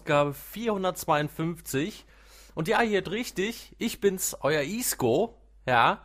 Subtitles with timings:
[0.00, 2.06] Ausgabe 452.
[2.54, 6.00] Und ja, habt richtig, ich bin's, euer Isco, ja.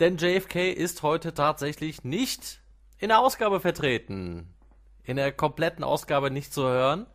[0.00, 2.62] Denn JFK ist heute tatsächlich nicht
[2.96, 4.54] in der Ausgabe vertreten.
[5.04, 7.06] In der kompletten Ausgabe nicht zu hören.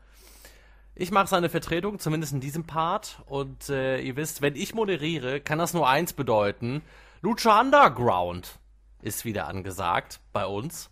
[0.93, 3.23] Ich mache seine Vertretung, zumindest in diesem Part.
[3.25, 6.83] Und äh, ihr wisst, wenn ich moderiere, kann das nur eins bedeuten.
[7.21, 8.59] Lucha Underground
[9.01, 10.91] ist wieder angesagt bei uns.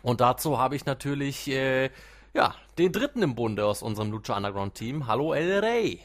[0.00, 1.90] Und dazu habe ich natürlich äh,
[2.34, 5.08] ja, den dritten im Bunde aus unserem Lucha Underground Team.
[5.08, 6.00] Hallo El Rey.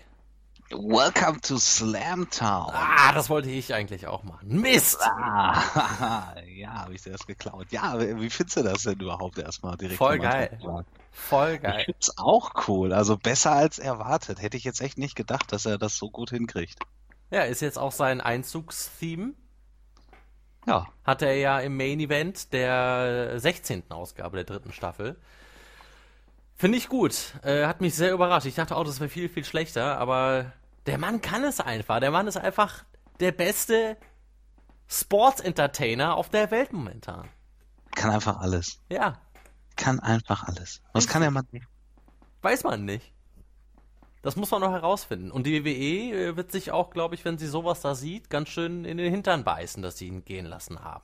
[0.71, 2.71] Welcome to Slamtown.
[2.73, 4.59] Ah, das wollte ich eigentlich auch machen.
[4.59, 4.99] Mist!
[5.03, 7.67] Ah, ja, habe ich dir das geklaut.
[7.69, 9.99] Ja, wie findest du das denn überhaupt erstmal direkt?
[9.99, 10.57] Voll geil.
[11.11, 11.81] Voll geil.
[11.81, 12.91] Ich find's auch cool.
[12.91, 14.41] Also besser als erwartet.
[14.41, 16.79] Hätte ich jetzt echt nicht gedacht, dass er das so gut hinkriegt.
[17.29, 19.33] Ja, ist jetzt auch sein Einzugstheme.
[20.65, 20.87] Ja.
[21.03, 23.91] Hatte er ja im Main Event der 16.
[23.91, 25.17] Ausgabe der dritten Staffel.
[26.55, 27.33] Finde ich gut.
[27.43, 28.45] Äh, hat mich sehr überrascht.
[28.45, 30.53] Ich dachte auch, das wäre viel, viel schlechter, aber
[30.85, 31.99] der Mann kann es einfach.
[31.99, 32.83] Der Mann ist einfach
[33.19, 33.97] der beste
[34.87, 37.27] Sports-Entertainer auf der Welt momentan.
[37.95, 38.79] Kann einfach alles.
[38.89, 39.19] Ja.
[39.75, 40.81] Kann einfach alles.
[40.93, 41.65] Was kann der Mann nicht?
[42.41, 43.13] Weiß man nicht.
[44.21, 45.31] Das muss man noch herausfinden.
[45.31, 48.49] Und die WWE äh, wird sich auch, glaube ich, wenn sie sowas da sieht, ganz
[48.49, 51.03] schön in den Hintern beißen, dass sie ihn gehen lassen haben.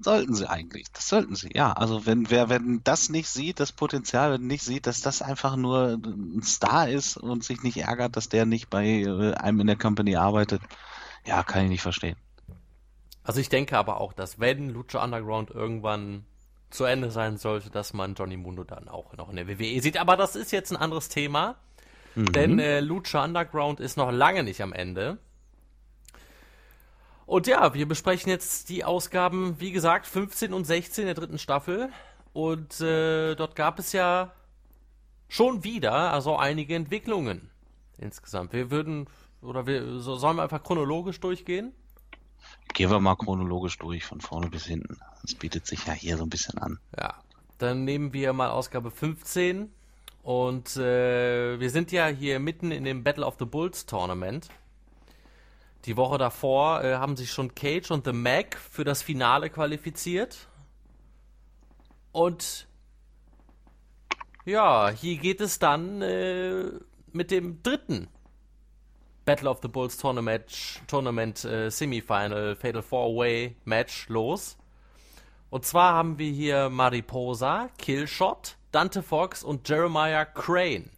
[0.00, 0.90] Sollten sie eigentlich.
[0.92, 1.72] Das sollten sie, ja.
[1.72, 6.00] Also wenn wer wenn das nicht sieht, das Potenzial nicht sieht, dass das einfach nur
[6.04, 9.76] ein Star ist und sich nicht ärgert, dass der nicht bei äh, einem in der
[9.76, 10.62] Company arbeitet,
[11.24, 12.16] ja, kann ich nicht verstehen.
[13.24, 16.24] Also ich denke aber auch, dass wenn Lucha Underground irgendwann
[16.70, 19.98] zu Ende sein sollte, dass man Johnny Mundo dann auch noch in der WWE sieht.
[19.98, 21.56] Aber das ist jetzt ein anderes Thema.
[22.14, 22.32] Mhm.
[22.32, 25.18] Denn äh, Lucha Underground ist noch lange nicht am Ende.
[27.32, 31.88] Und ja, wir besprechen jetzt die Ausgaben, wie gesagt, 15 und 16 der dritten Staffel.
[32.34, 34.32] Und äh, dort gab es ja
[35.30, 37.48] schon wieder also einige Entwicklungen
[37.96, 38.52] insgesamt.
[38.52, 39.06] Wir würden,
[39.40, 41.72] oder wir so, sollen wir einfach chronologisch durchgehen?
[42.74, 44.98] Gehen wir mal chronologisch durch, von vorne bis hinten.
[45.22, 46.80] Das bietet sich ja hier so ein bisschen an.
[46.98, 47.14] Ja,
[47.56, 49.72] dann nehmen wir mal Ausgabe 15.
[50.22, 54.50] Und äh, wir sind ja hier mitten in dem Battle of the Bulls Tournament.
[55.84, 60.48] Die Woche davor äh, haben sich schon Cage und The Mac für das Finale qualifiziert.
[62.12, 62.68] Und
[64.44, 66.64] ja, hier geht es dann äh,
[67.12, 68.08] mit dem dritten
[69.24, 74.56] Battle of the Bulls Tournament, Tournament äh, Semifinal Fatal Four Way Match los.
[75.50, 80.90] Und zwar haben wir hier Mariposa, Killshot, Dante Fox und Jeremiah Crane.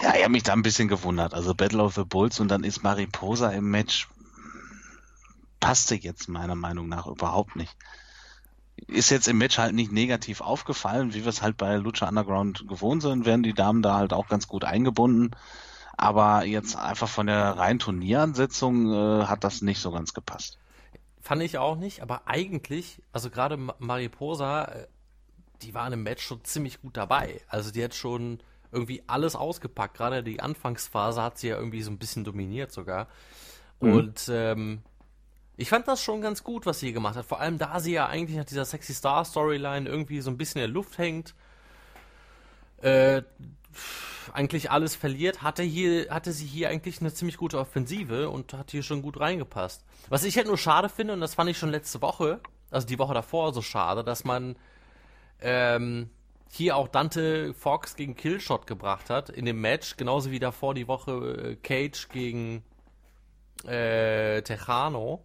[0.00, 1.34] Ja, ich habe mich da ein bisschen gewundert.
[1.34, 4.08] Also Battle of the Bulls und dann ist Mariposa im Match.
[5.60, 7.76] Passte jetzt meiner Meinung nach überhaupt nicht.
[8.88, 12.66] Ist jetzt im Match halt nicht negativ aufgefallen, wie wir es halt bei Lucha Underground
[12.68, 15.30] gewohnt sind, werden die Damen da halt auch ganz gut eingebunden.
[15.96, 20.58] Aber jetzt einfach von der reinen Turnieransetzung äh, hat das nicht so ganz gepasst.
[21.20, 24.86] Fand ich auch nicht, aber eigentlich, also gerade Mariposa, äh,
[25.62, 27.40] die waren im Match schon ziemlich gut dabei.
[27.48, 28.40] Also die hat schon
[28.74, 29.96] irgendwie alles ausgepackt.
[29.96, 33.08] Gerade die Anfangsphase hat sie ja irgendwie so ein bisschen dominiert sogar.
[33.80, 33.92] Mhm.
[33.92, 34.82] Und ähm,
[35.56, 37.26] ich fand das schon ganz gut, was sie gemacht hat.
[37.26, 40.60] Vor allem, da sie ja eigentlich nach dieser Sexy Star Storyline irgendwie so ein bisschen
[40.60, 41.34] in der Luft hängt.
[42.82, 43.22] Äh,
[44.32, 48.70] eigentlich alles verliert, hatte hier, hatte sie hier eigentlich eine ziemlich gute Offensive und hat
[48.70, 49.84] hier schon gut reingepasst.
[50.08, 52.98] Was ich halt nur schade finde, und das fand ich schon letzte Woche, also die
[52.98, 54.56] Woche davor so schade, dass man
[55.40, 56.10] ähm,
[56.54, 60.88] hier auch Dante Fox gegen Killshot gebracht hat in dem Match, genauso wie davor die
[60.88, 62.62] Woche äh, Cage gegen
[63.64, 65.24] äh, Tejano.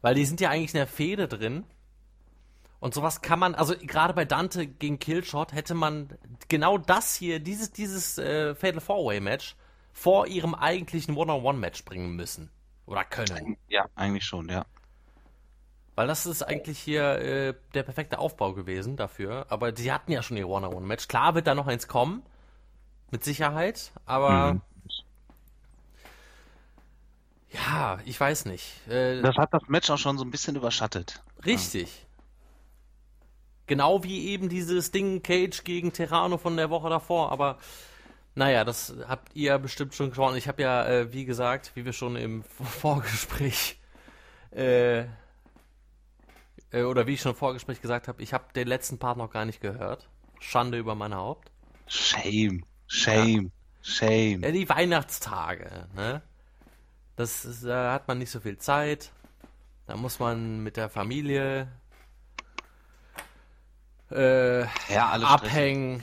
[0.00, 1.64] Weil die sind ja eigentlich in der Fehde drin.
[2.80, 6.08] Und sowas kann man, also gerade bei Dante gegen Killshot hätte man
[6.48, 9.56] genau das hier, dieses, dieses äh, Fatal Four-Way Match
[9.92, 12.50] vor ihrem eigentlichen One-on-One-Match bringen müssen.
[12.86, 13.56] Oder können.
[13.68, 14.66] Ja, eigentlich schon, ja.
[16.02, 19.46] Weil das ist eigentlich hier äh, der perfekte Aufbau gewesen dafür.
[19.50, 21.06] Aber sie hatten ja schon ihr One-on-One-Match.
[21.06, 22.24] Klar wird da noch eins kommen.
[23.12, 23.92] Mit Sicherheit.
[24.04, 24.54] Aber.
[24.54, 24.60] Mhm.
[27.50, 28.84] Ja, ich weiß nicht.
[28.88, 31.22] Äh, das hat das Match auch schon so ein bisschen überschattet.
[31.46, 31.84] Richtig.
[31.84, 32.08] Ja.
[33.68, 37.30] Genau wie eben dieses Ding Cage gegen Terrano von der Woche davor.
[37.30, 37.58] Aber
[38.34, 40.34] naja, das habt ihr bestimmt schon geschaut.
[40.34, 42.42] Ich habe ja, äh, wie gesagt, wie wir schon im
[42.80, 43.78] Vorgespräch
[44.50, 45.04] äh,
[46.72, 49.30] äh, oder wie ich schon im Vorgespräch gesagt habe, ich habe den letzten Part noch
[49.30, 50.08] gar nicht gehört.
[50.40, 51.50] Schande über mein Haupt.
[51.86, 53.50] Shame, shame, ja.
[53.82, 54.42] shame.
[54.42, 56.22] Ja, die Weihnachtstage, ne?
[57.16, 59.12] Das ist, da hat man nicht so viel Zeit.
[59.86, 61.68] Da muss man mit der Familie
[64.10, 66.02] äh, ja, abhängen.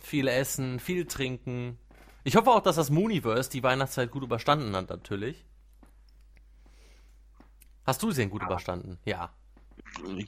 [0.00, 1.78] viel essen, viel trinken.
[2.22, 5.44] Ich hoffe auch, dass das Mooniverse die Weihnachtszeit gut überstanden hat, natürlich.
[7.86, 8.46] Hast du sie denn gut ja.
[8.46, 8.98] überstanden?
[9.04, 9.30] Ja.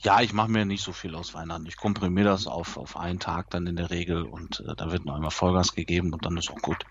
[0.01, 1.65] Ja, ich mache mir nicht so viel aus Weihnachten.
[1.65, 5.05] Ich komprimiere das auf, auf einen Tag dann in der Regel und äh, da wird
[5.05, 6.85] noch einmal Vollgas gegeben und dann ist auch gut.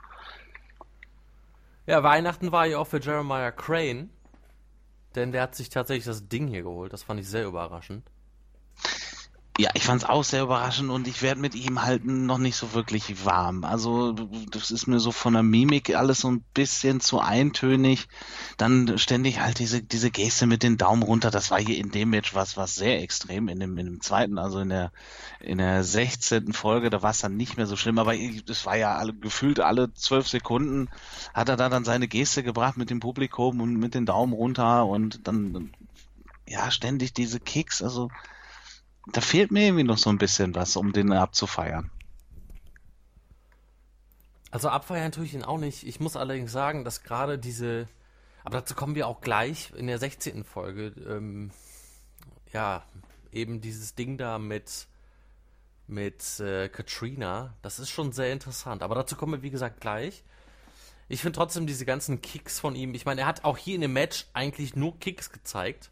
[1.86, 4.10] Ja, Weihnachten war ja auch für Jeremiah Crane,
[5.14, 6.92] denn der hat sich tatsächlich das Ding hier geholt.
[6.92, 8.04] Das fand ich sehr überraschend.
[9.58, 12.56] Ja, ich fand es auch sehr überraschend und ich werde mit ihm halt noch nicht
[12.56, 13.64] so wirklich warm.
[13.64, 14.12] Also
[14.50, 18.08] das ist mir so von der Mimik alles so ein bisschen zu eintönig.
[18.56, 21.30] Dann ständig halt diese, diese Geste mit den Daumen runter.
[21.30, 23.48] Das war hier in dem Match was, was sehr extrem.
[23.48, 24.90] In dem, in dem zweiten, also in der,
[25.38, 26.54] in der 16.
[26.54, 27.98] Folge, da war es dann nicht mehr so schlimm.
[27.98, 28.14] Aber
[28.46, 30.88] das war ja alle, gefühlt alle zwölf Sekunden
[31.34, 34.86] hat er da dann seine Geste gebracht mit dem Publikum und mit den Daumen runter
[34.86, 35.74] und dann,
[36.48, 37.82] ja, ständig diese Kicks.
[37.82, 38.08] Also
[39.06, 41.90] da fehlt mir irgendwie noch so ein bisschen was, um den abzufeiern.
[44.50, 45.86] Also abfeiern tue ich ihn auch nicht.
[45.86, 47.88] Ich muss allerdings sagen, dass gerade diese,
[48.44, 50.44] aber dazu kommen wir auch gleich in der 16.
[50.44, 51.50] Folge, ähm,
[52.52, 52.84] ja,
[53.32, 54.86] eben dieses Ding da mit,
[55.86, 58.82] mit äh, Katrina, das ist schon sehr interessant.
[58.82, 60.22] Aber dazu kommen wir, wie gesagt, gleich.
[61.08, 63.80] Ich finde trotzdem diese ganzen Kicks von ihm, ich meine, er hat auch hier in
[63.80, 65.90] dem Match eigentlich nur Kicks gezeigt.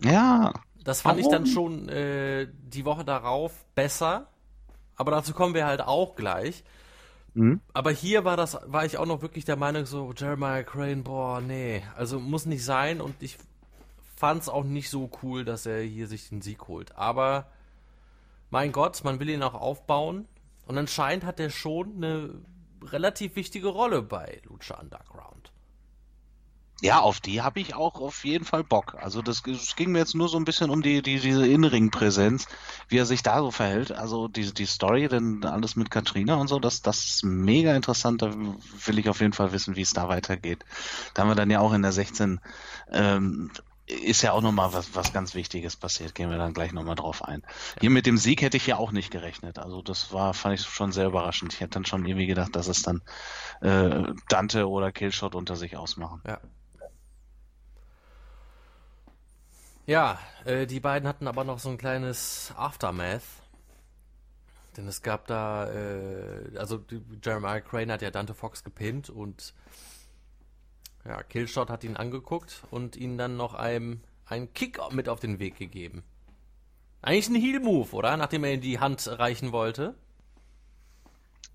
[0.00, 0.52] Ja.
[0.84, 1.30] Das fand Warum?
[1.30, 4.28] ich dann schon äh, die Woche darauf besser.
[4.96, 6.64] Aber dazu kommen wir halt auch gleich.
[7.34, 7.60] Mhm.
[7.72, 11.40] Aber hier war das, war ich auch noch wirklich der Meinung, so, Jeremiah Crane, boah,
[11.40, 13.38] nee, also muss nicht sein und ich
[14.16, 16.94] fand es auch nicht so cool, dass er hier sich den Sieg holt.
[16.96, 17.46] Aber
[18.50, 20.28] mein Gott, man will ihn auch aufbauen
[20.66, 22.34] und anscheinend hat er schon eine
[22.84, 25.41] relativ wichtige Rolle bei Lucha Underground.
[26.82, 28.96] Ja, auf die habe ich auch auf jeden Fall Bock.
[28.98, 32.48] Also das, das, ging mir jetzt nur so ein bisschen um die, die diese Innenring-Präsenz,
[32.88, 33.92] wie er sich da so verhält.
[33.92, 38.22] Also die, die Story, denn alles mit Katrina und so, das, das ist mega interessant.
[38.22, 40.64] Da will ich auf jeden Fall wissen, wie es da weitergeht.
[41.14, 42.40] Da haben wir dann ja auch in der 16
[42.90, 43.52] ähm,
[43.86, 46.16] ist ja auch nochmal was, was ganz Wichtiges passiert.
[46.16, 47.44] Gehen wir dann gleich nochmal drauf ein.
[47.80, 49.60] Hier mit dem Sieg hätte ich ja auch nicht gerechnet.
[49.60, 51.52] Also das war, fand ich schon sehr überraschend.
[51.52, 53.02] Ich hätte dann schon irgendwie gedacht, dass es dann
[53.60, 56.22] äh, Dante oder Killshot unter sich ausmachen.
[56.26, 56.40] Ja.
[59.86, 63.22] Ja, äh, die beiden hatten aber noch so ein kleines Aftermath.
[64.76, 66.84] Denn es gab da, äh, also
[67.22, 69.54] Jeremiah Crane hat ja Dante Fox gepinnt und
[71.04, 75.38] ja, Killshot hat ihn angeguckt und ihn dann noch einem einen Kick mit auf den
[75.38, 76.04] Weg gegeben.
[77.02, 78.16] Eigentlich ein Heel-Move, oder?
[78.16, 79.94] Nachdem er ihm die Hand reichen wollte.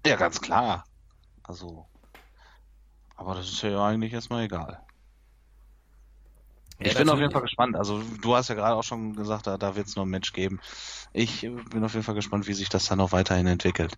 [0.05, 0.83] Ja, ganz klar.
[1.43, 1.87] Also.
[3.15, 4.85] Aber das ist ja eigentlich erstmal egal.
[6.79, 7.75] Ich ja, bin auf jeden Fall gespannt.
[7.75, 10.31] Also du hast ja gerade auch schon gesagt, da, da wird es noch ein Match
[10.33, 10.59] geben.
[11.11, 13.97] Ich bin auf jeden Fall gespannt, wie sich das dann noch weiterhin entwickelt.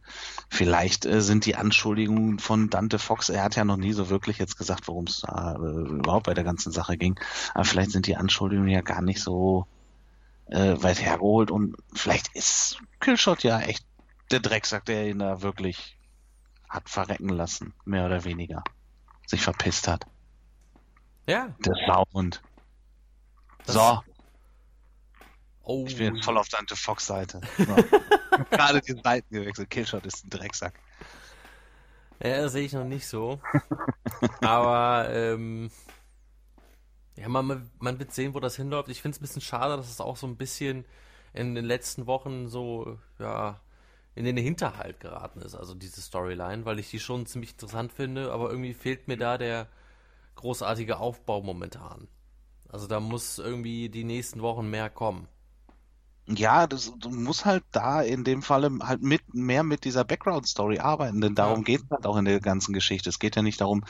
[0.50, 4.38] Vielleicht äh, sind die Anschuldigungen von Dante Fox, er hat ja noch nie so wirklich
[4.38, 7.20] jetzt gesagt, worum es äh, überhaupt bei der ganzen Sache ging.
[7.54, 9.68] Aber vielleicht sind die Anschuldigungen ja gar nicht so
[10.48, 13.86] äh, weit hergeholt und vielleicht ist Killshot ja echt
[14.32, 15.98] der Drecksack, der ihn da wirklich
[16.70, 18.64] hat verrecken lassen, mehr oder weniger.
[19.26, 20.06] Sich verpisst hat.
[21.28, 21.54] Ja.
[21.66, 22.42] Der Sauhund.
[23.74, 24.02] So.
[25.64, 25.86] Oh.
[25.88, 27.42] Ich bin jetzt voll auf Dante Fox Seite.
[27.58, 28.46] So.
[28.52, 29.70] Gerade die Seiten gewechselt.
[29.70, 30.80] Killshot ist ein Drecksack.
[32.24, 33.42] Ja, das sehe ich noch nicht so.
[34.42, 35.70] Aber ähm,
[37.18, 38.88] ja, man, man wird sehen, wo das hinläuft.
[38.88, 40.86] Ich finde es ein bisschen schade, dass es auch so ein bisschen
[41.34, 43.60] in den letzten Wochen so, ja,
[44.16, 48.32] in den Hinterhalt geraten ist, also diese Storyline, weil ich die schon ziemlich interessant finde,
[48.32, 49.68] aber irgendwie fehlt mir da der
[50.36, 52.08] großartige Aufbau momentan.
[52.72, 55.28] Also da muss irgendwie die nächsten Wochen mehr kommen.
[56.28, 60.78] Ja, das, du musst halt da in dem Falle halt mit mehr mit dieser Background-Story
[60.78, 61.64] arbeiten, denn darum ja.
[61.64, 63.10] geht es halt auch in der ganzen Geschichte.
[63.10, 63.84] Es geht ja nicht darum,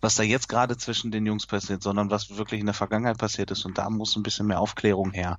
[0.00, 3.50] was da jetzt gerade zwischen den Jungs passiert, sondern was wirklich in der Vergangenheit passiert
[3.50, 3.66] ist.
[3.66, 5.38] Und da muss ein bisschen mehr Aufklärung her.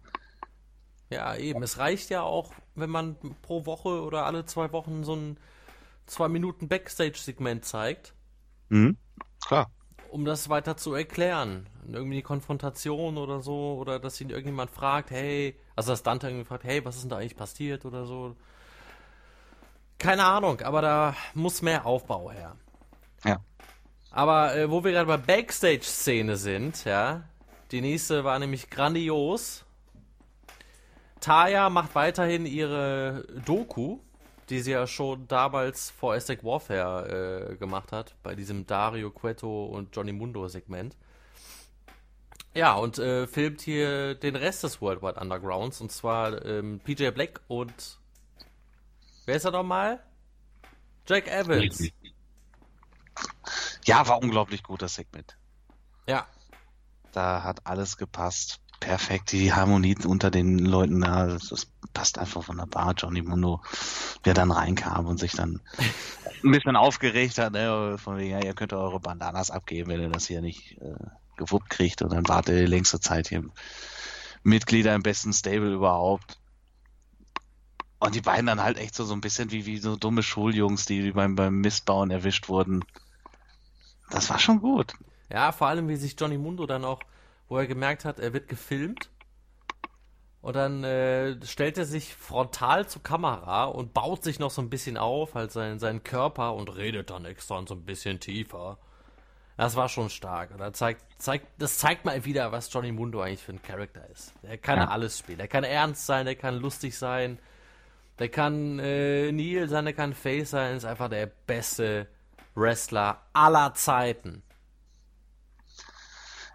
[1.10, 1.64] Ja, eben.
[1.64, 5.38] Es reicht ja auch, wenn man pro Woche oder alle zwei Wochen so ein
[6.06, 8.14] zwei Minuten Backstage-Segment zeigt.
[8.70, 8.98] Mhm,
[9.44, 9.72] klar
[10.14, 11.66] um das weiter zu erklären.
[11.92, 16.64] Irgendwie Konfrontation oder so, oder dass ihn irgendjemand fragt, hey, also dass Dante irgendwie fragt,
[16.66, 18.36] hey, was ist denn da eigentlich passiert oder so.
[19.98, 22.56] Keine Ahnung, aber da muss mehr Aufbau her.
[23.26, 23.40] Ja.
[24.12, 27.24] Aber äh, wo wir gerade bei Backstage-Szene sind, ja,
[27.72, 29.66] die nächste war nämlich grandios.
[31.22, 33.98] Taya macht weiterhin ihre Doku
[34.50, 39.66] die sie ja schon damals vor Aztec Warfare äh, gemacht hat, bei diesem Dario Cueto
[39.66, 40.96] und Johnny Mundo Segment.
[42.54, 47.42] Ja, und äh, filmt hier den Rest des Worldwide Undergrounds, und zwar ähm, PJ Black
[47.48, 48.00] und
[49.26, 50.04] wer ist er nochmal?
[51.08, 51.90] Jack Evans.
[53.86, 55.38] Ja, war unglaublich gut, das Segment.
[56.08, 56.28] Ja.
[57.12, 58.63] Da hat alles gepasst.
[58.84, 62.94] Perfekt, die Harmonie unter den Leuten da, das, das passt einfach wunderbar.
[62.98, 63.62] Johnny Mundo,
[64.26, 65.62] der dann reinkam und sich dann
[66.44, 70.10] ein bisschen aufgeregt hat, ne, von wegen, ja, ihr könnt eure Bandanas abgeben, wenn ihr
[70.10, 70.96] das hier nicht äh,
[71.38, 73.46] gewuppt kriegt und dann wartet die längste Zeit hier
[74.44, 76.38] Mitglieder im besten Stable überhaupt.
[78.00, 80.86] Und die beiden dann halt echt so, so ein bisschen wie, wie so dumme Schuljungs,
[80.86, 82.84] die beim, beim Mistbauen erwischt wurden.
[84.10, 84.94] Das war schon gut.
[85.32, 87.00] Ja, vor allem wie sich Johnny Mundo dann auch,
[87.54, 89.12] wo er gemerkt hat, er wird gefilmt.
[90.42, 94.72] Und dann äh, stellt er sich frontal zur Kamera und baut sich noch so ein
[94.72, 98.80] bisschen auf, halt seinen, seinen Körper und redet dann extra so ein bisschen tiefer.
[99.56, 100.50] Das war schon stark.
[100.50, 104.10] Und das zeigt, zeigt, das zeigt mal wieder, was Johnny Mundo eigentlich für ein Charakter
[104.10, 104.34] ist.
[104.42, 104.88] Er kann ja.
[104.88, 105.40] alles spielen.
[105.40, 107.38] Er kann ernst sein, er kann lustig sein,
[108.18, 112.08] der kann äh, Neil sein, der kann Face sein, ist einfach der beste
[112.56, 114.42] Wrestler aller Zeiten.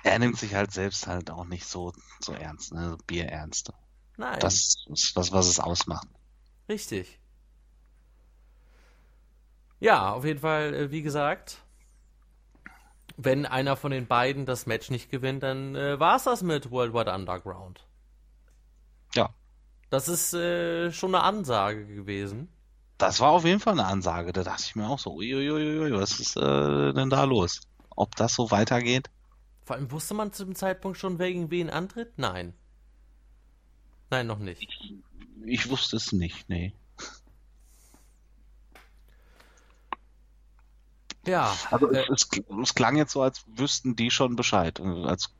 [0.04, 2.96] Er nimmt sich halt selbst halt auch nicht so, so ernst, ne?
[3.06, 3.72] Bierernst.
[4.16, 4.38] Nein.
[4.40, 6.08] Das ist das, was es ausmacht.
[6.68, 7.18] Richtig.
[9.80, 11.58] Ja, auf jeden Fall, äh, wie gesagt,
[13.16, 16.70] wenn einer von den beiden das Match nicht gewinnt, dann äh, war es das mit
[16.70, 17.84] World Wide Underground.
[19.14, 19.30] Ja.
[19.90, 22.48] Das ist äh, schon eine Ansage gewesen.
[22.98, 24.32] Das war auf jeden Fall eine Ansage.
[24.32, 27.60] Da dachte ich mir auch so, uiuiui, was ist äh, denn da los?
[27.94, 29.08] Ob das so weitergeht?
[29.68, 32.14] Vor allem wusste man zu dem Zeitpunkt schon, wer gegen wen antritt?
[32.16, 32.54] Nein.
[34.08, 34.62] Nein, noch nicht.
[34.62, 34.94] Ich,
[35.44, 36.72] ich wusste es nicht, nee.
[41.26, 41.54] Ja.
[41.70, 42.30] Also äh, es,
[42.62, 45.34] es, klang jetzt so, als wüssten die schon Bescheid, als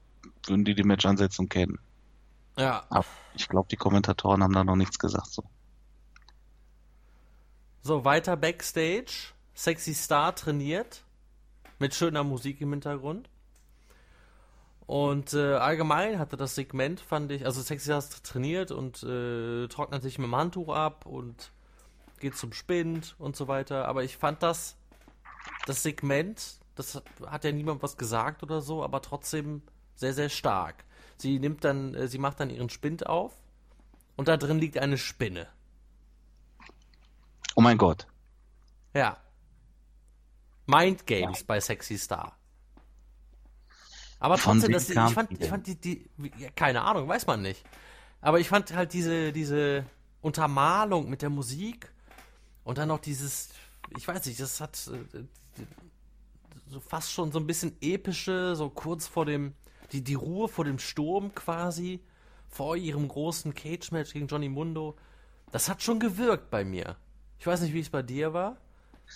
[0.47, 1.79] würden die die Match-Ansetzung kennen.
[2.59, 2.85] Ja.
[2.91, 5.29] Aber ich glaube, die Kommentatoren haben da noch nichts gesagt.
[5.29, 5.43] So.
[7.81, 9.33] so, weiter Backstage.
[9.55, 11.03] Sexy Star trainiert.
[11.79, 13.31] Mit schöner Musik im Hintergrund.
[14.89, 20.03] Und äh, allgemein hatte das Segment, fand ich, also Sexy Star trainiert und äh, trocknet
[20.03, 21.53] sich mit dem Handtuch ab und
[22.21, 23.87] geht zum Spind und so weiter.
[23.87, 24.79] Aber ich fand das,
[25.67, 29.61] das Segment, das hat, hat ja niemand was gesagt oder so, aber trotzdem
[29.95, 30.87] sehr, sehr stark.
[31.19, 33.35] Sie nimmt dann, äh, sie macht dann ihren Spind auf
[34.17, 35.49] und da drin liegt eine Spinne.
[37.57, 38.07] Oh mein Gott.
[38.95, 39.19] Ja.
[40.65, 41.45] Mind Games ja.
[41.47, 42.38] bei Sexy Star.
[44.21, 47.65] Aber trotzdem, das, ich fand, ich fand die, die ja, keine Ahnung, weiß man nicht.
[48.21, 49.85] Aber ich fand halt diese, diese
[50.21, 51.93] Untermalung mit der Musik
[52.65, 53.51] und dann noch dieses,
[53.97, 55.25] ich weiß nicht, das hat äh,
[56.69, 59.55] so fast schon so ein bisschen epische, so kurz vor dem,
[59.93, 62.01] die, die Ruhe vor dem Sturm quasi,
[62.49, 64.97] vor ihrem großen Cage-Match gegen Johnny Mundo,
[65.53, 66.97] das hat schon gewirkt bei mir.
[67.39, 68.57] Ich weiß nicht, wie es bei dir war,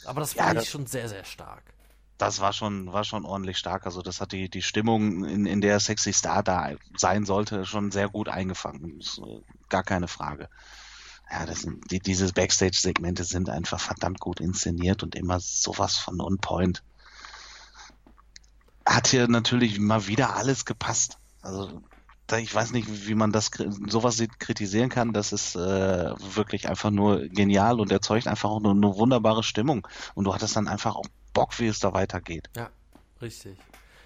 [0.04, 1.74] aber das fand ja, ich schon sehr, sehr stark.
[2.22, 3.84] Das war schon, war schon ordentlich stark.
[3.84, 7.90] Also das hat die, die Stimmung, in, in der Sexy Star da sein sollte, schon
[7.90, 9.00] sehr gut eingefangen.
[9.00, 10.48] Äh, gar keine Frage.
[11.28, 16.20] Ja, das sind, die, diese Backstage-Segmente sind einfach verdammt gut inszeniert und immer sowas von
[16.20, 16.84] on point
[18.86, 21.18] hat hier natürlich mal wieder alles gepasst.
[21.40, 21.82] Also
[22.38, 23.50] ich weiß nicht, wie man das
[23.88, 25.12] sowas kritisieren kann.
[25.12, 29.88] Das ist äh, wirklich einfach nur genial und erzeugt einfach auch nur eine wunderbare Stimmung.
[30.14, 32.50] Und du hattest dann einfach auch Bock, wie es da weitergeht.
[32.56, 32.70] Ja,
[33.20, 33.58] richtig.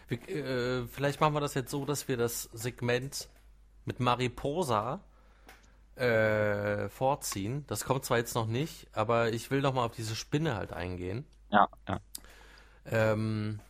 [0.09, 3.29] Wir, äh, vielleicht machen wir das jetzt so, dass wir das Segment
[3.85, 5.01] mit Mariposa
[5.97, 7.65] äh, vorziehen.
[7.67, 10.73] Das kommt zwar jetzt noch nicht, aber ich will noch mal auf diese Spinne halt
[10.73, 11.25] eingehen.
[11.51, 12.01] Ja, ja.
[12.85, 13.61] Ähm,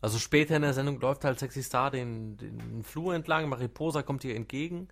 [0.00, 4.24] also später in der Sendung läuft halt Sexy Star den, den Flur entlang, Mariposa kommt
[4.24, 4.88] ihr entgegen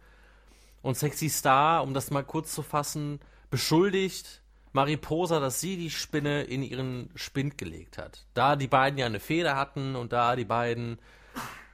[0.82, 4.40] und Sexy Star, um das mal kurz zu fassen, beschuldigt
[4.72, 8.26] Mariposa, dass sie die Spinne in ihren Spind gelegt hat.
[8.34, 10.98] Da die beiden ja eine Feder hatten und da die beiden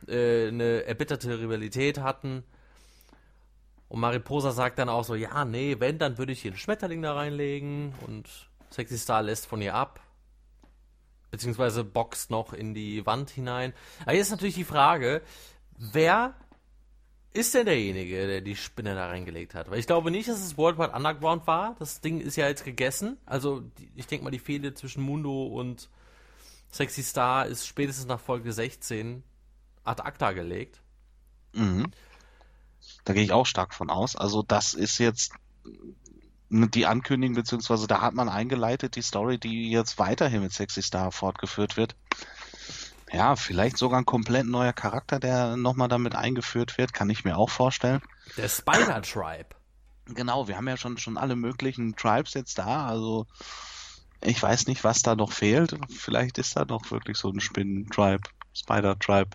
[0.09, 2.43] äh, eine erbitterte Rivalität hatten.
[3.89, 7.03] Und Mariposa sagt dann auch so, ja, nee, wenn, dann würde ich hier einen Schmetterling
[7.03, 7.93] da reinlegen.
[8.07, 10.01] Und Sexy Star lässt von ihr ab
[11.31, 13.75] beziehungsweise boxt noch in die Wand hinein.
[14.03, 15.23] Aber jetzt ist natürlich die Frage,
[15.77, 16.35] wer
[17.37, 19.71] ist denn derjenige, der die Spinne da reingelegt hat?
[19.71, 21.77] Weil ich glaube nicht, dass es Worldwide Underground war.
[21.79, 23.19] Das Ding ist ja jetzt gegessen.
[23.27, 23.63] Also
[23.95, 25.89] ich denke mal, die Fehde zwischen Mundo und
[26.73, 29.23] Sexy Star ist spätestens nach Folge 16
[29.85, 30.81] ad acta gelegt.
[31.53, 31.87] Mhm.
[33.05, 34.17] Da gehe ich auch stark von aus.
[34.17, 35.33] Also das ist jetzt
[36.51, 41.13] die Ankündigung, beziehungsweise da hat man eingeleitet die Story, die jetzt weiterhin mit Sexy Star
[41.13, 41.97] fortgeführt wird.
[43.17, 47.39] Ja, vielleicht sogar ein komplett neuer Charakter, der nochmal damit eingeführt wird, kann ich mir
[47.39, 48.03] auch vorstellen.
[48.37, 49.57] Der Spider-Tribe.
[50.05, 53.27] Genau, wir haben ja schon, schon alle möglichen Tribes jetzt da, also
[54.21, 55.79] Ich weiß nicht, was da noch fehlt.
[55.89, 59.31] Vielleicht ist da noch wirklich so ein Spinnen-Tribe, Spider-Tribe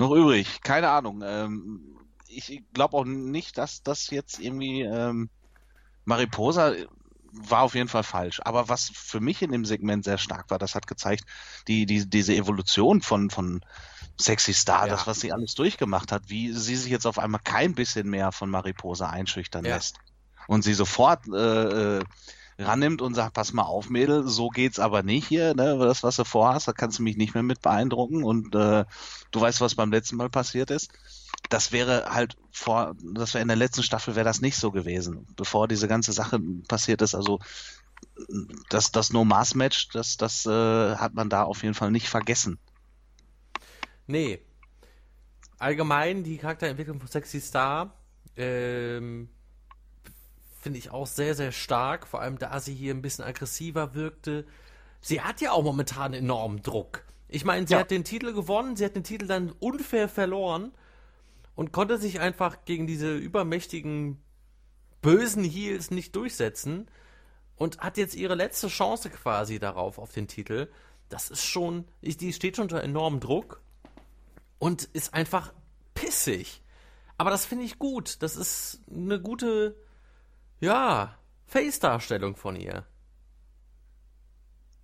[0.00, 0.60] noch übrig.
[0.62, 1.22] Keine Ahnung.
[1.24, 5.30] Ähm, ich glaube auch nicht, dass das jetzt irgendwie ähm,
[6.04, 6.74] Mariposa
[7.32, 8.40] war auf jeden Fall falsch.
[8.44, 11.24] Aber was für mich in dem Segment sehr stark war, das hat gezeigt,
[11.66, 13.60] die, die, diese Evolution von, von
[14.20, 14.92] Sexy Star, ja.
[14.92, 18.32] das, was sie alles durchgemacht hat, wie sie sich jetzt auf einmal kein bisschen mehr
[18.32, 19.76] von Mariposa einschüchtern ja.
[19.76, 19.98] lässt.
[20.46, 22.04] Und sie sofort äh, äh,
[22.58, 25.78] rannimmt und sagt, pass mal auf, Mädel, so geht's aber nicht hier, ne?
[25.78, 28.84] Das, was du vorhast, da kannst du mich nicht mehr mit beeindrucken und äh,
[29.30, 30.90] du weißt, was beim letzten Mal passiert ist.
[31.48, 35.26] Das wäre halt vor, das wäre in der letzten Staffel wäre das nicht so gewesen,
[35.36, 37.14] bevor diese ganze Sache passiert ist.
[37.14, 37.40] Also
[38.68, 42.58] das, das No-Maß-Match, das, das äh, hat man da auf jeden Fall nicht vergessen.
[44.06, 44.40] Nee.
[45.58, 47.92] Allgemein die Charakterentwicklung von Sexy Star
[48.36, 49.28] ähm,
[50.60, 52.06] finde ich auch sehr, sehr stark.
[52.06, 54.46] Vor allem, da sie hier ein bisschen aggressiver wirkte.
[55.00, 57.04] Sie hat ja auch momentan enormen Druck.
[57.28, 57.80] Ich meine, sie ja.
[57.80, 60.72] hat den Titel gewonnen, sie hat den Titel dann unfair verloren
[61.58, 64.22] und konnte sich einfach gegen diese übermächtigen,
[65.02, 66.88] bösen Heels nicht durchsetzen
[67.56, 70.70] und hat jetzt ihre letzte Chance quasi darauf, auf den Titel.
[71.08, 73.60] Das ist schon, die steht schon unter enormem Druck
[74.60, 75.52] und ist einfach
[75.94, 76.62] pissig.
[77.16, 78.22] Aber das finde ich gut.
[78.22, 79.74] Das ist eine gute,
[80.60, 82.86] ja, Face-Darstellung von ihr.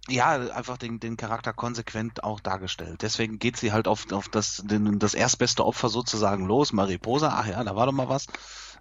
[0.08, 3.00] Ja, einfach den, den Charakter konsequent auch dargestellt.
[3.00, 6.74] Deswegen geht sie halt auf, auf das, den, das erstbeste Opfer sozusagen los.
[6.74, 8.26] Mariposa, ach ja, da war doch mal was.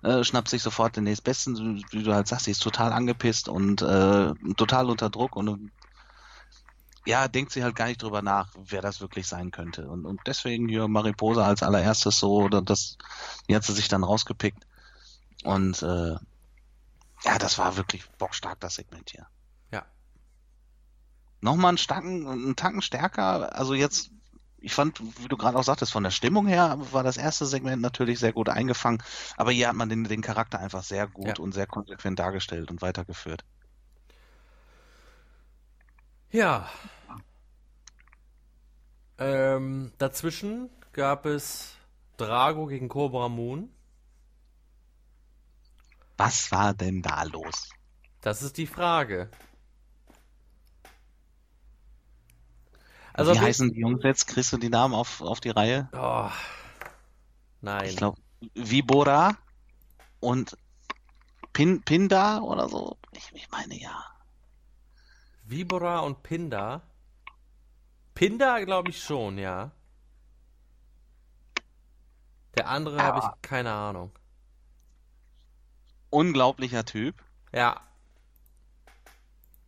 [0.04, 3.82] Äh, schnappt sich sofort den nächstbesten, wie du halt sagst, sie ist total angepisst und
[3.82, 5.72] äh, total unter Druck und
[7.06, 9.90] ja, denkt sie halt gar nicht drüber nach, wer das wirklich sein könnte.
[9.90, 12.98] Und, und deswegen hier Mariposa als allererstes so, oder das,
[13.48, 14.66] die hat sie sich dann rausgepickt.
[15.44, 16.16] Und äh,
[17.26, 19.28] ja, das war wirklich bockstark, das Segment hier.
[21.44, 23.54] Nochmal einen starken, einen Tacken stärker.
[23.54, 24.12] Also jetzt,
[24.60, 27.82] ich fand, wie du gerade auch sagtest, von der Stimmung her war das erste Segment
[27.82, 29.04] natürlich sehr gut eingefangen.
[29.36, 31.44] Aber hier hat man den, den Charakter einfach sehr gut ja.
[31.44, 33.44] und sehr konsequent dargestellt und weitergeführt.
[36.32, 36.70] Ja.
[39.18, 41.76] Ähm, dazwischen gab es
[42.16, 43.70] Drago gegen Cobra Moon.
[46.16, 47.70] Was war denn da los?
[48.22, 49.30] Das ist die Frage.
[53.14, 54.28] Also Wie heißen die Jungs jetzt?
[54.28, 55.88] Kriegst du die Namen auf, auf die Reihe?
[55.94, 56.30] Oh,
[57.62, 57.86] nein.
[57.86, 58.20] Ich glaube,
[58.56, 59.38] Vibora
[60.20, 60.58] und
[61.54, 62.98] Pin, Pinda oder so.
[63.12, 64.04] Ich, ich meine ja.
[65.44, 66.82] Vibora und Pinda?
[68.16, 69.72] Pinda glaube ich schon, ja.
[72.58, 73.04] Der andere ja.
[73.04, 74.12] habe ich keine Ahnung
[76.14, 77.16] unglaublicher Typ.
[77.52, 77.82] Ja.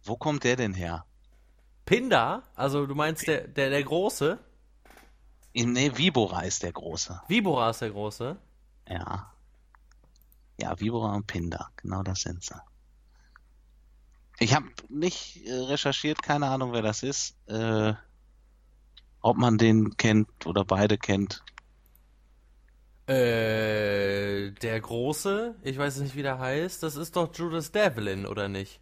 [0.03, 1.05] Wo kommt der denn her?
[1.85, 2.43] Pinda?
[2.55, 4.39] Also du meinst der, der, der Große?
[5.53, 7.21] Nee, Vibora ist der Große.
[7.27, 8.37] Vibora ist der Große?
[8.89, 9.31] Ja.
[10.57, 12.59] Ja, Vibora und Pinda, genau das sind sie.
[14.39, 17.35] Ich habe nicht äh, recherchiert, keine Ahnung, wer das ist.
[17.47, 17.93] Äh,
[19.21, 21.43] ob man den kennt oder beide kennt,
[23.07, 28.47] äh, der Große, ich weiß nicht, wie der heißt, das ist doch Judas Devlin, oder
[28.47, 28.79] nicht?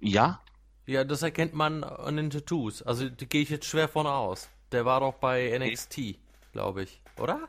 [0.00, 0.40] Ja.
[0.88, 2.80] Ja, das erkennt man an den Tattoos.
[2.80, 4.48] Also, die gehe ich jetzt schwer von aus.
[4.72, 6.16] Der war doch bei NXT,
[6.52, 7.46] glaube ich, oder?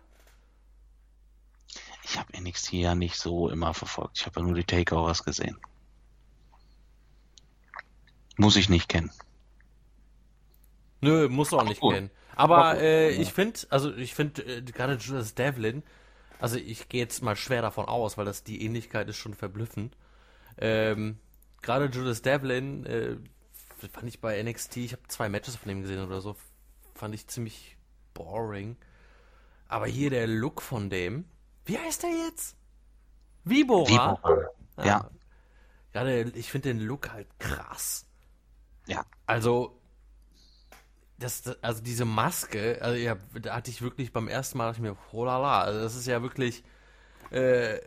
[2.04, 4.20] Ich habe NXT ja nicht so immer verfolgt.
[4.20, 5.58] Ich habe ja nur die Takeovers gesehen.
[8.36, 9.10] Muss ich nicht kennen.
[11.00, 12.12] Nö, muss auch nicht Ach, kennen.
[12.36, 15.84] Aber äh, ich finde, also ich finde äh, gerade Judas Devlin,
[16.40, 19.96] also ich gehe jetzt mal schwer davon aus, weil das die Ähnlichkeit ist schon verblüffend.
[20.58, 21.20] Ähm,
[21.62, 23.18] gerade Judas Devlin äh,
[23.92, 26.36] fand ich bei NXT, ich habe zwei Matches von ihm gesehen oder so,
[26.94, 27.78] fand ich ziemlich
[28.14, 28.78] boring.
[29.68, 31.26] Aber hier der Look von dem,
[31.66, 32.56] wie heißt der jetzt?
[33.44, 34.18] Vibora.
[34.18, 34.48] Vibora.
[34.78, 34.86] Ja.
[34.86, 35.10] ja.
[35.94, 38.06] Gerade ich finde den Look halt krass.
[38.88, 39.06] Ja.
[39.26, 39.80] Also
[41.20, 44.84] das, also diese Maske, also ja, da hatte ich wirklich beim ersten Mal, dachte ich
[44.84, 46.64] mir, oh la la, also das ist ja wirklich
[47.32, 47.80] äh,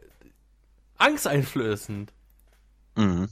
[0.99, 2.13] angsteinflößend.
[2.97, 3.29] Mhm.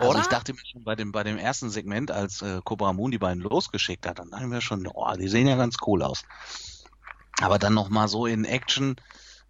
[0.00, 0.20] Also Oder?
[0.20, 3.18] ich dachte mir schon bei dem, bei dem ersten Segment, als äh, Cobra Moon die
[3.18, 6.24] beiden losgeschickt hat, dann dachte ich mir schon, oh, die sehen ja ganz cool aus.
[7.42, 8.96] Aber dann nochmal so in Action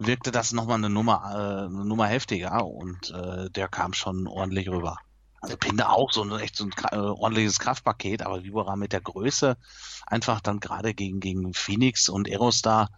[0.00, 4.68] wirkte das nochmal eine Nummer, äh, eine Nummer heftiger und äh, der kam schon ordentlich
[4.68, 4.96] rüber.
[5.40, 9.02] Also Pinde auch so ein echt so ein äh, ordentliches Kraftpaket, aber Vibora mit der
[9.02, 9.56] Größe
[10.04, 12.90] einfach dann gerade gegen, gegen Phoenix und Aerostar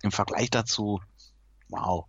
[0.00, 0.98] im Vergleich dazu,
[1.68, 2.06] wow.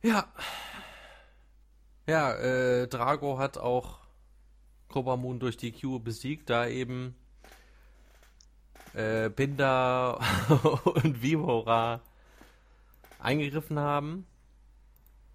[0.00, 0.26] Ja.
[2.08, 3.98] Ja, äh, Drago hat auch
[4.88, 7.14] Cobra Moon durch die Q besiegt, da eben
[8.94, 10.18] äh, Binder
[10.84, 12.00] und Vivora
[13.18, 14.26] eingegriffen haben.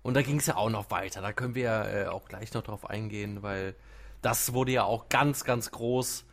[0.01, 1.21] Und da ging es ja auch noch weiter.
[1.21, 3.75] Da können wir äh, auch gleich noch drauf eingehen, weil
[4.23, 6.25] das wurde ja auch ganz, ganz groß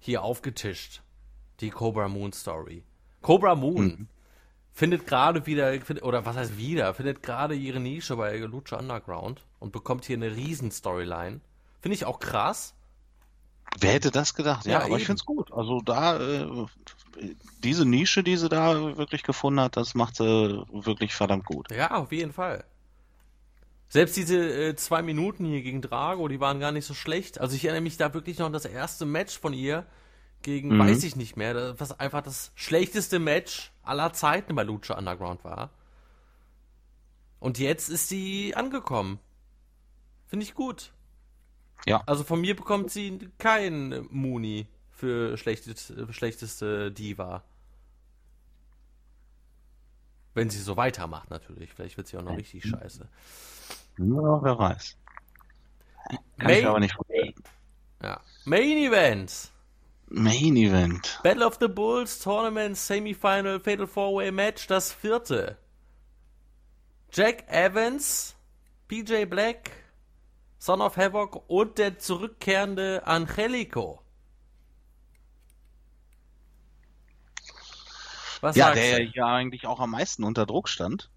[0.00, 1.00] hier aufgetischt.
[1.60, 2.84] Die Cobra Moon Story.
[3.22, 4.08] Cobra Moon mhm.
[4.70, 5.72] findet gerade wieder,
[6.02, 10.34] oder was heißt wieder, findet gerade ihre Nische bei Lucha Underground und bekommt hier eine
[10.34, 11.40] riesen Storyline.
[11.80, 12.74] Finde ich auch krass.
[13.78, 14.66] Wer hätte das gedacht?
[14.66, 14.96] Ja, ja aber eben.
[14.96, 15.52] ich finde es gut.
[15.52, 16.66] Also da, äh,
[17.62, 21.70] diese Nische, die sie da wirklich gefunden hat, das macht sie wirklich verdammt gut.
[21.70, 22.64] Ja, auf jeden Fall.
[23.90, 27.40] Selbst diese äh, zwei Minuten hier gegen Drago, die waren gar nicht so schlecht.
[27.40, 29.86] Also ich erinnere mich da wirklich noch an das erste Match von ihr
[30.42, 30.80] gegen, mhm.
[30.80, 35.70] weiß ich nicht mehr, was einfach das schlechteste Match aller Zeiten bei Lucha Underground war.
[37.40, 39.20] Und jetzt ist sie angekommen.
[40.28, 40.92] Finde ich gut.
[41.86, 42.02] Ja.
[42.06, 47.44] Also von mir bekommt sie kein Muni für schlechtes, schlechteste Diva.
[50.34, 51.72] Wenn sie so weitermacht, natürlich.
[51.72, 53.08] Vielleicht wird sie auch noch richtig scheiße.
[53.98, 54.96] Ja, wer weiß.
[56.08, 57.34] Kann Main, ich aber nicht vorstellen.
[58.02, 58.20] Ja.
[58.44, 59.50] Main Event.
[60.08, 61.20] Main Event.
[61.22, 65.58] Battle of the Bulls Tournament Semifinal Fatal Four Way Match, das vierte.
[67.12, 68.36] Jack Evans,
[68.88, 69.70] PJ Black,
[70.58, 74.02] Son of Havoc und der zurückkehrende Angelico.
[78.40, 81.10] Was ja, der ja eigentlich auch am meisten unter Druck stand.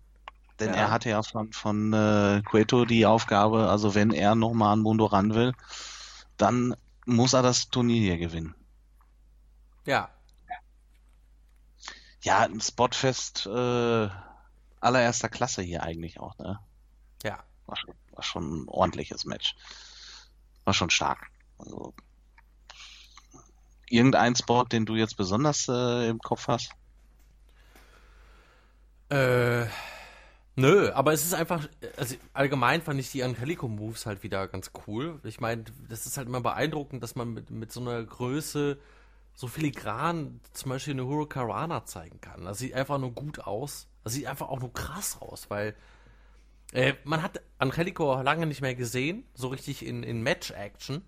[0.59, 0.75] Denn ja.
[0.75, 5.05] er hatte ja von, von äh, Cueto die Aufgabe, also wenn er nochmal an Mundo
[5.05, 5.53] ran will,
[6.37, 6.75] dann
[7.05, 8.55] muss er das Turnier hier gewinnen.
[9.85, 10.09] Ja.
[12.23, 14.09] Ja, ein Spotfest äh,
[14.79, 16.59] allererster Klasse hier eigentlich auch, ne?
[17.23, 17.39] Ja.
[17.65, 19.55] War schon, war schon ein ordentliches Match.
[20.63, 21.27] War schon stark.
[21.57, 21.93] Also,
[23.89, 26.71] irgendein Spot, den du jetzt besonders äh, im Kopf hast?
[29.09, 29.65] Äh,
[30.55, 35.19] nö, aber es ist einfach, also allgemein fand ich die Angelico-Moves halt wieder ganz cool.
[35.23, 38.77] Ich meine, das ist halt immer beeindruckend, dass man mit, mit so einer Größe
[39.33, 42.45] so filigran zum Beispiel eine Hurricanrana zeigen kann.
[42.45, 43.87] Das sieht einfach nur gut aus.
[44.03, 45.75] Das sieht einfach auch nur krass aus, weil
[46.71, 51.01] äh, man hat Angelico lange nicht mehr gesehen, so richtig in, in Match-Action.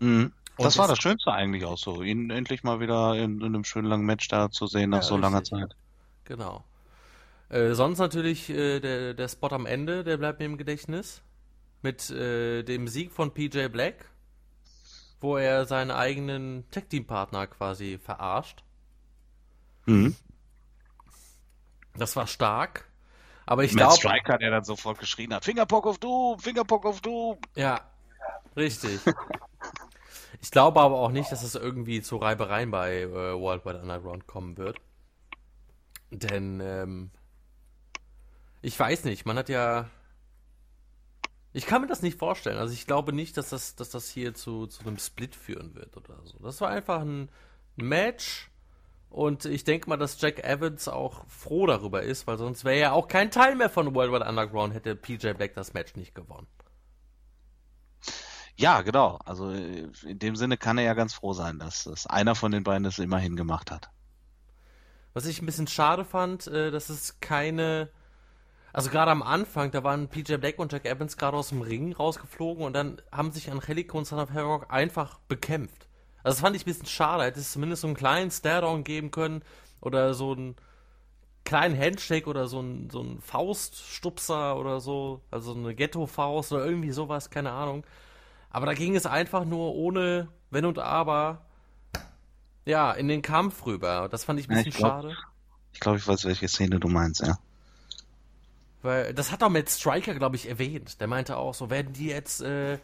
[0.00, 0.32] Mhm.
[0.58, 3.88] Das war das Schönste eigentlich auch so, ihn endlich mal wieder in, in einem schönen
[3.88, 5.58] langen Match da zu sehen nach ja, so langer richtig.
[5.58, 5.76] Zeit.
[6.24, 6.64] Genau.
[7.48, 11.22] Äh, sonst natürlich äh, der, der Spot am Ende, der bleibt mir im Gedächtnis.
[11.82, 14.06] Mit äh, dem Sieg von PJ Black,
[15.20, 18.62] wo er seinen eigenen Tech-Team-Partner quasi verarscht.
[19.86, 20.14] Mhm.
[21.96, 22.88] Das war stark.
[23.46, 23.94] Aber ich glaube.
[23.94, 27.38] Striker, der dann sofort geschrien hat: Fingerpock auf du, Fingerpock auf du.
[27.54, 27.80] Ja,
[28.56, 29.00] richtig.
[30.40, 34.56] ich glaube aber auch nicht, dass es irgendwie zu Reibereien bei äh, Worldwide Underground kommen
[34.56, 34.78] wird.
[36.10, 37.10] Denn ähm,
[38.60, 39.88] ich weiß nicht, man hat ja.
[41.54, 42.56] Ich kann mir das nicht vorstellen.
[42.56, 45.96] Also ich glaube nicht, dass das, dass das hier zu, zu einem Split führen wird
[45.98, 46.38] oder so.
[46.38, 47.28] Das war einfach ein
[47.76, 48.50] Match.
[49.12, 52.92] Und ich denke mal, dass Jack Evans auch froh darüber ist, weil sonst wäre ja
[52.92, 56.46] auch kein Teil mehr von World Wide Underground, hätte PJ Black das Match nicht gewonnen.
[58.56, 59.18] Ja, genau.
[59.24, 62.64] Also in dem Sinne kann er ja ganz froh sein, dass, dass einer von den
[62.64, 63.90] beiden das immerhin gemacht hat.
[65.12, 67.90] Was ich ein bisschen schade fand, äh, dass es keine
[68.72, 71.92] also gerade am Anfang, da waren PJ Black und Jack Evans gerade aus dem Ring
[71.92, 75.88] rausgeflogen und dann haben sich Angelico und Son of Havoc einfach bekämpft.
[76.22, 77.24] Also das fand ich ein bisschen schade.
[77.24, 79.42] Hätte es zumindest so einen kleinen Stare-Down geben können
[79.80, 80.56] oder so einen
[81.44, 86.92] kleinen Handshake oder so ein, so ein Fauststupser oder so, also eine Ghetto-Faust oder irgendwie
[86.92, 87.84] sowas, keine Ahnung.
[88.50, 91.46] Aber da ging es einfach nur ohne Wenn und Aber,
[92.64, 94.08] ja, in den Kampf rüber.
[94.10, 95.16] Das fand ich ein bisschen ja, ich glaub, schade.
[95.72, 97.38] Ich glaube, ich weiß, welche Szene du meinst, ja.
[98.82, 101.00] Weil, das hat auch Matt Striker, glaube ich, erwähnt.
[101.00, 102.78] Der meinte auch so, werden die jetzt, äh,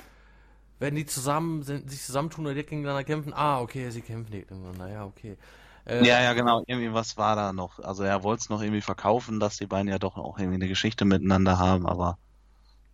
[0.78, 3.32] werden die zusammen, sich zusammentun oder gegeneinander kämpfen?
[3.34, 5.36] Ah, okay, sie kämpfen gegeneinander, naja, okay.
[5.84, 6.62] Äh, ja, ja, genau.
[6.66, 7.78] Irgendwie was war da noch?
[7.80, 10.68] Also er wollte es noch irgendwie verkaufen, dass die beiden ja doch auch irgendwie eine
[10.68, 12.18] Geschichte miteinander haben, aber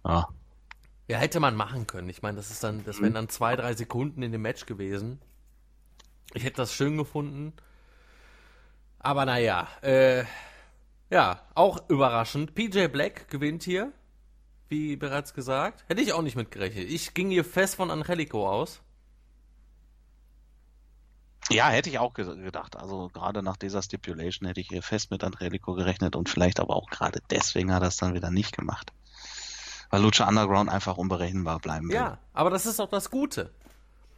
[0.05, 0.29] ja.
[1.09, 2.09] Ja, hätte man machen können.
[2.09, 3.15] Ich meine, das ist dann, das wären mhm.
[3.15, 5.21] dann zwei, drei Sekunden in dem Match gewesen.
[6.33, 7.53] Ich hätte das schön gefunden.
[9.01, 10.25] Aber naja, äh,
[11.11, 12.55] ja, auch überraschend.
[12.55, 13.93] PJ Black gewinnt hier,
[14.75, 15.85] wie bereits gesagt.
[15.87, 16.91] Hätte ich auch nicht mitgerechnet.
[16.91, 18.81] Ich ging hier fest von Angelico aus.
[21.51, 22.77] Ja, hätte ich auch gedacht.
[22.77, 26.75] Also gerade nach dieser Stipulation hätte ich hier fest mit Angelico gerechnet und vielleicht aber
[26.75, 28.93] auch gerade deswegen hat er es dann wieder nicht gemacht.
[29.91, 31.95] Weil Lucha Underground einfach unberechenbar bleiben will.
[31.97, 33.53] Ja, aber das ist auch das Gute.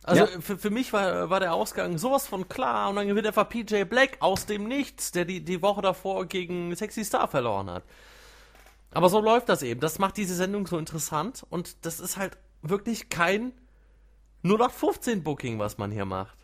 [0.05, 0.40] Also Ja.
[0.40, 3.85] für, für mich war, war der Ausgang sowas von klar und dann gewinnt einfach PJ
[3.85, 7.83] Black aus dem Nichts, der die, die Woche davor gegen Sexy Star verloren hat.
[8.97, 9.79] Aber so läuft das eben.
[9.79, 13.53] Das macht diese Sendung so interessant und das ist halt wirklich kein
[14.43, 16.39] 0815 Booking, was man hier macht.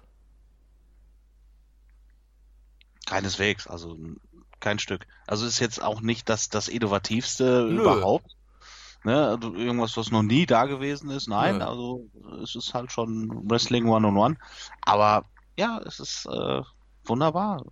[3.07, 3.97] Keineswegs, also
[4.61, 5.07] kein Stück.
[5.27, 7.81] Also ist jetzt auch nicht das, das innovativste Nö.
[7.81, 8.37] überhaupt.
[9.03, 11.29] Ne, also irgendwas, was noch nie da gewesen ist.
[11.29, 11.65] Nein, Nö.
[11.65, 12.11] also
[12.43, 14.37] es ist halt schon Wrestling One-on-One.
[14.83, 15.25] Aber
[15.57, 16.61] ja, es ist äh,
[17.07, 17.65] wunderbar.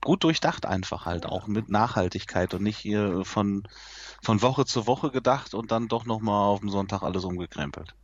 [0.00, 3.66] Gut durchdacht einfach halt, auch mit Nachhaltigkeit und nicht hier von,
[4.22, 7.94] von Woche zu Woche gedacht und dann doch nochmal auf dem Sonntag alles umgekrempelt.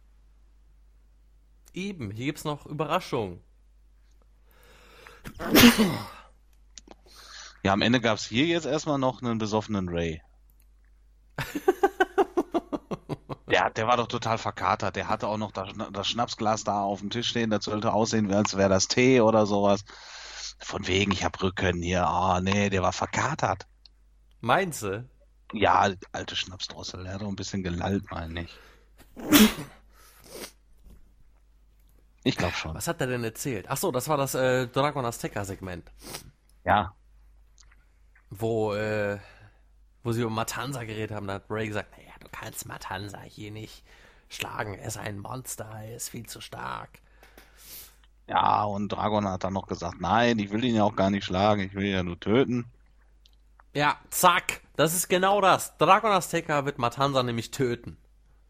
[1.73, 3.41] Eben, hier gibt's noch Überraschungen.
[7.63, 10.21] Ja, am Ende gab's hier jetzt erstmal noch einen besoffenen Ray.
[13.47, 14.97] Der, der war doch total verkatert.
[14.97, 17.51] Der hatte auch noch das, das Schnapsglas da auf dem Tisch stehen.
[17.51, 19.85] Das sollte aussehen, als wäre das Tee oder sowas.
[20.59, 22.07] Von wegen, ich hab Rücken hier.
[22.07, 23.67] Ah, nee, der war verkatert.
[24.41, 25.09] Meinst du?
[25.53, 27.05] Ja, alte Schnapsdrossel.
[27.05, 28.59] Der hat doch ein bisschen gelallt, meine ich.
[32.25, 32.75] Ich glaube schon.
[32.75, 33.67] Was hat er denn erzählt?
[33.69, 35.91] Ach so, das war das äh, Dragon Azteca Segment.
[36.65, 36.95] Ja.
[38.31, 39.19] wo, äh,
[40.03, 43.51] wo sie über Matanza geredet haben, da hat Bray gesagt, naja, du kannst Matanza hier
[43.51, 43.85] nicht
[44.29, 47.01] schlagen, er ist ein Monster, er ist viel zu stark.
[48.29, 51.25] Ja, und Dragon hat dann noch gesagt, nein, ich will ihn ja auch gar nicht
[51.25, 52.67] schlagen, ich will ihn ja nur töten.
[53.75, 55.77] Ja, zack, das ist genau das.
[55.79, 57.97] Dragon Azteca wird Matanza nämlich töten.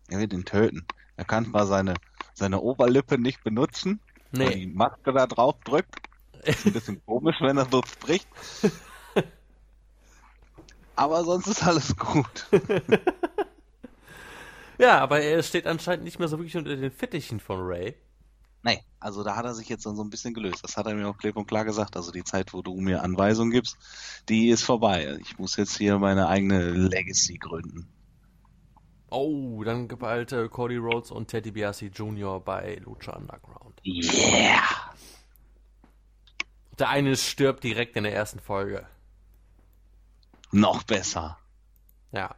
[0.09, 0.87] Er wird ihn töten.
[1.17, 1.95] Er kann zwar seine,
[2.33, 4.01] seine Oberlippe nicht benutzen,
[4.39, 6.09] weil Nee, die Maske da drauf drückt.
[6.43, 8.29] Ist ein bisschen komisch, wenn er so spricht.
[10.97, 12.47] Aber sonst ist alles gut.
[14.79, 17.95] ja, aber er steht anscheinend nicht mehr so wirklich unter den Fittichen von Ray.
[18.65, 20.65] Nee, also da hat er sich jetzt dann so ein bisschen gelöst.
[20.65, 21.97] Das hat er mir auch klipp und klar gesagt.
[21.97, 23.77] Also die Zeit, wo du mir Anweisungen gibst,
[24.31, 25.19] die ist vorbei.
[25.21, 27.87] Ich muss jetzt hier meine eigene Legacy gründen.
[29.11, 32.41] Oh, dann bald äh, Cody Rhodes und Teddy Biasi Jr.
[32.41, 33.81] bei Lucha Underground.
[33.85, 34.63] Yeah!
[36.79, 38.87] Der eine stirbt direkt in der ersten Folge.
[40.53, 41.39] Noch besser.
[42.13, 42.35] Ja.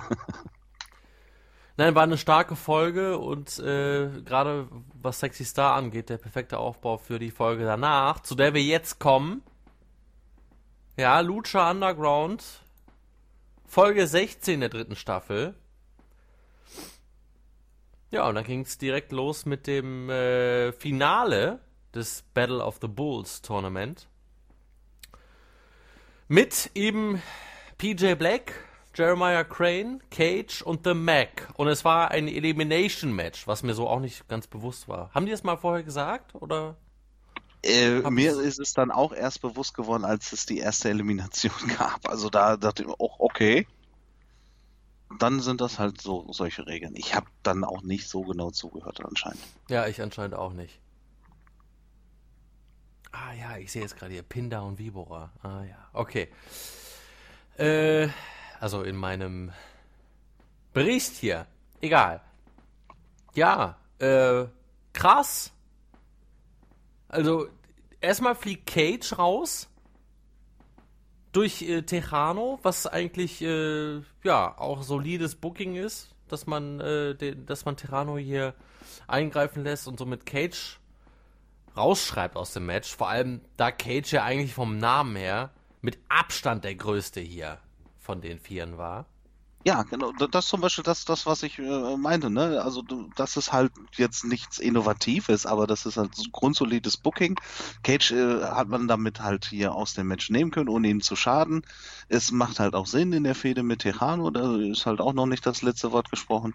[1.82, 6.96] Nein, war eine starke Folge und äh, gerade was Sexy Star angeht, der perfekte Aufbau
[6.96, 9.42] für die Folge danach, zu der wir jetzt kommen.
[10.96, 12.44] Ja, Lucha Underground,
[13.66, 15.56] Folge 16 der dritten Staffel.
[18.12, 21.58] Ja, und dann ging es direkt los mit dem äh, Finale
[21.96, 24.06] des Battle of the Bulls Tournament.
[26.28, 27.20] Mit eben
[27.76, 28.52] PJ Black,
[28.94, 31.48] Jeremiah Crane, Cage und The Mac.
[31.56, 35.10] Und es war ein Elimination Match, was mir so auch nicht ganz bewusst war.
[35.14, 36.34] Haben die das mal vorher gesagt?
[36.34, 36.76] Oder?
[37.64, 42.08] Äh, mir ist es dann auch erst bewusst geworden, als es die erste Elimination gab.
[42.08, 43.66] Also da dachte ich mir, oh, okay.
[45.18, 46.94] Dann sind das halt so solche Regeln.
[46.96, 49.42] Ich habe dann auch nicht so genau zugehört anscheinend.
[49.68, 50.80] Ja, ich anscheinend auch nicht.
[53.12, 55.30] Ah ja, ich sehe jetzt gerade hier Pinda und Vibora.
[55.42, 56.28] Ah ja, okay.
[57.58, 58.08] Äh,
[58.62, 59.50] also in meinem
[60.72, 61.46] Bericht hier.
[61.80, 62.20] Egal.
[63.34, 64.44] Ja, äh,
[64.92, 65.52] krass.
[67.08, 67.48] Also,
[68.00, 69.68] erstmal fliegt Cage raus.
[71.32, 77.46] Durch äh, Tejano, was eigentlich, äh, ja, auch solides Booking ist, dass man, äh, den,
[77.46, 78.54] dass man Tejano hier
[79.08, 80.78] eingreifen lässt und somit Cage
[81.76, 82.94] rausschreibt aus dem Match.
[82.94, 87.58] Vor allem, da Cage ja eigentlich vom Namen her mit Abstand der größte hier
[88.02, 89.06] von den Vieren war.
[89.64, 90.10] Ja, genau.
[90.18, 92.30] da- Das zum Beispiel das, das was ich äh, meinte.
[92.30, 92.60] Ne?
[92.64, 92.82] Also
[93.14, 97.36] das ist halt jetzt nichts Innovatives, aber das ist halt so grundsolides Booking.
[97.84, 101.14] Cage äh, hat man damit halt hier aus dem Match nehmen können, ohne ihm zu
[101.14, 101.62] schaden.
[102.08, 105.26] Es macht halt auch Sinn in der Fehde mit Tejano, da ist halt auch noch
[105.26, 106.54] nicht das letzte Wort gesprochen.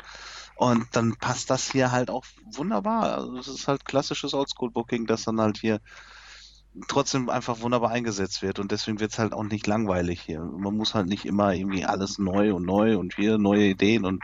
[0.55, 3.03] Und dann passt das hier halt auch wunderbar.
[3.19, 5.79] Also es ist halt klassisches Oldschool-Booking, das dann halt hier
[6.87, 10.41] trotzdem einfach wunderbar eingesetzt wird und deswegen wird es halt auch nicht langweilig hier.
[10.41, 14.23] Man muss halt nicht immer irgendwie alles neu und neu und hier neue Ideen und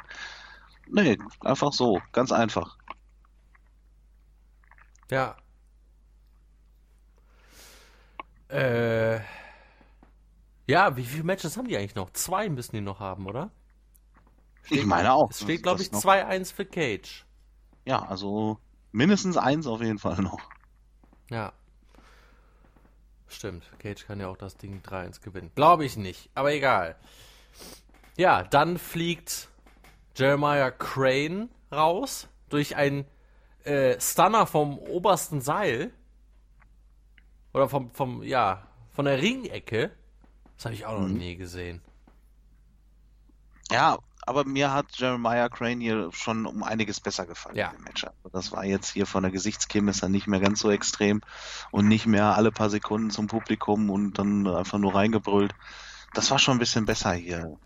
[0.87, 2.77] nee, einfach so, ganz einfach.
[5.11, 5.35] Ja.
[8.49, 9.19] Äh.
[10.67, 12.11] Ja, wie viele Matches haben die eigentlich noch?
[12.11, 13.51] Zwei müssen die noch haben, oder?
[14.69, 15.29] Ich meine auch.
[15.29, 17.25] Es steht, glaube ich, das noch- 2-1 für Cage.
[17.85, 18.59] Ja, also
[18.91, 20.39] mindestens eins auf jeden Fall noch.
[21.29, 21.51] Ja.
[23.33, 23.63] Stimmt.
[23.79, 25.51] Cage kann ja auch das Ding 3-1 gewinnen.
[25.55, 26.95] Glaube ich nicht, aber egal.
[28.15, 29.49] Ja, dann fliegt
[30.15, 33.05] Jeremiah Crane raus durch ein
[33.63, 35.91] äh, Stunner vom obersten Seil.
[37.53, 39.91] Oder vom, vom, ja, von der Ringecke.
[40.57, 41.17] Das habe ich auch noch Mhm.
[41.17, 41.81] nie gesehen.
[43.71, 47.69] Ja, aber mir hat Jeremiah Crane hier schon um einiges besser gefallen Ja.
[47.69, 48.03] in dem Match.
[48.03, 51.21] Also Das war jetzt hier von der Gesichtschemie nicht mehr ganz so extrem
[51.71, 55.53] und nicht mehr alle paar Sekunden zum Publikum und dann einfach nur reingebrüllt.
[56.13, 57.57] Das war schon ein bisschen besser hier.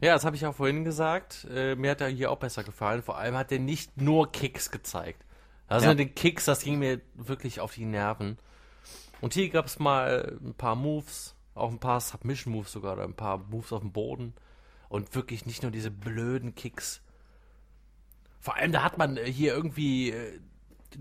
[0.00, 1.46] Ja, das habe ich auch vorhin gesagt.
[1.50, 3.02] Äh, mir hat er hier auch besser gefallen.
[3.02, 5.24] Vor allem hat er nicht nur Kicks gezeigt.
[5.68, 5.90] Also Ja.
[5.90, 8.38] mit den Kicks, das ging mir wirklich auf die Nerven.
[9.20, 13.14] Und hier gab es mal ein paar Moves, auch ein paar Submission-Moves sogar, oder ein
[13.14, 14.34] paar Moves auf dem Boden.
[14.88, 17.02] Und wirklich nicht nur diese blöden Kicks.
[18.40, 20.40] Vor allem, da hat man äh, hier irgendwie äh,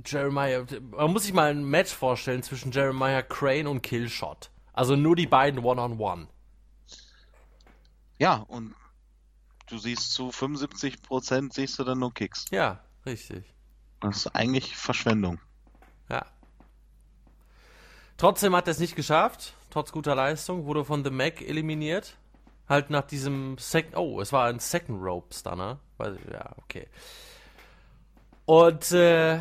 [0.05, 0.65] Jeremiah.
[0.91, 4.49] Man muss sich mal ein Match vorstellen zwischen Jeremiah Crane und Killshot.
[4.73, 6.27] Also nur die beiden One-on-One.
[8.17, 8.73] Ja, und
[9.67, 12.45] du siehst zu 75 Prozent siehst du dann nur Kicks.
[12.51, 13.45] Ja, richtig.
[13.99, 15.39] Das ist eigentlich Verschwendung.
[16.09, 16.25] Ja.
[18.17, 22.17] Trotzdem hat er es nicht geschafft, trotz guter Leistung, wurde von The Mac eliminiert.
[22.67, 25.79] Halt nach diesem Second, oh, es war ein Second Rope Stunner.
[25.99, 26.87] Ja, okay.
[28.45, 29.39] Und, äh,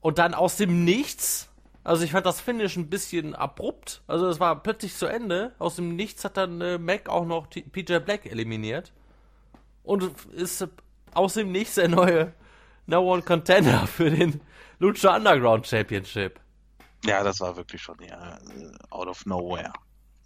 [0.00, 1.48] und dann aus dem Nichts,
[1.84, 4.02] also ich fand das Finish ein bisschen abrupt.
[4.06, 5.54] Also es war plötzlich zu Ende.
[5.58, 8.92] Aus dem Nichts hat dann äh, Mac auch noch T PJ Black eliminiert.
[9.82, 10.66] Und ist
[11.12, 12.32] aus dem Nichts der neue
[12.86, 14.40] No One Contender für den
[14.78, 16.40] Lucha Underground Championship.
[17.04, 19.72] Ja, das war wirklich schon ja, äh, out of nowhere.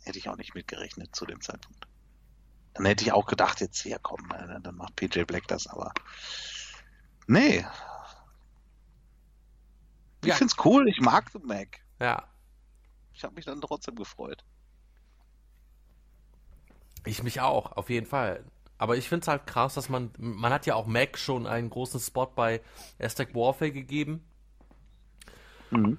[0.06, 1.86] Hätte ich auch nicht mitgerechnet zu dem Zeitpunkt.
[2.74, 5.92] Dann hätte ich auch gedacht, jetzt hier komm, äh, dann macht PJ Black das, aber
[7.26, 7.66] nee.
[10.22, 10.34] Ich Ja.
[10.36, 11.80] find's cool, ich mag The Mac.
[12.00, 12.28] Ja,
[13.12, 14.44] Ich habe mich dann trotzdem gefreut.
[17.04, 18.44] ich mich auch, auf jeden Fall.
[18.78, 21.70] Aber ich finde es halt krass, dass man, man hat ja auch Mac schon einen
[21.70, 22.60] großen Spot bei
[22.98, 24.24] Aztec Warfare gegeben.
[25.70, 25.98] Mhm.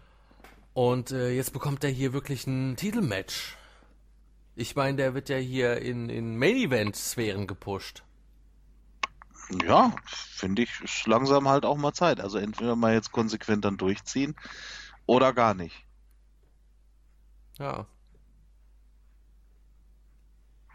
[0.73, 3.57] Und äh, jetzt bekommt er hier wirklich ein Titelmatch.
[4.59, 8.03] Ich meine, der wird ja hier in, in Main-Event-Sphären gepusht.
[9.63, 12.19] Ja, finde ich ist langsam halt auch mal Zeit.
[12.19, 14.35] Also entweder mal jetzt konsequent dann durchziehen
[15.05, 15.85] oder gar nicht.
[17.59, 17.85] Ja.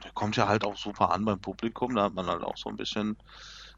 [0.05, 1.97] Der kommt ja halt auch super an beim Publikum.
[1.97, 3.17] Da hat man halt auch so ein bisschen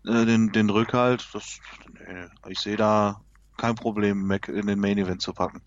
[0.07, 1.27] äh, den, den Rückhalt.
[1.33, 1.61] Das,
[1.95, 3.23] nee, ich sehe da
[3.57, 5.63] kein Problem, Mac in den Main Event zu packen.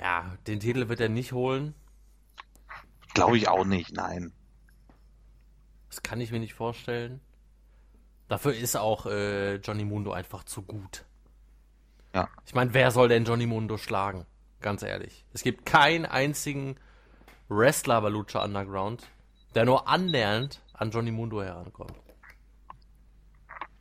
[0.00, 1.76] Ja, den Titel wird er nicht holen.
[3.14, 4.32] Glaube ich auch nicht, nein.
[5.88, 7.20] Das kann ich mir nicht vorstellen.
[8.28, 11.04] Dafür ist auch äh, Johnny Mundo einfach zu gut.
[12.14, 12.28] Ja.
[12.46, 14.24] Ich meine, wer soll denn Johnny Mundo schlagen?
[14.60, 15.26] Ganz ehrlich.
[15.34, 16.76] Es gibt keinen einzigen
[17.48, 19.06] Wrestler bei Lucha Underground,
[19.54, 21.94] der nur annähernd an Johnny Mundo herankommt.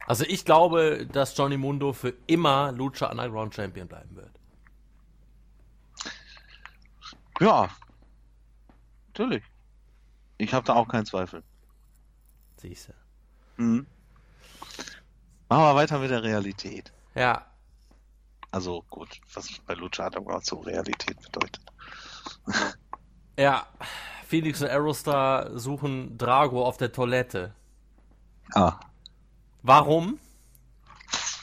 [0.07, 4.31] Also ich glaube, dass Johnny Mundo für immer Lucha Underground Champion bleiben wird.
[7.39, 7.69] Ja,
[9.21, 9.43] natürlich.
[10.37, 11.43] Ich habe da auch keinen Zweifel.
[12.57, 13.61] Siehst du.
[13.61, 13.85] Mhm.
[15.49, 16.91] Machen wir weiter mit der Realität.
[17.13, 17.45] Ja,
[18.51, 21.61] Also gut, was bei Lucha Underground so Realität bedeutet.
[23.37, 23.65] ja.
[24.27, 27.53] Phoenix und Aerostar suchen Drago auf der Toilette.
[28.53, 28.79] Ah,
[29.61, 30.19] Warum?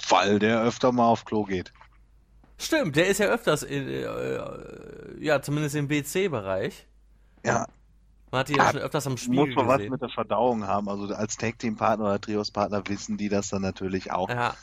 [0.09, 1.73] weil der öfter mal auf Klo geht.
[2.57, 6.88] Stimmt, der ist ja öfters, in, äh, äh, ja, zumindest im WC-Bereich.
[7.49, 7.67] Ja,
[8.31, 9.93] Man hat die ja schon öfters am Spiegel muss man was gesehen.
[9.93, 10.89] mit der Verdauung haben.
[10.89, 14.29] Also als Tag Team Partner oder Trios Partner wissen die das dann natürlich auch.
[14.29, 14.55] Ja,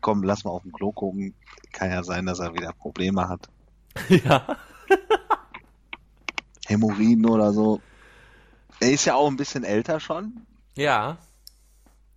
[0.00, 1.34] Komm, lass mal auf dem Klo gucken.
[1.72, 3.48] Kann ja sein, dass er wieder Probleme hat.
[4.08, 4.44] ja,
[6.66, 7.80] Hämorrhoiden oder so.
[8.80, 10.46] Er ist ja auch ein bisschen älter schon.
[10.76, 11.18] ja,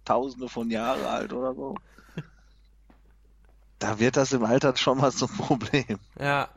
[0.05, 1.75] Tausende von Jahren alt oder so.
[3.79, 5.99] Da wird das im Alter schon mal zum Problem.
[6.19, 6.49] ja,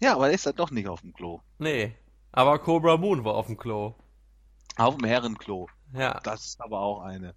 [0.00, 1.40] Ja, aber er ist dann doch nicht auf dem Klo.
[1.58, 1.94] nee.
[2.36, 3.94] Aber Cobra Moon war auf dem Klo.
[4.76, 5.68] Auf dem Herrenklo.
[5.92, 7.32] Ja, Das ist aber auch eine.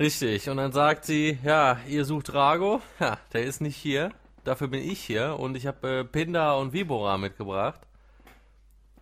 [0.00, 0.48] richtig.
[0.50, 2.80] Und dann sagt sie, ja, ihr sucht Drago.
[2.98, 4.10] Ja, der ist nicht hier.
[4.42, 5.38] Dafür bin ich hier.
[5.38, 7.80] Und ich habe äh, Pinda und Vibora mitgebracht.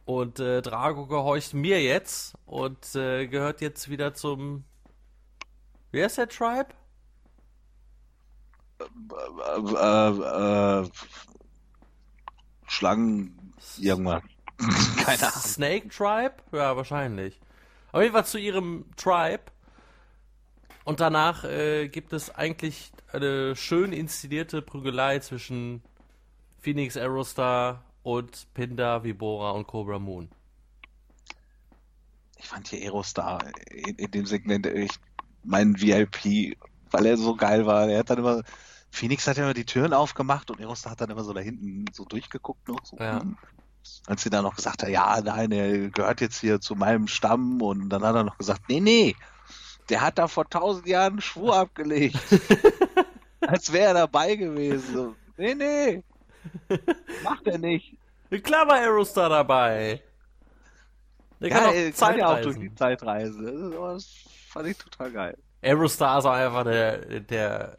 [0.04, 4.64] Und äh, Drago gehorcht mir jetzt und äh, gehört jetzt wieder zum.
[5.92, 6.74] Wie heißt der Tribe?
[8.80, 8.84] Äh,
[9.76, 10.88] äh, äh,
[12.72, 14.22] Schlangen, irgendwas.
[15.04, 15.42] Keine Ahnung.
[15.42, 16.34] Snake Tribe?
[16.52, 17.38] Ja, wahrscheinlich.
[17.92, 19.42] Auf jeden Fall zu ihrem Tribe.
[20.84, 25.82] Und danach äh, gibt es eigentlich eine schön inszenierte Prügelei zwischen
[26.60, 30.30] Phoenix Aerostar und Pinda, Vibora und Cobra Moon.
[32.38, 34.98] ich fand hier Aerostar in, in dem Segment echt
[35.44, 36.56] mein VIP,
[36.90, 37.88] weil er so geil war.
[37.88, 38.42] Er hat dann immer,
[38.93, 41.86] Phoenix hat ja immer die Türen aufgemacht und Aerostar hat dann immer so da hinten
[41.93, 42.84] so durchgeguckt noch.
[42.84, 43.22] So, Ja.
[44.07, 47.61] Als sie dann noch gesagt hat, ja, nein, er gehört jetzt hier zu meinem Stamm
[47.62, 49.16] und dann hat er noch gesagt, nee, nee,
[49.88, 52.16] der hat da vor tausend Jahren einen Schwur abgelegt.
[53.40, 54.95] Als wäre er dabei gewesen.
[54.95, 56.05] So, nee, nee,
[57.24, 57.97] macht er nicht.
[58.45, 60.01] Klar war Aerostar dabei.
[61.40, 62.61] Der Ja, kann auch kann ja auch durch Zeitreisen.
[62.61, 63.70] die Zeitreise.
[63.72, 65.38] Das, das fand ich total geil.
[65.62, 67.76] Aerostar ist auch einfach der, der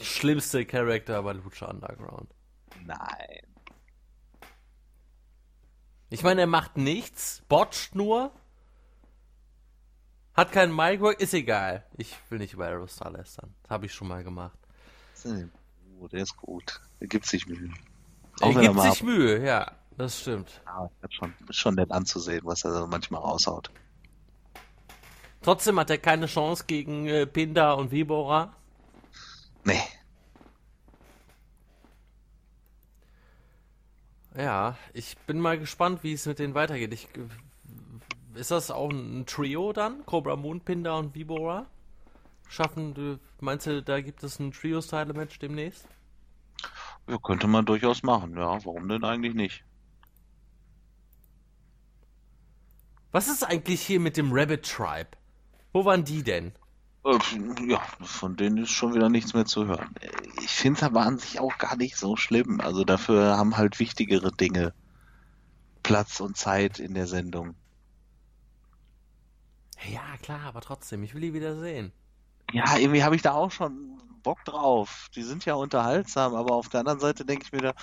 [0.00, 2.30] schlimmste Charakter bei Lucha Underground.
[2.84, 3.46] Nein.
[6.10, 8.32] Ich meine, er macht nichts, botcht nur,
[10.34, 11.86] hat keinen Micwork, ist egal.
[11.96, 13.54] Ich will nicht über Aerostar lästern.
[13.62, 14.58] Das habe ich schon mal gemacht.
[15.98, 16.80] Oh, der ist gut.
[17.00, 17.70] Der gibt sich Mühe.
[18.40, 20.60] Er wenn gibt mal sich Mühe, ja, das stimmt.
[20.64, 23.70] ab- Ja, ist schon, schon nett anzusehen, was er so manchmal raushaut.
[25.42, 28.54] Trotzdem hat er keine Chance gegen äh, Pinda und Vibora.
[29.64, 29.80] Nee.
[34.36, 36.92] Ja, ich bin mal gespannt, wie es mit denen weitergeht.
[36.94, 37.08] Ich,
[38.34, 40.04] ist das auch ein Trio dann?
[40.06, 41.66] Cobra Moon, Pinda und Vibora?
[42.48, 45.86] Schaffen, du, meinst du, da gibt es ein Trio-Style-Match demnächst?
[47.08, 48.64] Ja, könnte man durchaus machen, ja.
[48.64, 49.64] Warum denn eigentlich nicht?
[53.10, 55.10] Was ist eigentlich hier mit dem Rabbit Tribe?
[55.72, 56.52] Wo waren die denn?
[57.04, 57.18] Äh,
[57.68, 59.94] Ja, von denen ist schon wieder nichts mehr zu hören.
[60.42, 62.60] Ich finde es aber an sich auch gar nicht so schlimm.
[62.60, 64.74] Also dafür haben halt wichtigere Dinge
[65.84, 67.54] Platz und Zeit in der Sendung.
[69.86, 71.92] Ja, klar, aber trotzdem, ich will die wieder sehen.
[72.52, 75.08] Ja, irgendwie habe ich da auch schon Bock drauf.
[75.16, 77.74] Die sind ja unterhaltsam, aber auf der anderen Seite denke ich mir da,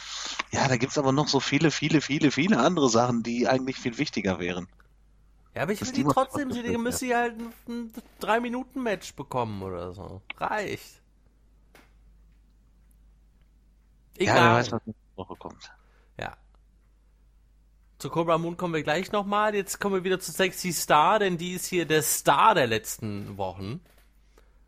[0.52, 3.98] ja, da gibt's aber noch so viele, viele, viele, viele andere Sachen, die eigentlich viel
[3.98, 4.68] wichtiger wären.
[5.56, 6.84] Ja, aber ich will die trotzdem, sie werden.
[6.84, 7.92] müssen ja halt ein, ein
[8.22, 10.22] 3-Minuten-Match bekommen oder so.
[10.38, 11.02] Reicht.
[14.18, 14.36] Ja, Egal.
[14.36, 15.72] wer weiß, was nächste Woche kommt.
[16.20, 16.38] Ja.
[17.98, 19.56] Zu Cobra Moon kommen wir gleich nochmal.
[19.56, 23.38] Jetzt kommen wir wieder zu Sexy Star, denn die ist hier der Star der letzten
[23.38, 23.82] Wochen.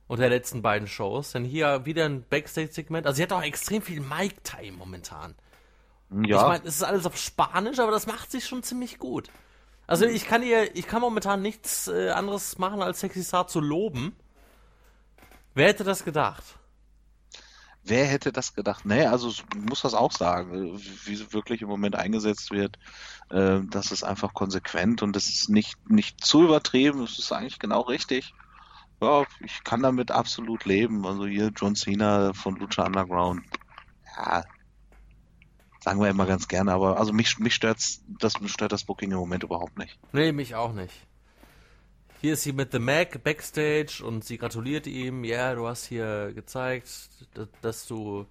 [0.08, 1.32] Und der letzten beiden Shows.
[1.32, 3.06] Denn hier wieder ein Backstage-Segment.
[3.08, 5.36] Also sie hat auch extrem viel Mic-Time momentan.
[6.26, 9.30] Ja, Ich meine, es ist alles auf Spanisch, aber das macht sich schon ziemlich gut.
[9.92, 13.60] Also ich kann ihr, ich kann momentan nichts äh, anderes machen, als Sexy Star zu
[13.60, 14.16] loben.
[15.54, 16.44] Wer hätte das gedacht?
[17.84, 18.86] wer hätte das gedacht?
[18.86, 22.78] Nee, also ich muss das auch sagen, wie sie wirklich im Moment eingesetzt wird.
[23.30, 27.04] Äh, das ist einfach konsequent und das ist nicht, nicht zu übertrieben.
[27.04, 28.34] Es ist eigentlich genau richtig.
[29.02, 31.06] Ja, ich kann damit absolut leben.
[31.06, 33.44] Also hier John Cena von Lucha Underground.
[34.16, 34.44] Ja,
[35.84, 39.18] sagen wir immer ganz gerne, aber also mich, mich stört's, das stört das Booking im
[39.18, 40.00] Moment überhaupt nicht.
[40.14, 40.94] Nee, mich auch nicht.
[42.22, 45.24] Hier ist sie mit The Mac backstage und sie gratuliert ihm.
[45.24, 47.10] Ja, du hast hier gezeigt,
[47.64, 48.28] dass, du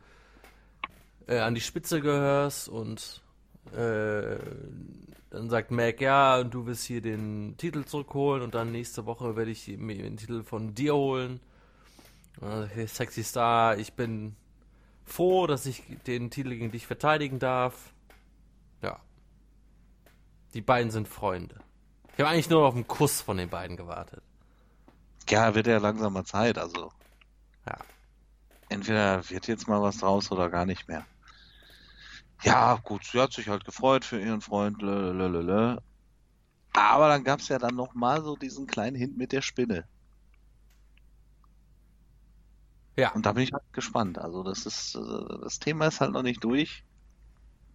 [1.27, 3.21] äh, an die Spitze gehörst und
[3.73, 4.37] äh,
[5.31, 9.35] dann sagt Mac, ja, und du wirst hier den Titel zurückholen und dann nächste Woche
[9.35, 11.41] werde ich mir den Titel von dir holen.
[12.41, 14.37] Er, Sexy Star, ich bin
[15.13, 17.93] froh, dass ich den Titel gegen dich verteidigen darf.
[18.83, 18.99] Ja.
[20.55, 21.57] Die beiden sind Freunde.
[22.15, 24.23] Ich habe eigentlich nur auf einen Kuss von den beiden gewartet.
[25.29, 26.91] Ja, wird ja langsam mal Zeit, also
[27.67, 27.77] Ja.
[28.69, 31.07] entweder wird jetzt mal was draus oder gar nicht mehr.
[32.43, 35.83] Ja, gut, sie hat sich halt gefreut für ihren Freund, lelelelele.
[36.73, 39.85] Aber dann gab's ja dann noch mal so diesen kleinen Hint mit der Spinne.
[42.97, 43.13] Ja.
[43.13, 44.19] Und da bin ich halt gespannt.
[44.19, 46.85] Also das ist, äh, das Thema ist halt noch nicht durch.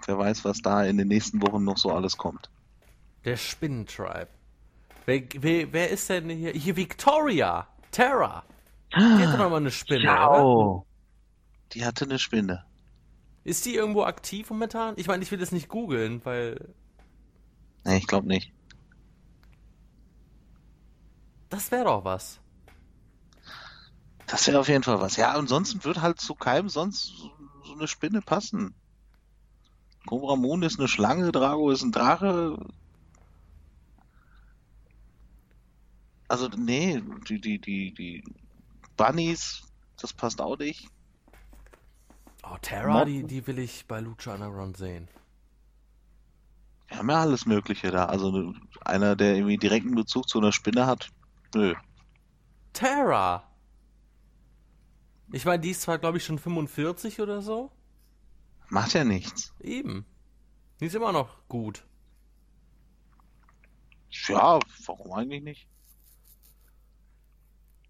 [0.06, 2.50] Wer weiß, was da in den nächsten Wochen noch so alles kommt.
[3.24, 4.28] Der Spinnentribe.
[5.06, 6.52] Wer, wer, wer ist denn hier?
[6.52, 7.68] Hier Victoria.
[7.92, 8.44] Terra.
[8.94, 10.16] Die hatte doch mal eine Spinne, oder?
[10.16, 10.86] Ciao.
[11.74, 12.66] Die hatte eine Spinne.
[13.44, 14.96] Ist die irgendwo aktiv momentan?
[14.98, 16.74] Ich meine, ich will das nicht googeln, weil
[17.84, 18.52] Nee, ich glaube nicht.
[21.50, 22.40] das wäre doch was.
[24.28, 25.18] Das wäre auf jeden Fall was.
[25.18, 27.14] Ja, ansonsten wird halt zu keinem sonst
[27.64, 28.74] so, eine Spinne passen.
[30.06, 32.58] Cobra Moon ist eine Schlange, Drago ist ein Drache.
[36.28, 38.24] Also, nee, die, die, die, die
[38.98, 39.64] Bunnies,
[39.98, 40.88] das passt auch nicht.
[42.44, 45.08] Oh, Terra, die, die will ich bei Lucha Underground sehen.
[46.88, 48.06] Wir haben ja alles Mögliche da.
[48.06, 51.10] Also, einer, der irgendwie direkten Bezug zu einer Spinne hat,
[51.54, 51.74] nö.
[52.74, 53.44] Terra!
[55.32, 57.72] Ich meine, die ist zwar, glaube ich, schon 45 oder so.
[58.70, 59.54] Macht ja nichts.
[59.60, 60.06] Eben.
[60.80, 61.86] Die ist immer noch gut.
[64.28, 65.68] Ja, warum eigentlich nicht?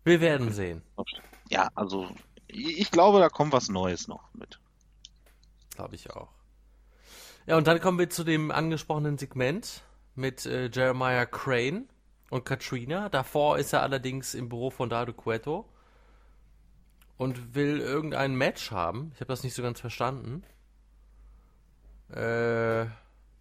[0.03, 0.81] Wir werden sehen.
[1.49, 2.09] Ja, also
[2.47, 4.59] ich glaube, da kommt was Neues noch mit.
[5.75, 6.29] Glaube ich auch.
[7.47, 9.83] Ja, und dann kommen wir zu dem angesprochenen Segment
[10.15, 11.87] mit äh, Jeremiah Crane
[12.29, 13.09] und Katrina.
[13.09, 15.69] Davor ist er allerdings im Büro von Dado Cueto
[17.17, 19.11] und will irgendein Match haben.
[19.13, 20.43] Ich habe das nicht so ganz verstanden.
[22.09, 22.85] Äh,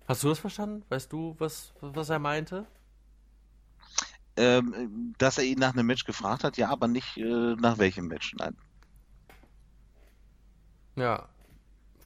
[0.06, 0.84] hast du das verstanden?
[0.88, 2.66] Weißt du, was, was er meinte?
[4.36, 8.08] Ähm, dass er ihn nach einem Match gefragt hat, ja, aber nicht äh, nach welchem
[8.08, 8.56] Match, nein.
[10.96, 11.28] Ja,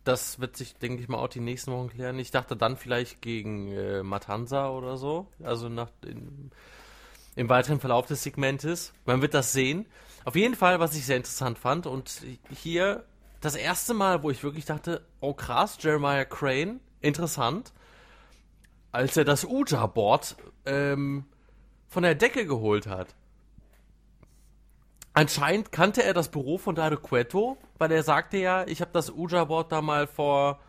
[0.04, 2.18] das wird sich, denke ich mal, auch die nächsten Wochen klären.
[2.18, 5.28] Ich dachte dann vielleicht gegen äh, Matanza oder so.
[5.42, 6.50] Also nach in,
[7.36, 8.94] im weiteren Verlauf des Segmentes.
[9.04, 9.86] Man wird das sehen.
[10.28, 11.86] Auf jeden Fall, was ich sehr interessant fand.
[11.86, 12.20] Und
[12.50, 13.06] hier
[13.40, 17.72] das erste Mal, wo ich wirklich dachte, oh krass, Jeremiah Crane, interessant.
[18.92, 21.24] Als er das Uja-Board ähm,
[21.88, 23.14] von der Decke geholt hat.
[25.14, 29.08] Anscheinend kannte er das Büro von Dado Cueto, weil er sagte ja, ich habe das
[29.08, 30.60] Uja-Board da mal vor,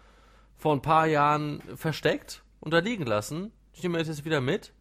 [0.56, 3.52] vor ein paar Jahren versteckt und da liegen lassen.
[3.74, 4.72] Ich nehme das jetzt wieder mit.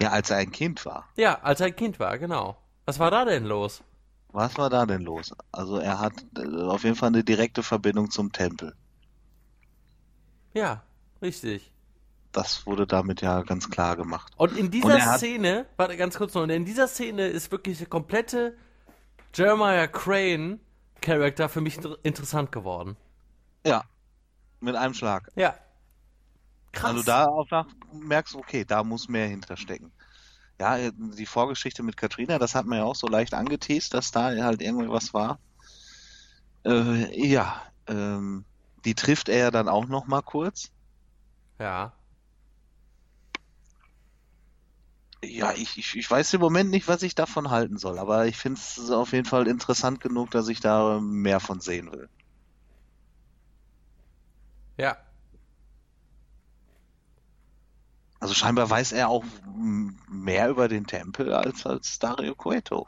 [0.00, 1.10] Ja, als er ein Kind war.
[1.16, 2.56] Ja, als er ein Kind war, genau.
[2.86, 3.82] Was war da denn los?
[4.28, 5.32] Was war da denn los?
[5.52, 8.74] Also er hat äh, auf jeden Fall eine direkte Verbindung zum Tempel.
[10.54, 10.82] Ja,
[11.20, 11.72] richtig
[12.36, 14.32] das wurde damit ja ganz klar gemacht.
[14.36, 17.78] Und in dieser und Szene, warte ganz kurz noch, und in dieser Szene ist wirklich
[17.78, 18.54] der komplette
[19.34, 20.60] Jeremiah Crane
[21.00, 22.96] Charakter für mich interessant geworden.
[23.66, 23.84] Ja,
[24.60, 25.30] mit einem Schlag.
[25.34, 25.54] Ja.
[26.72, 26.90] Krass.
[26.90, 27.48] Also da auch
[27.92, 29.90] merkst, okay, da muss mehr hinterstecken.
[30.60, 34.24] Ja, die Vorgeschichte mit Katrina, das hat man ja auch so leicht angeteased, dass da
[34.44, 35.40] halt irgendwie was war.
[36.64, 38.44] Äh, ja, ähm,
[38.84, 40.70] die trifft er ja dann auch noch mal kurz.
[41.60, 41.98] Ja.
[45.22, 48.36] Ja, ich, ich, ich weiß im Moment nicht, was ich davon halten soll, aber ich
[48.38, 52.08] finde es auf jeden Fall interessant genug, dass ich da mehr von sehen will.
[54.78, 55.05] Ja.
[58.20, 59.24] Also scheinbar weiß er auch
[60.08, 62.86] mehr über den Tempel als, als Dario Cueto.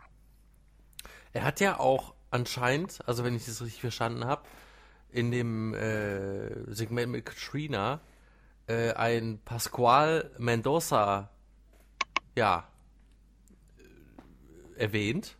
[1.33, 4.43] Er hat ja auch anscheinend, also wenn ich das richtig verstanden habe,
[5.11, 8.01] in dem äh, Segment mit Katrina
[8.66, 11.31] äh, ein Pascual Mendoza
[12.37, 12.68] ja,
[13.79, 15.37] äh, erwähnt.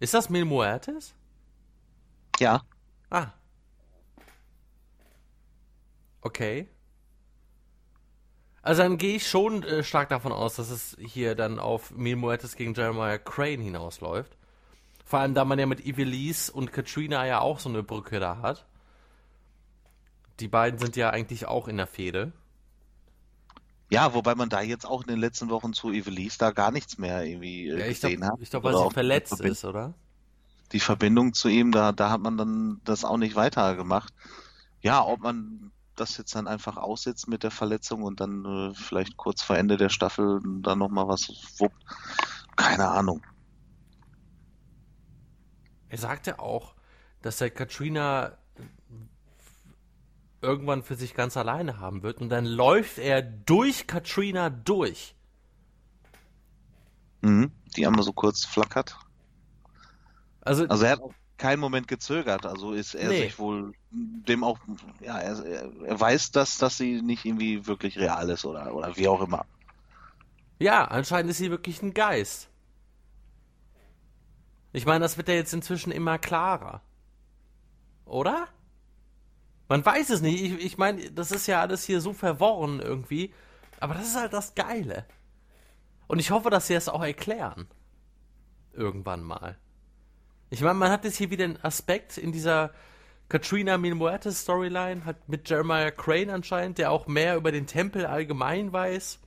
[0.00, 1.14] Ist das Mil Muertes?
[2.38, 2.62] Ja.
[3.10, 3.32] Ah.
[6.20, 6.68] Okay.
[8.64, 12.16] Also dann gehe ich schon äh, stark davon aus, dass es hier dann auf Mil
[12.16, 14.38] Muertes gegen Jeremiah Crane hinausläuft.
[15.04, 18.38] Vor allem, da man ja mit Evelise und Katrina ja auch so eine Brücke da
[18.38, 18.64] hat.
[20.40, 22.32] Die beiden sind ja eigentlich auch in der Fehde.
[23.90, 26.96] Ja, wobei man da jetzt auch in den letzten Wochen zu Evelise da gar nichts
[26.96, 28.40] mehr irgendwie äh, ja, gesehen glaub, hat.
[28.40, 29.92] Ich glaube, weil sie verletzt ist, oder?
[30.72, 34.14] Die Verbindung zu ihm, da, da hat man dann das auch nicht weitergemacht.
[34.80, 39.16] Ja, ob man das jetzt dann einfach aussetzt mit der Verletzung und dann äh, vielleicht
[39.16, 41.28] kurz vor Ende der Staffel dann nochmal was
[41.58, 41.84] wuppt.
[42.56, 43.22] Keine Ahnung.
[45.88, 46.74] Er sagte auch,
[47.22, 48.36] dass er Katrina
[50.44, 52.20] irgendwann für sich ganz alleine haben wird.
[52.20, 55.14] Und dann läuft er durch Katrina durch.
[57.22, 58.98] Mhm, die einmal so kurz flackert.
[60.42, 61.14] Also, also er hat auch
[61.44, 62.46] keinen Moment gezögert.
[62.46, 63.24] Also ist er nee.
[63.24, 64.58] sich wohl dem auch,
[65.00, 65.44] ja, er,
[65.84, 69.44] er weiß, dass, dass sie nicht irgendwie wirklich real ist oder, oder wie auch immer.
[70.58, 72.48] Ja, anscheinend ist sie wirklich ein Geist.
[74.72, 76.80] Ich meine, das wird ja jetzt inzwischen immer klarer.
[78.06, 78.48] Oder?
[79.68, 80.42] Man weiß es nicht.
[80.42, 83.34] Ich, ich meine, das ist ja alles hier so verworren irgendwie.
[83.80, 85.04] Aber das ist halt das Geile.
[86.06, 87.68] Und ich hoffe, dass sie es auch erklären.
[88.72, 89.58] Irgendwann mal.
[90.50, 92.72] Ich meine, man hat jetzt hier wieder einen Aspekt in dieser
[93.28, 98.72] Katrina Milmuertes Storyline, hat mit Jeremiah Crane anscheinend, der auch mehr über den Tempel allgemein
[98.72, 99.18] weiß.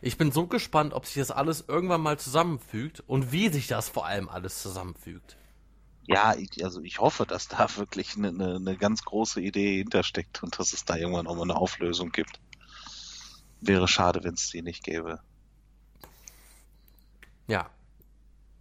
[0.00, 3.88] Ich bin so gespannt, ob sich das alles irgendwann mal zusammenfügt und wie sich das
[3.88, 5.36] vor allem alles zusammenfügt.
[6.06, 10.42] Ja, ich, also ich hoffe, dass da wirklich eine, eine, eine ganz große Idee hintersteckt
[10.42, 12.40] und dass es da irgendwann auch mal eine Auflösung gibt.
[13.60, 15.20] Wäre schade, wenn es die nicht gäbe.
[17.46, 17.68] Ja.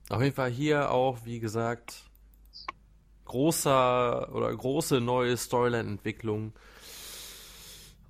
[0.10, 2.04] Auf jeden Fall hier auch, wie gesagt,
[3.26, 6.54] großer oder große neue Storyline-Entwicklung.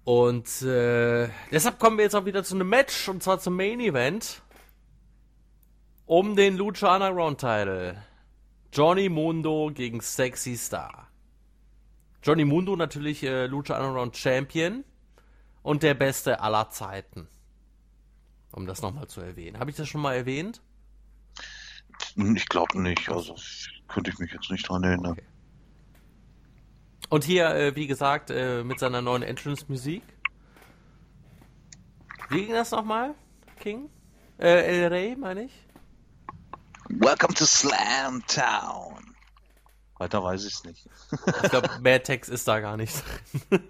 [0.03, 3.79] Und äh, deshalb kommen wir jetzt auch wieder zu einem Match und zwar zum Main
[3.79, 4.41] Event
[6.05, 8.01] um den Lucha Underground Title.
[8.71, 11.07] Johnny Mundo gegen Sexy Star.
[12.23, 14.85] Johnny Mundo natürlich äh, Lucha Underground Champion
[15.63, 17.27] und der beste aller Zeiten.
[18.51, 19.59] Um das nochmal zu erwähnen.
[19.59, 20.61] Habe ich das schon mal erwähnt?
[22.17, 23.35] Ich glaube nicht, also
[23.87, 25.11] könnte ich mich jetzt nicht dran erinnern.
[25.11, 25.23] Okay.
[27.09, 30.01] Und hier, äh, wie gesagt, äh, mit seiner neuen Entrance-Musik.
[32.29, 33.13] Wie ging das nochmal,
[33.59, 33.89] King?
[34.39, 35.53] Äh, El Rey, meine ich?
[36.89, 39.15] Welcome to Slam Town.
[39.99, 40.87] Weiter weiß ich es nicht.
[41.11, 42.95] ich glaube, mehr Text ist da gar nicht
[43.49, 43.63] drin.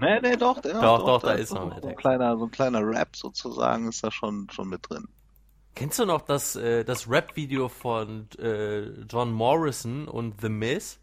[0.00, 0.62] nee, nee, doch.
[0.64, 1.82] Ja, doch, doch, doch, da, da ist noch mehr Text.
[1.82, 5.08] So ein, kleiner, so ein kleiner Rap sozusagen ist da schon, schon mit drin.
[5.74, 11.00] Kennst du noch das, äh, das Rap-Video von äh, John Morrison und The Miz?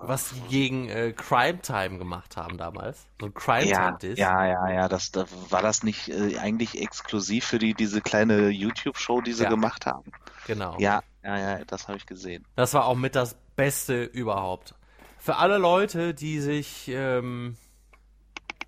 [0.00, 3.06] was die gegen äh, Crime Time gemacht haben damals.
[3.20, 4.18] So ein Crime ja, Time Disc.
[4.18, 8.48] Ja, ja, ja, das, das war das nicht äh, eigentlich exklusiv für die diese kleine
[8.48, 9.50] YouTube Show, die sie ja.
[9.50, 10.12] gemacht haben.
[10.46, 10.76] Genau.
[10.78, 12.46] Ja, ja, ja, das habe ich gesehen.
[12.54, 14.74] Das war auch mit das Beste überhaupt.
[15.18, 17.56] Für alle Leute, die sich, ähm,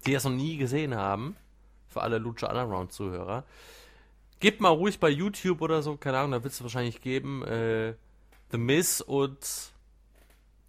[0.07, 1.36] die das noch nie gesehen haben,
[1.91, 3.45] für alle Lucha Underground Zuhörer,
[4.38, 7.95] gebt mal ruhig bei YouTube oder so, keine Ahnung, da wird es wahrscheinlich geben, äh,
[8.51, 9.72] The Miss und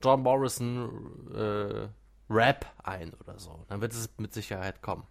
[0.04, 1.88] John Morrison äh,
[2.30, 3.64] Rap ein oder so.
[3.68, 5.06] Dann wird es mit Sicherheit kommen.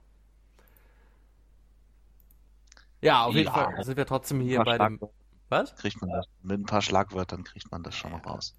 [3.01, 5.01] Ja, auf jeden ja, Fall sind wir trotzdem hier bei dem.
[5.49, 5.75] Was?
[5.77, 6.27] Kriegt man das.
[6.43, 8.55] Mit ein paar Schlagwörtern kriegt man das schon noch raus.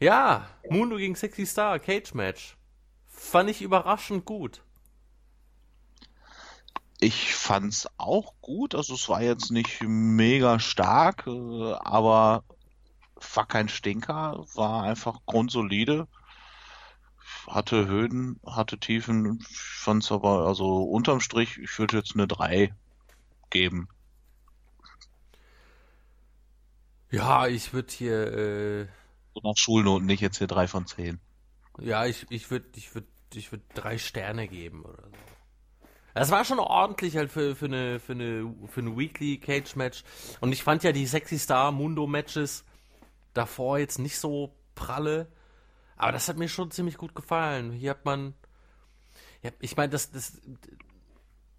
[0.00, 2.56] Ja, Mundo gegen Sexy Star, Cage Match.
[3.08, 4.62] Fand ich überraschend gut.
[7.04, 8.74] Ich fand's auch gut.
[8.74, 12.44] Also es war jetzt nicht mega stark, äh, aber
[13.34, 16.08] war kein Stinker, war einfach grundsolide.
[17.46, 22.74] Hatte Höhen, hatte Tiefen, ich fand's aber, also unterm Strich, ich würde jetzt eine 3
[23.50, 23.88] geben.
[27.10, 28.32] Ja, ich würde hier.
[28.32, 28.88] Äh...
[29.34, 31.20] So nach Schulnoten nicht jetzt hier 3 von 10.
[31.80, 35.33] Ja, ich, ich würde ich würd, ich würd drei Sterne geben oder so.
[36.14, 40.04] Das war schon ordentlich halt für, für, eine, für, eine, für eine Weekly Cage Match.
[40.40, 42.64] Und ich fand ja die Sexy Star Mundo Matches
[43.34, 45.26] davor jetzt nicht so pralle.
[45.96, 47.72] Aber das hat mir schon ziemlich gut gefallen.
[47.72, 48.34] Hier hat man.
[49.42, 50.40] Ja, ich meine, das, das.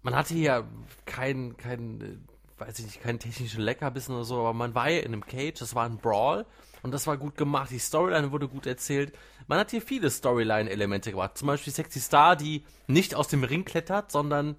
[0.02, 0.66] Man hatte hier
[1.04, 2.26] kein, kein,
[2.58, 5.58] weiß ich nicht, keinen technischen Leckerbissen oder so, aber man war ja in einem Cage,
[5.58, 6.46] das war ein Brawl
[6.82, 7.70] und das war gut gemacht.
[7.70, 9.12] Die Storyline wurde gut erzählt.
[9.46, 11.38] Man hat hier viele Storyline-Elemente gemacht.
[11.38, 14.56] Zum Beispiel Sexy Star, die nicht aus dem Ring klettert, sondern.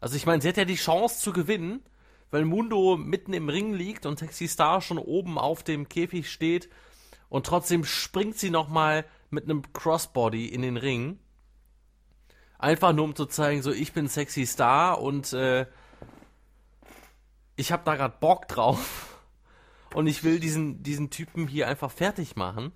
[0.00, 1.82] Also ich meine, sie hat ja die Chance zu gewinnen
[2.30, 6.68] weil Mundo mitten im Ring liegt und Sexy Star schon oben auf dem Käfig steht
[7.28, 11.18] und trotzdem springt sie nochmal mit einem Crossbody in den Ring.
[12.58, 15.66] Einfach nur um zu zeigen, so ich bin Sexy Star und äh,
[17.56, 19.18] ich hab da grad Bock drauf
[19.94, 22.72] und ich will diesen, diesen Typen hier einfach fertig machen.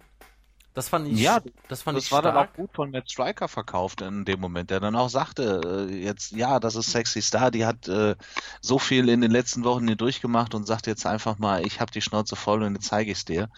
[0.74, 2.34] Das fand ich, ja, das fand das ich war stark.
[2.34, 5.94] dann auch gut von Matt Striker verkauft in dem Moment, der dann auch sagte, äh,
[5.94, 8.16] jetzt, ja, das ist Sexy Star, die hat äh,
[8.62, 11.92] so viel in den letzten Wochen hier durchgemacht und sagt jetzt einfach mal, ich habe
[11.92, 13.50] die Schnauze voll und jetzt zeige ich es dir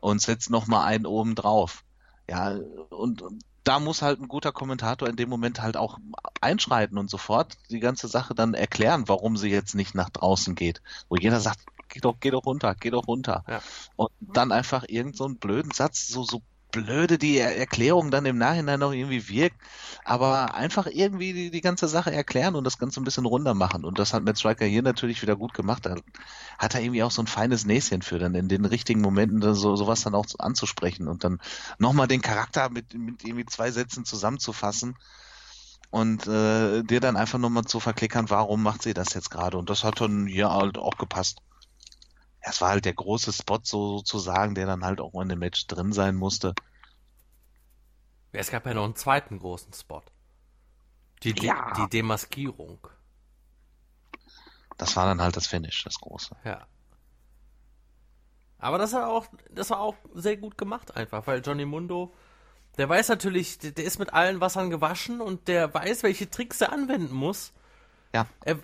[0.00, 1.84] und setzt noch mal einen oben drauf.
[2.30, 2.56] Ja,
[2.88, 5.98] und, und da muss halt ein guter Kommentator in dem Moment halt auch
[6.40, 10.82] einschreiten und sofort die ganze Sache dann erklären, warum sie jetzt nicht nach draußen geht.
[11.08, 13.44] Wo jeder sagt, geh doch, geh doch runter, geh doch runter.
[13.48, 13.62] Ja.
[13.96, 16.42] Und dann einfach irgend so einen blöden Satz, so, so
[16.74, 19.56] blöde die Erklärung dann im Nachhinein noch irgendwie wirkt,
[20.04, 23.84] aber einfach irgendwie die, die ganze Sache erklären und das Ganze ein bisschen runder machen.
[23.84, 25.86] Und das hat Matt Striker hier natürlich wieder gut gemacht.
[25.86, 25.94] Da
[26.58, 29.76] hat er irgendwie auch so ein feines Näschen für, dann in den richtigen Momenten so,
[29.76, 31.40] sowas dann auch anzusprechen und dann
[31.78, 34.96] nochmal den Charakter mit, mit irgendwie zwei Sätzen zusammenzufassen
[35.90, 39.56] und äh, dir dann einfach nochmal zu verklickern, warum macht sie das jetzt gerade.
[39.58, 41.38] Und das hat dann hier halt auch gepasst
[42.46, 45.66] es war halt der große Spot so, sozusagen, der dann halt auch in dem Match
[45.66, 46.54] drin sein musste.
[48.32, 50.02] Es gab ja noch einen zweiten großen Spot.
[51.22, 51.72] Die, De ja.
[51.74, 52.86] die Demaskierung.
[54.76, 56.36] Das war dann halt das Finish, das große.
[56.44, 56.66] Ja.
[58.58, 62.12] Aber das war auch, das war auch sehr gut gemacht einfach, weil Johnny Mundo,
[62.76, 66.60] der weiß natürlich, der, der ist mit allen Wassern gewaschen und der weiß, welche Tricks
[66.60, 67.52] er anwenden muss.
[68.12, 68.26] Ja.
[68.44, 68.58] Er,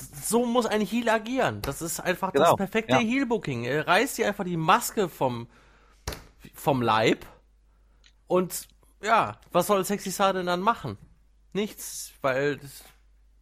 [0.00, 1.62] so muss ein Heal agieren.
[1.62, 2.98] Das ist einfach genau, das perfekte ja.
[2.98, 3.64] Heal-Booking.
[3.64, 5.48] Er reißt dir einfach die Maske vom,
[6.54, 7.26] vom Leib
[8.26, 8.68] und
[9.02, 10.96] ja, was soll Sexy Star denn dann machen?
[11.52, 12.60] Nichts, weil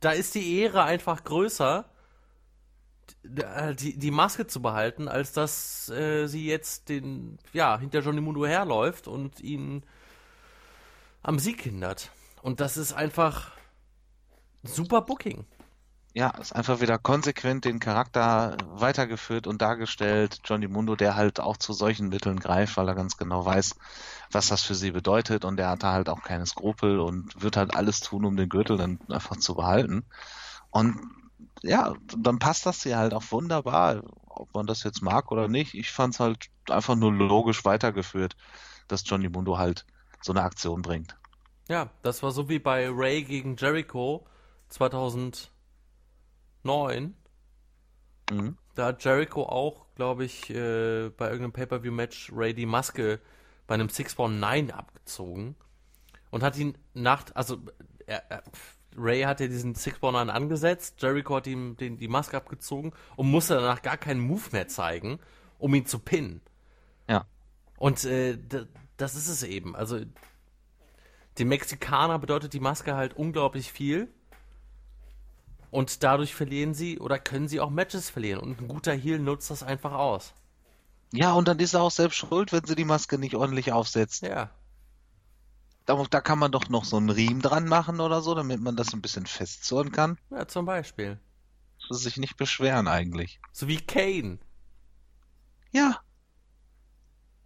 [0.01, 1.84] da ist die Ehre einfach größer,
[3.22, 8.46] die, die Maske zu behalten, als dass äh, sie jetzt den, ja, hinter Johnny Mundo
[8.46, 9.84] herläuft und ihn
[11.22, 12.11] am Sieg hindert.
[12.42, 13.53] Und das ist einfach
[14.62, 15.44] super Booking.
[16.12, 20.40] Ja, ist einfach wieder konsequent den Charakter weitergeführt und dargestellt.
[20.44, 23.76] Johnny Mundo, der halt auch zu solchen Mitteln greift, weil er ganz genau weiß,
[24.32, 27.56] was das für sie bedeutet und der hat da halt auch keine Skrupel und wird
[27.56, 30.04] halt alles tun, um den Gürtel dann einfach zu behalten.
[30.70, 30.98] Und
[31.62, 35.74] ja, dann passt das hier halt auch wunderbar, ob man das jetzt mag oder nicht.
[35.74, 38.36] Ich fand es halt einfach nur logisch weitergeführt,
[38.88, 39.86] dass Johnny Mundo halt
[40.20, 41.16] so eine Aktion bringt.
[41.68, 44.26] Ja, das war so wie bei Ray gegen Jericho
[44.70, 45.49] 2000
[46.62, 47.14] 9.
[48.30, 48.56] Mhm.
[48.74, 53.20] Da hat Jericho auch, glaube ich, äh, bei irgendeinem Pay-Per-View-Match Ray die Maske
[53.66, 55.56] bei einem 619 abgezogen
[56.30, 57.58] und hat ihn nach, also
[58.06, 58.42] er, er,
[58.96, 63.54] Ray hat ja diesen 619 angesetzt, Jericho hat ihm den, die Maske abgezogen und musste
[63.54, 65.20] danach gar keinen Move mehr zeigen,
[65.58, 66.40] um ihn zu pinnen.
[67.08, 67.26] Ja.
[67.76, 68.38] Und äh,
[68.96, 69.76] das ist es eben.
[69.76, 70.00] Also
[71.38, 74.08] dem Mexikaner bedeutet die Maske halt unglaublich viel
[75.70, 78.40] und dadurch verlieren sie oder können sie auch Matches verlieren.
[78.40, 80.32] Und ein guter Heal nutzt das einfach aus.
[81.12, 84.22] Ja, und dann ist er auch selbst schuld, wenn sie die Maske nicht ordentlich aufsetzt.
[84.22, 84.50] Ja.
[85.86, 88.76] Da, da kann man doch noch so einen Riemen dran machen oder so, damit man
[88.76, 90.18] das ein bisschen festzurren kann.
[90.30, 91.18] Ja, zum Beispiel.
[91.78, 93.40] Soll sich nicht beschweren eigentlich.
[93.52, 94.38] So wie Kane.
[95.72, 96.00] Ja.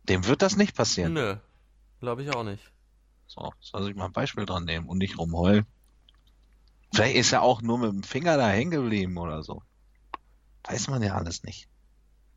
[0.09, 1.15] Dem wird das nicht passieren.
[1.15, 1.37] Nö.
[2.01, 2.71] Glaube ich auch nicht.
[3.27, 5.67] So, soll ich mal ein Beispiel dran nehmen und nicht rumheulen.
[6.95, 9.63] Vielleicht ist er auch nur mit dem Finger da hängen geblieben oder so.
[10.63, 11.69] Weiß man ja alles nicht.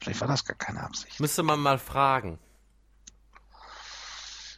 [0.02, 1.20] Vielleicht war das gar keine Absicht.
[1.20, 2.40] Müsste man mal fragen.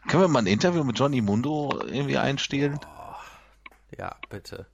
[0.07, 2.79] Können wir mal ein Interview mit Johnny Mundo irgendwie einstehlen?
[2.85, 4.67] Oh, ja, bitte.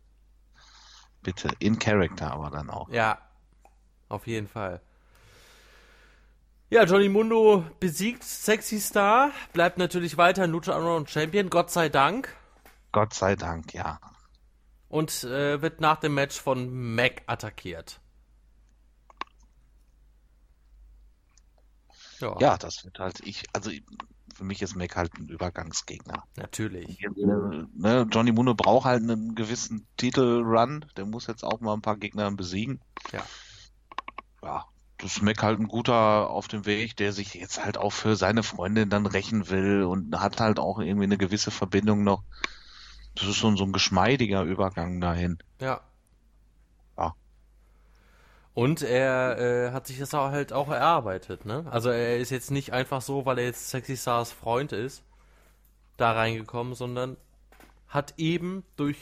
[1.24, 2.88] Bitte, in Character aber dann auch.
[2.90, 3.18] Ja,
[4.10, 4.80] auf jeden Fall.
[6.70, 12.36] Ja, Johnny Mundo besiegt Sexy Star, bleibt natürlich weiter Lucha Underground Champion, Gott sei Dank.
[12.92, 14.00] Gott sei Dank, ja
[14.96, 18.00] und äh, wird nach dem Match von Mac attackiert.
[22.22, 22.38] Ja.
[22.40, 23.72] ja, das wird halt ich, also
[24.34, 26.24] für mich ist Mac halt ein Übergangsgegner.
[26.38, 26.98] Natürlich.
[27.14, 31.98] Ne, Johnny Muno braucht halt einen gewissen Titelrun, der muss jetzt auch mal ein paar
[31.98, 32.80] Gegner besiegen.
[33.12, 33.26] Ja.
[34.42, 34.66] Ja,
[34.98, 38.16] das ist Mac halt ein guter auf dem Weg, der sich jetzt halt auch für
[38.16, 42.24] seine Freundin dann rächen will und hat halt auch irgendwie eine gewisse Verbindung noch
[43.16, 45.38] das ist so, so ein geschmeidiger Übergang dahin.
[45.60, 45.82] Ja.
[46.98, 47.16] Ja.
[48.54, 51.66] Und er äh, hat sich das auch halt auch erarbeitet, ne?
[51.70, 55.04] Also er ist jetzt nicht einfach so, weil er jetzt Sexy Stars Freund ist,
[55.98, 57.18] da reingekommen, sondern
[57.88, 58.98] hat eben durch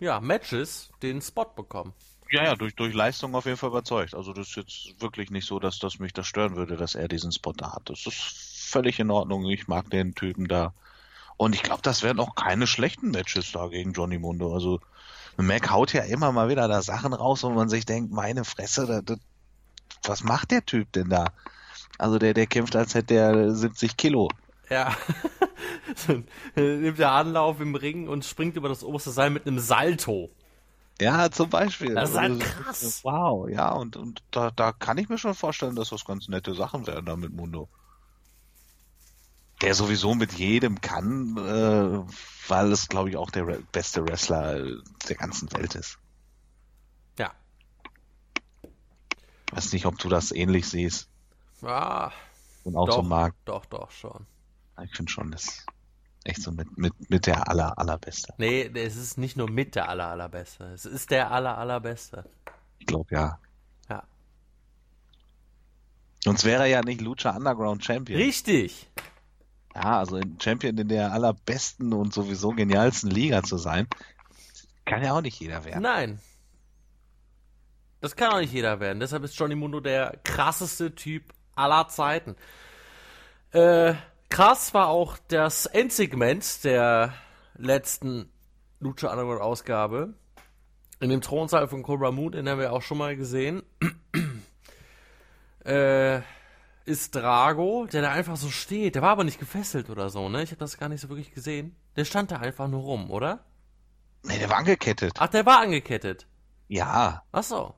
[0.00, 1.92] ja, Matches den Spot bekommen.
[2.30, 4.14] Ja, ja, durch, durch Leistung auf jeden Fall überzeugt.
[4.14, 7.06] Also das ist jetzt wirklich nicht so, dass das mich das stören würde, dass er
[7.06, 7.90] diesen Spot da hat.
[7.90, 9.44] Das ist völlig in Ordnung.
[9.50, 10.72] Ich mag den Typen da.
[11.36, 14.52] Und ich glaube, das werden auch keine schlechten Matches da gegen Johnny Mundo.
[14.52, 14.80] Also
[15.36, 18.86] Mac haut ja immer mal wieder da Sachen raus, wo man sich denkt, meine Fresse,
[18.86, 19.16] da, da,
[20.04, 21.26] was macht der Typ denn da?
[21.98, 24.28] Also der, der kämpft, als hätte er 70 Kilo.
[24.68, 24.96] Ja.
[26.56, 30.30] nimmt der Anlauf im Ring und springt über das oberste Seil mit einem Salto.
[31.00, 31.94] Ja, zum Beispiel.
[31.94, 33.00] Das ist halt also, krass.
[33.02, 36.54] Wow, ja, und, und da, da kann ich mir schon vorstellen, dass das ganz nette
[36.54, 37.68] Sachen werden da mit Mundo
[39.62, 44.64] der sowieso mit jedem kann, äh, weil es, glaube ich, auch der beste Wrestler
[45.08, 45.98] der ganzen Welt ist.
[47.18, 47.32] Ja.
[49.52, 51.08] Weiß nicht, ob du das ähnlich siehst.
[51.62, 52.10] Ah.
[52.64, 53.34] Und auch doch, so mag.
[53.44, 54.26] Doch, doch, schon.
[54.82, 55.64] Ich finde schon, das
[56.24, 58.34] echt so mit, mit, mit der aller, allerbeste.
[58.38, 60.64] Nee, es ist nicht nur mit der aller, allerbeste.
[60.66, 62.24] Es ist der aller, allerbeste.
[62.78, 63.38] Ich glaube, ja.
[63.88, 64.04] Ja.
[66.24, 68.20] Sonst wäre er ja nicht Lucha Underground Champion.
[68.20, 68.88] Richtig.
[69.74, 73.86] Ja, also ein Champion in der allerbesten und sowieso genialsten Liga zu sein,
[74.84, 75.82] kann ja auch nicht jeder werden.
[75.82, 76.18] Nein.
[78.00, 79.00] Das kann auch nicht jeder werden.
[79.00, 82.34] Deshalb ist Johnny Mundo der krasseste Typ aller Zeiten.
[83.52, 83.94] Äh,
[84.28, 87.14] krass war auch das Endsegment der
[87.56, 88.28] letzten
[88.80, 90.14] Lucha Underground Ausgabe.
[91.00, 93.62] In dem Thronsaal von Cobra Moon, den haben wir auch schon mal gesehen.
[95.64, 96.20] äh,
[96.84, 98.94] ist Drago, der da einfach so steht.
[98.94, 100.42] Der war aber nicht gefesselt oder so, ne?
[100.42, 101.76] Ich habe das gar nicht so wirklich gesehen.
[101.96, 103.44] Der stand da einfach nur rum, oder?
[104.24, 105.14] Nee, der war angekettet.
[105.18, 106.26] Ach, der war angekettet.
[106.68, 107.22] Ja.
[107.32, 107.74] Ach so.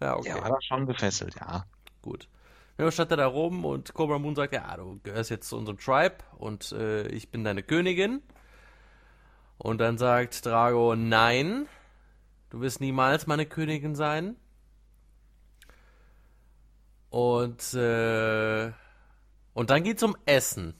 [0.00, 0.32] Ja, okay.
[0.32, 1.64] Der war da schon gefesselt, ja.
[2.02, 2.28] Gut.
[2.78, 5.78] Ja, stand er da rum und Cobra Moon sagt, ja, du gehörst jetzt zu unserem
[5.78, 8.22] Tribe und äh, ich bin deine Königin.
[9.56, 11.66] Und dann sagt Drago, nein,
[12.50, 14.36] du wirst niemals meine Königin sein.
[17.10, 18.72] Und, äh,
[19.54, 20.74] und dann geht's um Essen.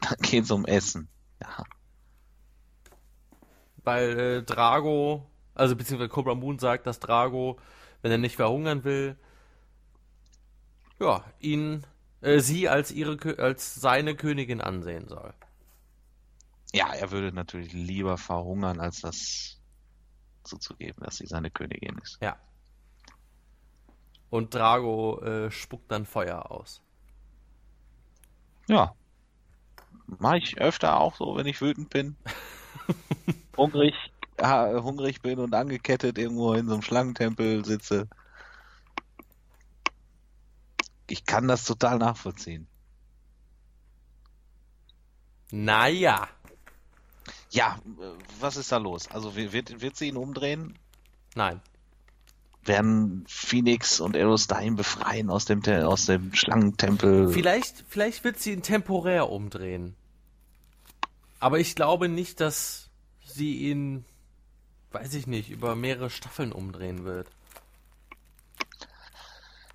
[0.00, 1.08] Dann geht's um Essen,
[1.40, 1.64] ja.
[3.84, 7.58] Weil äh, Drago, Also beziehungsweise Cobra Moon sagt, dass Drago,
[8.02, 9.16] wenn er nicht verhungern will,
[11.00, 11.86] ja, ihn,
[12.20, 15.32] äh, sie als ihre, als seine Königin ansehen soll.
[16.72, 19.58] Ja, er würde natürlich lieber verhungern, als das
[20.44, 22.18] zuzugeben, dass sie seine Königin ist.
[22.20, 22.36] Ja.
[24.30, 26.80] Und Drago äh, spuckt dann Feuer aus.
[28.68, 28.94] Ja.
[30.06, 32.16] Mach ich öfter auch so, wenn ich wütend bin.
[33.56, 33.94] hungrig,
[34.38, 38.08] ja, hungrig bin und angekettet irgendwo in so einem Schlangentempel sitze.
[41.08, 42.68] Ich kann das total nachvollziehen.
[45.50, 46.28] Naja.
[47.50, 47.78] Ja,
[48.38, 49.08] was ist da los?
[49.08, 50.78] Also wird, wird sie ihn umdrehen?
[51.34, 51.60] Nein.
[52.64, 57.32] Werden Phoenix und Aerostar befreien aus dem, aus dem Schlangentempel?
[57.32, 59.96] Vielleicht, vielleicht wird sie ihn temporär umdrehen.
[61.38, 62.90] Aber ich glaube nicht, dass
[63.24, 64.04] sie ihn,
[64.92, 67.28] weiß ich nicht, über mehrere Staffeln umdrehen wird.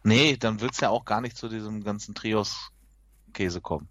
[0.04, 3.90] Nee, dann wird es ja auch gar nicht zu diesem ganzen Trios-Käse kommen.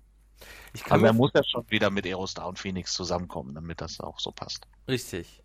[0.72, 3.98] Ich kann Aber er muss ja schon wieder mit Aerostar und Phoenix zusammenkommen, damit das
[3.98, 4.66] auch so passt.
[4.86, 5.42] Richtig.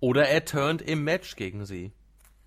[0.00, 1.92] Oder er turnt im Match gegen sie.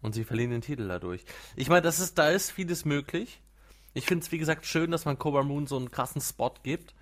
[0.05, 1.25] Und sie verlieren den Titel dadurch.
[1.55, 3.41] Ich meine, das ist, da ist vieles möglich.
[3.95, 6.93] Ich finde es, wie gesagt, schön, dass man Cobra Moon so einen krassen Spot gibt,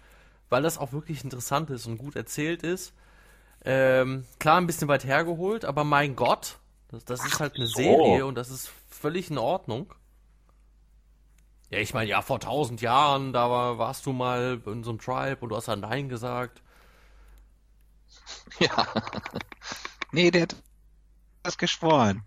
[0.50, 2.94] weil das auch wirklich interessant ist und gut erzählt ist.
[3.66, 7.76] Ähm, klar, ein bisschen weit hergeholt, aber mein Gott, das, das ist halt eine so.
[7.76, 9.94] Serie und das ist völlig in Ordnung.
[11.72, 15.00] Ja, ich meine, ja, vor tausend Jahren, da war, warst du mal in so einem
[15.00, 16.62] Tribe und du hast dann Nein gesagt.
[18.60, 18.88] Ja.
[20.14, 20.56] nee, der hat
[21.42, 22.24] das geschworen.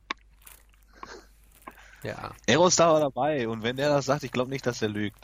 [2.07, 2.31] Ja.
[2.49, 5.19] Aerostar war dabei und wenn der das sagt, ich glaube nicht, dass er lügt.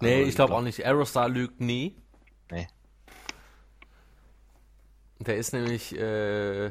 [0.00, 0.60] Nee, also, ich glaube glaub...
[0.60, 0.84] auch nicht.
[0.84, 1.94] Aerostar lügt nie.
[2.50, 2.66] Nee.
[5.18, 6.70] Der ist nämlich äh,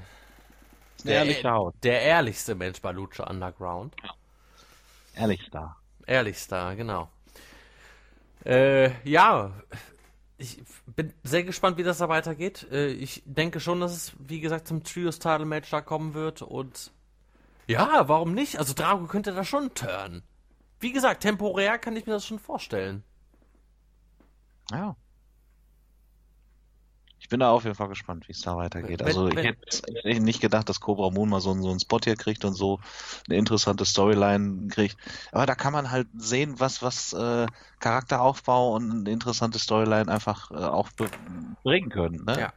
[1.03, 3.95] der, der ehrlichste Mensch bei Lucha Underground.
[4.03, 4.13] Ja.
[5.15, 5.75] Ehrlichster.
[6.07, 7.09] Ehrlichster, genau.
[8.45, 9.53] Äh, ja,
[10.37, 12.67] ich bin sehr gespannt, wie das da weitergeht.
[12.71, 16.91] Äh, ich denke schon, dass es, wie gesagt, zum Trios-Title-Match da kommen wird und
[17.67, 18.57] ja, warum nicht?
[18.57, 20.23] Also Drago könnte da schon turnen.
[20.79, 23.03] Wie gesagt, temporär kann ich mir das schon vorstellen.
[24.71, 24.95] Ja.
[27.19, 28.99] Ich bin da auf jeden Fall gespannt, wie es da weitergeht.
[28.99, 31.99] Wenn, also ich wenn, hätte nicht gedacht, dass Cobra Moon mal so, so einen Spot
[32.03, 32.81] hier kriegt und so
[33.29, 34.97] eine interessante Storyline kriegt.
[35.31, 37.47] Aber da kann man halt sehen, was, was äh,
[37.79, 40.89] Charakteraufbau und eine interessante Storyline einfach äh, auch
[41.63, 42.25] bringen können.
[42.25, 42.37] Ne?
[42.37, 42.53] Ja.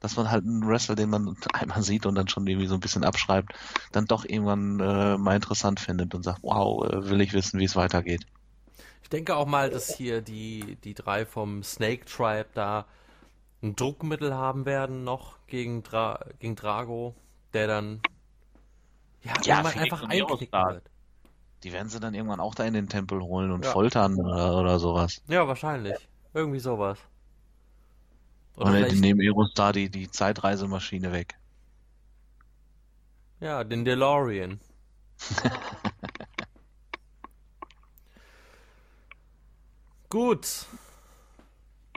[0.00, 2.80] Dass man halt einen Wrestler, den man einmal sieht und dann schon irgendwie so ein
[2.80, 3.52] bisschen abschreibt,
[3.92, 7.64] dann doch irgendwann äh, mal interessant findet und sagt, wow, äh, will ich wissen, wie
[7.64, 8.26] es weitergeht.
[9.02, 12.86] Ich denke auch mal, dass hier die, die drei vom Snake Tribe da
[13.62, 17.14] ein Druckmittel haben werden noch gegen, Dra gegen Drago,
[17.52, 18.00] der dann
[19.22, 20.84] ja, ja einfach einknicken wird.
[21.62, 23.72] Die werden sie dann irgendwann auch da in den Tempel holen und ja.
[23.72, 25.22] foltern oder, oder, sowas.
[25.28, 25.94] Ja, wahrscheinlich.
[26.32, 26.98] Irgendwie sowas.
[28.60, 31.38] Oder, oder die nehmen Aerostar die, die Zeitreisemaschine weg.
[33.40, 34.60] Ja, den DeLorean.
[40.10, 40.66] Gut.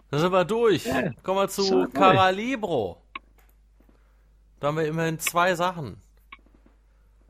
[0.10, 0.86] Da sind wir durch.
[0.86, 3.02] Ja, Kommen wir zu Caralibro.
[4.62, 6.00] Da haben wir immerhin zwei Sachen.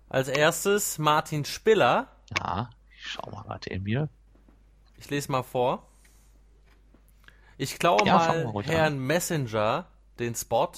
[0.09, 2.07] Als erstes Martin Spiller.
[2.37, 4.09] Ja, ich schau mal gerade in mir.
[4.97, 5.87] Ich lese mal vor.
[7.57, 8.99] Ich klaue ja, mal, mal Herrn an.
[8.99, 9.87] Messenger
[10.19, 10.71] den Spot.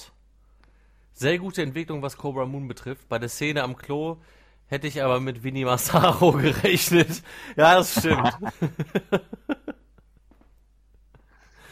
[1.12, 3.08] Sehr gute Entwicklung, was Cobra Moon betrifft.
[3.08, 4.18] Bei der Szene am Klo
[4.66, 7.22] hätte ich aber mit Vinny Massaro gerechnet.
[7.56, 8.36] Ja, das stimmt.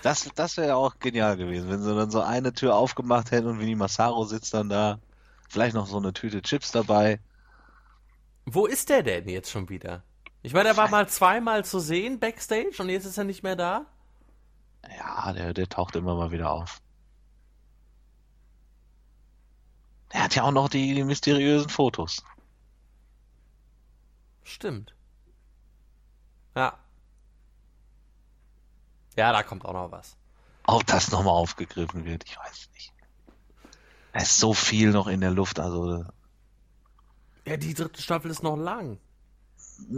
[0.05, 3.59] Das, das wäre auch genial gewesen, wenn sie dann so eine Tür aufgemacht hätten und
[3.59, 4.99] Vinny Massaro sitzt dann da.
[5.49, 7.21] Vielleicht noch so eine Tüte Chips dabei.
[8.45, 10.03] Wo ist der denn jetzt schon wieder?
[10.43, 13.57] Ich meine, er war mal zweimal zu sehen backstage und jetzt ist er nicht mehr
[13.57, 13.87] da.
[14.97, 16.80] Ja, der, der taucht immer mal wieder auf.
[20.11, 22.22] Er hat ja auch noch die, die mysteriösen Fotos.
[24.45, 24.95] Stimmt.
[26.55, 26.78] Ja.
[29.16, 30.16] Ja, da kommt auch noch was.
[30.66, 32.93] Ob das nochmal aufgegriffen wird, ich weiß nicht.
[34.12, 36.05] Es ist so viel noch in der Luft, also.
[37.47, 38.99] Ja, die dritte Staffel ist noch lang.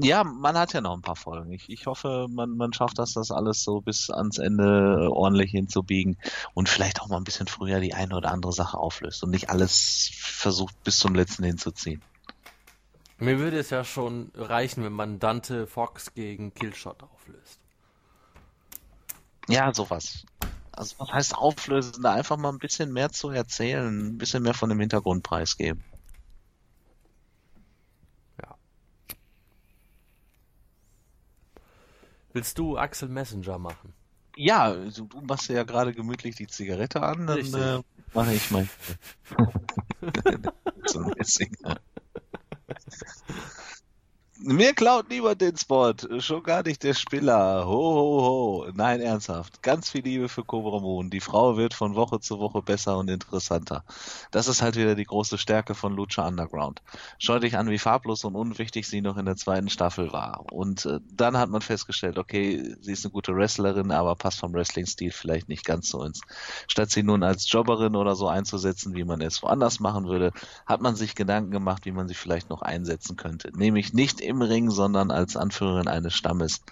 [0.01, 1.53] Ja, man hat ja noch ein paar Folgen.
[1.53, 6.17] Ich, ich hoffe, man, man schafft das, das alles so bis ans Ende ordentlich hinzubiegen
[6.55, 9.51] und vielleicht auch mal ein bisschen früher die eine oder andere Sache auflöst und nicht
[9.51, 12.03] alles versucht bis zum letzten hinzuziehen.
[13.19, 17.61] Mir würde es ja schon reichen, wenn man Dante Fox gegen Killshot auflöst.
[19.49, 20.27] Ja, sowas.
[20.73, 22.03] Also was heißt auflösen?
[22.03, 25.83] Da einfach mal ein bisschen mehr zu erzählen, ein bisschen mehr von dem Hintergrund preisgeben.
[32.37, 33.95] Willst du Axel Messenger machen?
[34.37, 37.83] Ja, du, du machst ja gerade gemütlich die Zigarette an, dann äh,
[38.13, 38.69] mache ich mal.
[40.85, 41.81] so ein Messenger.
[44.39, 47.67] Mir klaut niemand den Spot, schon gar nicht der Spieler.
[47.67, 48.67] Ho, ho, ho.
[48.75, 49.63] Nein, ernsthaft.
[49.63, 51.09] Ganz viel Liebe für Cobra Moon.
[51.09, 53.83] Die Frau wird von Woche zu Woche besser und interessanter.
[54.33, 56.83] Das ist halt wieder die große Stärke von Lucha Underground.
[57.19, 60.45] Schau dich an, wie farblos und unwichtig sie noch in der zweiten Staffel war.
[60.53, 64.53] Und äh, dann hat man festgestellt, okay, sie ist eine gute Wrestlerin, aber passt vom
[64.53, 66.21] Wrestling-Stil vielleicht nicht ganz so ins.
[66.69, 70.33] Statt sie nun als Jobberin oder so einzusetzen, wie man es woanders machen würde,
[70.67, 73.51] hat man sich Gedanken gemacht, wie man sie vielleicht noch einsetzen könnte.
[73.57, 76.63] Nämlich nicht im Ring, sondern als Anführerin eines Stammes.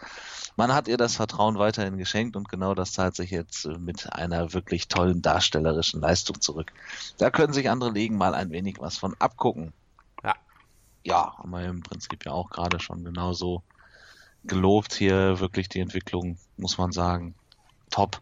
[0.57, 4.13] Man hat ihr das Vertrauen weiterhin geschenkt und genau das zahlt sich jetzt äh, mit
[4.13, 6.73] einer wirklich tollen darstellerischen Leistung zurück.
[7.19, 9.73] Da können sich andere Ligen mal ein wenig was von abgucken.
[10.23, 10.35] Ja.
[11.03, 13.63] Ja, haben wir im Prinzip ja auch gerade schon genauso
[14.45, 17.35] gelobt hier, wirklich die Entwicklung, muss man sagen.
[17.91, 18.21] Top.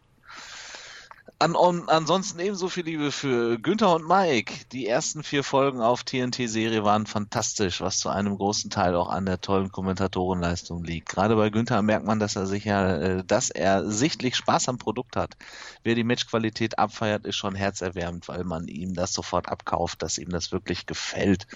[1.43, 4.65] An, an, ansonsten ebenso viel Liebe für Günther und Mike.
[4.71, 9.27] Die ersten vier Folgen auf TNT-Serie waren fantastisch, was zu einem großen Teil auch an
[9.27, 11.09] der tollen Kommentatorenleistung liegt.
[11.09, 15.17] Gerade bei Günther merkt man, dass er sicher, äh, dass er sichtlich Spaß am Produkt
[15.17, 15.37] hat.
[15.83, 20.29] Wer die Matchqualität abfeiert, ist schon herzerwärmend, weil man ihm das sofort abkauft, dass ihm
[20.29, 21.49] das wirklich gefällt.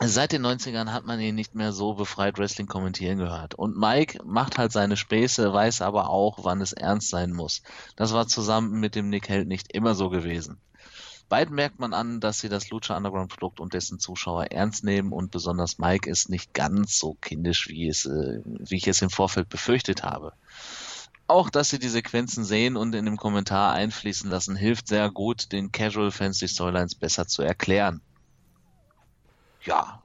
[0.00, 3.54] Seit den 90ern hat man ihn nicht mehr so befreit Wrestling kommentieren gehört.
[3.54, 7.62] Und Mike macht halt seine Späße, weiß aber auch, wann es ernst sein muss.
[7.96, 10.58] Das war zusammen mit dem Nick Held nicht immer so gewesen.
[11.28, 15.12] Beiden merkt man an, dass sie das Lucha Underground Produkt und dessen Zuschauer ernst nehmen
[15.12, 19.10] und besonders Mike ist nicht ganz so kindisch, wie es, äh, wie ich es im
[19.10, 20.32] Vorfeld befürchtet habe.
[21.26, 25.52] Auch, dass sie die Sequenzen sehen und in dem Kommentar einfließen lassen, hilft sehr gut,
[25.52, 28.02] den Casual Fans die Storylines besser zu erklären.
[29.64, 30.02] Ja.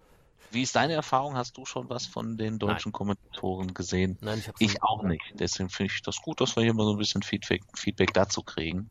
[0.52, 1.36] Wie ist deine Erfahrung?
[1.36, 4.18] Hast du schon was von den deutschen Kommentatoren gesehen?
[4.22, 5.22] Nein, ich Ich auch nicht.
[5.36, 8.42] Deswegen finde ich das gut, dass wir hier mal so ein bisschen Feedback, Feedback dazu
[8.42, 8.90] kriegen.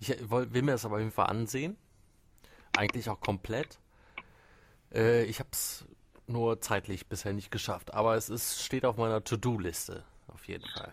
[0.00, 1.78] Ich woll- will mir das aber auf jeden Fall ansehen.
[2.76, 3.78] Eigentlich auch komplett.
[4.92, 5.86] Äh, ich habe es
[6.26, 10.04] nur zeitlich bisher nicht geschafft, aber es ist, steht auf meiner To-Do-Liste.
[10.28, 10.92] Auf jeden Fall.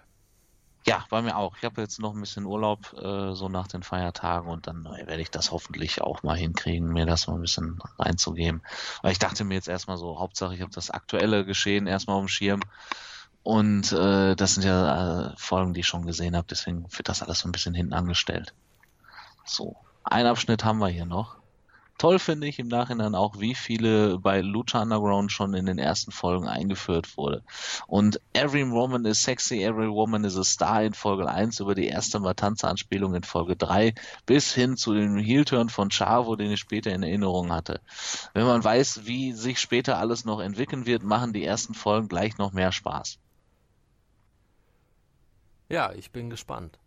[0.85, 1.55] Ja, bei mir auch.
[1.57, 5.07] Ich habe jetzt noch ein bisschen Urlaub, äh, so nach den Feiertagen und dann äh,
[5.07, 8.61] werde ich das hoffentlich auch mal hinkriegen, mir das mal ein bisschen reinzugeben.
[9.01, 12.23] Weil ich dachte mir jetzt erstmal so, Hauptsache ich habe das aktuelle Geschehen erstmal auf
[12.23, 12.59] dem Schirm.
[13.43, 17.21] Und äh, das sind ja äh, Folgen, die ich schon gesehen habe, deswegen wird das
[17.21, 18.53] alles so ein bisschen hinten angestellt.
[19.45, 21.42] So, ein Abschnitt haben wir hier noch.
[21.97, 26.11] Toll finde ich im Nachhinein auch, wie viele bei Lucha Underground schon in den ersten
[26.11, 27.43] Folgen eingeführt wurde.
[27.87, 31.87] Und Every Woman is Sexy, Every Woman is a Star in Folge 1 über die
[31.87, 33.93] erste Matanza-Anspielung in Folge 3
[34.25, 37.79] bis hin zu dem Heel-Turn von Chavo, den ich später in Erinnerung hatte.
[38.33, 42.37] Wenn man weiß, wie sich später alles noch entwickeln wird, machen die ersten Folgen gleich
[42.37, 43.17] noch mehr Spaß.
[45.69, 46.77] Ja, ich bin gespannt.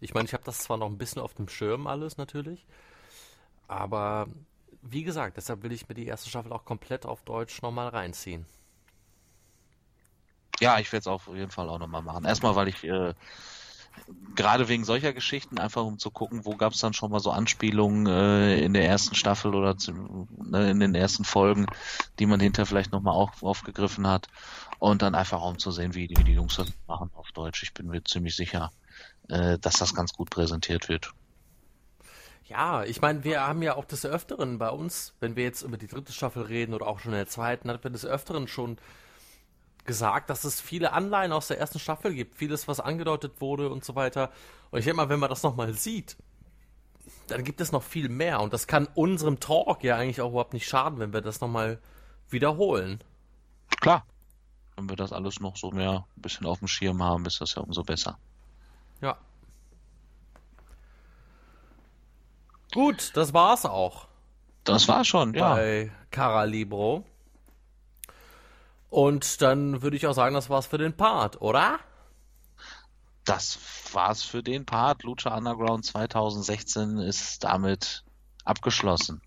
[0.00, 2.64] Ich meine, ich habe das zwar noch ein bisschen auf dem Schirm alles natürlich,
[3.68, 4.28] aber
[4.82, 8.46] wie gesagt, deshalb will ich mir die erste Staffel auch komplett auf Deutsch nochmal reinziehen.
[10.60, 12.24] Ja, ich werde es auf jeden Fall auch nochmal machen.
[12.24, 13.14] Erstmal, weil ich äh,
[14.34, 17.30] gerade wegen solcher Geschichten, einfach um zu gucken, wo gab es dann schon mal so
[17.30, 21.66] Anspielungen äh, in der ersten Staffel oder zu, ne, in den ersten Folgen,
[22.18, 24.28] die man hinter vielleicht nochmal auf, aufgegriffen hat.
[24.78, 27.32] Und dann einfach auch um zu sehen, wie die, wie die Jungs das machen auf
[27.32, 27.62] Deutsch.
[27.62, 28.70] Ich bin mir ziemlich sicher,
[29.28, 31.12] äh, dass das ganz gut präsentiert wird.
[32.50, 35.76] Ja, ich meine, wir haben ja auch des Öfteren bei uns, wenn wir jetzt über
[35.76, 38.76] die dritte Staffel reden oder auch schon in der zweiten, hatten wir des Öfteren schon
[39.84, 43.84] gesagt, dass es viele Anleihen aus der ersten Staffel gibt, vieles, was angedeutet wurde und
[43.84, 44.32] so weiter.
[44.72, 46.16] Und ich denke mal, wenn man das nochmal sieht,
[47.28, 48.40] dann gibt es noch viel mehr.
[48.40, 51.78] Und das kann unserem Talk ja eigentlich auch überhaupt nicht schaden, wenn wir das nochmal
[52.30, 52.98] wiederholen.
[53.80, 54.04] Klar.
[54.74, 57.54] Wenn wir das alles noch so mehr ein bisschen auf dem Schirm haben, ist das
[57.54, 58.18] ja umso besser.
[59.00, 59.18] Ja.
[62.72, 64.08] Gut, das war's auch.
[64.64, 65.54] Das war schon, ja.
[65.54, 67.04] bei Cara Libro.
[68.88, 71.78] Und dann würde ich auch sagen, das war's für den Part, oder?
[73.24, 73.58] Das
[73.92, 75.04] war's für den Part.
[75.04, 78.04] Lucha Underground 2016 ist damit
[78.44, 79.22] abgeschlossen.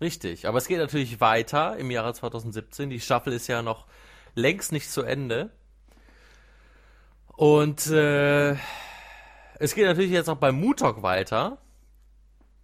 [0.00, 2.90] Richtig, aber es geht natürlich weiter im Jahre 2017.
[2.90, 3.86] Die Staffel ist ja noch
[4.34, 5.50] längst nicht zu Ende.
[7.28, 8.56] Und äh,
[9.60, 11.58] es geht natürlich jetzt auch bei Mutok weiter.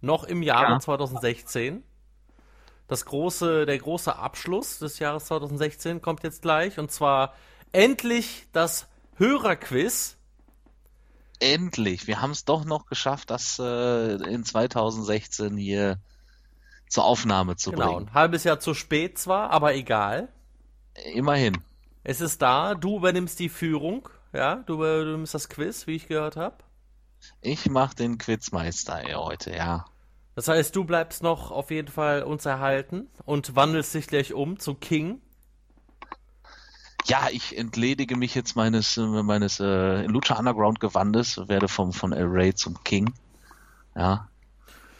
[0.01, 0.79] Noch im Jahre Ja.
[0.79, 1.83] 2016.
[2.87, 6.79] Das große, der große Abschluss des Jahres 2016 kommt jetzt gleich.
[6.79, 7.33] Und zwar
[7.71, 8.87] endlich das
[9.17, 10.17] Hörerquiz.
[11.41, 15.99] Endlich, wir haben es doch noch geschafft, das äh, in 2016 hier
[16.89, 18.07] zur Aufnahme zu Genau, bringen.
[18.09, 20.27] ein halbes Jahr zu spät zwar, aber egal.
[21.13, 21.57] Immerhin.
[22.03, 26.35] Es ist da, du übernimmst die Führung, ja, du übernimmst das Quiz, wie ich gehört
[26.35, 26.57] habe.
[27.41, 29.85] Ich mach den Quizmeister heute, ja.
[30.35, 34.57] Das heißt, du bleibst noch auf jeden Fall uns erhalten und wandelst dich gleich um
[34.59, 35.21] zu King.
[37.05, 42.27] Ja, ich entledige mich jetzt meines, meines äh, Lucha Underground Gewandes, werde vom, von El
[42.27, 43.13] Rey zum King.
[43.95, 44.29] Ja.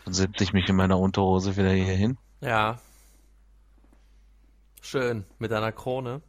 [0.06, 2.18] Dann setze ich mich in meiner Unterhose wieder hier hin.
[2.42, 2.80] Ja.
[4.82, 6.22] Schön, mit deiner Krone.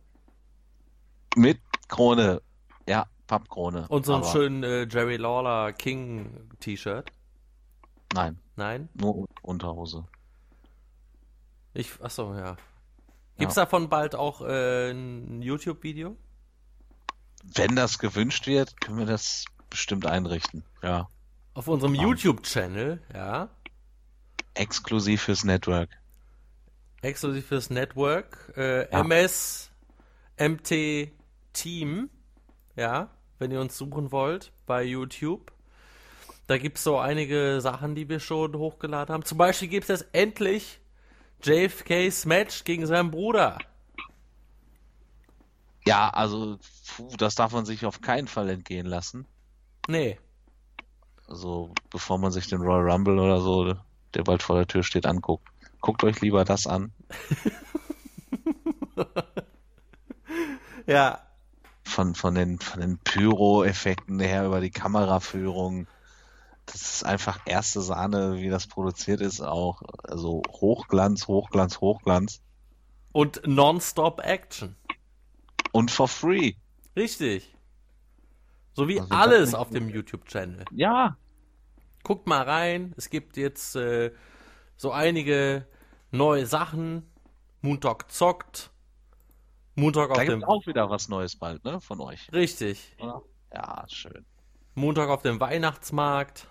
[1.35, 2.43] Mit Krone.
[2.87, 3.87] Ja, Pappkrone.
[3.89, 7.13] Und so einem schönen äh, Jerry Lawler King T-Shirt.
[8.13, 8.89] Nein, Nein?
[8.95, 10.05] nur Unterhose.
[11.73, 12.57] Ich, achso, ja.
[13.39, 13.63] Gibt's Ja.
[13.63, 16.17] davon bald auch äh, ein YouTube-Video?
[17.55, 20.65] Wenn das gewünscht wird, können wir das bestimmt einrichten.
[20.83, 21.09] Ja.
[21.55, 21.95] Auf unserem.
[21.95, 23.49] YouTube-Channel, ja.
[24.55, 25.89] Exklusiv fürs Network.
[27.03, 28.53] Exklusiv fürs Network.
[28.57, 29.01] Äh, Ja.
[29.03, 29.71] MS
[30.37, 31.13] MT
[31.53, 32.11] Team,
[32.75, 33.09] ja,
[33.41, 35.53] wenn ihr uns suchen wollt bei YouTube.
[36.47, 39.25] Da gibt's so einige Sachen, die wir schon hochgeladen haben.
[39.25, 40.81] Zum Beispiel gibt's jetzt endlich
[41.43, 43.59] JFK's Match gegen seinen Bruder.
[45.87, 46.59] Ja, also,
[46.97, 49.27] puh, das darf man sich auf keinen Fall entgehen lassen.
[49.89, 50.19] Nee,
[51.27, 53.75] Also, bevor man sich den Royal Rumble oder so,
[54.15, 55.49] der bald vor der Tür steht, anguckt.
[55.81, 56.93] Guckt euch lieber das an.
[60.87, 61.21] ja,
[61.91, 65.87] Von, von den, von den Pyro-Effekten her über die Kameraführung.
[66.67, 69.83] Das ist einfach erste Sahne, wie das produziert ist, auch.
[70.05, 72.41] Also Hochglanz, Hochglanz, Hochglanz.
[73.13, 74.77] und Nonstop Action.
[75.73, 76.55] Und for free.
[76.97, 77.55] Richtig.
[78.73, 80.65] So wie Also alles auf dem YouTube-Channel.
[80.71, 81.17] Ja,
[82.03, 82.95] Guckt mal rein.
[82.97, 84.13] Es gibt jetzt äh,
[84.77, 85.67] so einige
[86.11, 87.07] neue Sachen.
[87.63, 88.71] Moondog zockt.
[89.81, 90.45] Moondog auf da dem.
[90.45, 92.31] auch wieder was Neues bald, ne, von euch.
[92.33, 92.95] Richtig.
[92.99, 93.23] oder?
[93.53, 94.25] Ja, schön.
[94.75, 96.47] Montag auf dem Weihnachtsmarkt.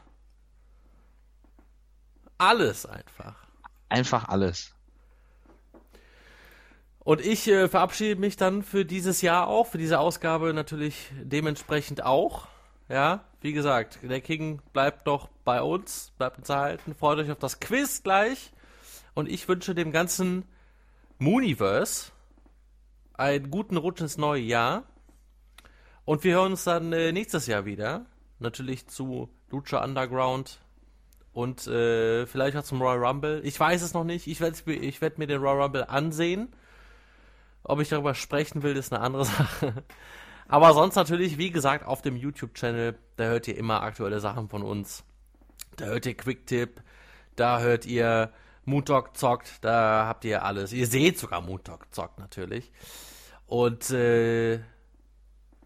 [2.37, 3.35] Alles einfach.
[3.89, 4.75] Einfach alles.
[6.99, 12.03] Und ich äh, verabschiede mich dann für dieses Jahr auch, für diese Ausgabe natürlich dementsprechend
[12.03, 12.47] auch.
[12.87, 16.95] Ja, wie gesagt, der King bleibt doch bei uns, bleibt uns erhalten.
[16.95, 18.51] Freut euch auf das Quiz gleich.
[19.13, 20.43] Und ich wünsche dem ganzen
[21.17, 22.11] Mooniverse
[23.19, 24.83] einen guten Rutsch ins neue Jahr.
[26.05, 28.05] Und wir hören uns dann äh, nächstes Jahr wieder.
[28.39, 30.59] Natürlich zu Lucha Underground
[31.33, 33.41] und äh, vielleicht auch zum Royal Rumble.
[33.43, 34.27] Ich weiß es noch nicht.
[34.27, 36.49] Ich werde ich werd mir den Royal Rumble ansehen.
[37.63, 39.83] Ob ich darüber sprechen will, ist eine andere Sache.
[40.47, 44.63] Aber sonst natürlich, wie gesagt, auf dem YouTube-Channel, da hört ihr immer aktuelle Sachen von
[44.63, 45.03] uns.
[45.75, 46.81] Da hört ihr Quicktip,
[47.35, 48.33] da hört ihr
[48.65, 50.73] Moondog zockt, da habt ihr alles.
[50.73, 52.71] Ihr seht sogar Moondog zockt natürlich.
[53.49, 54.59] Und, äh,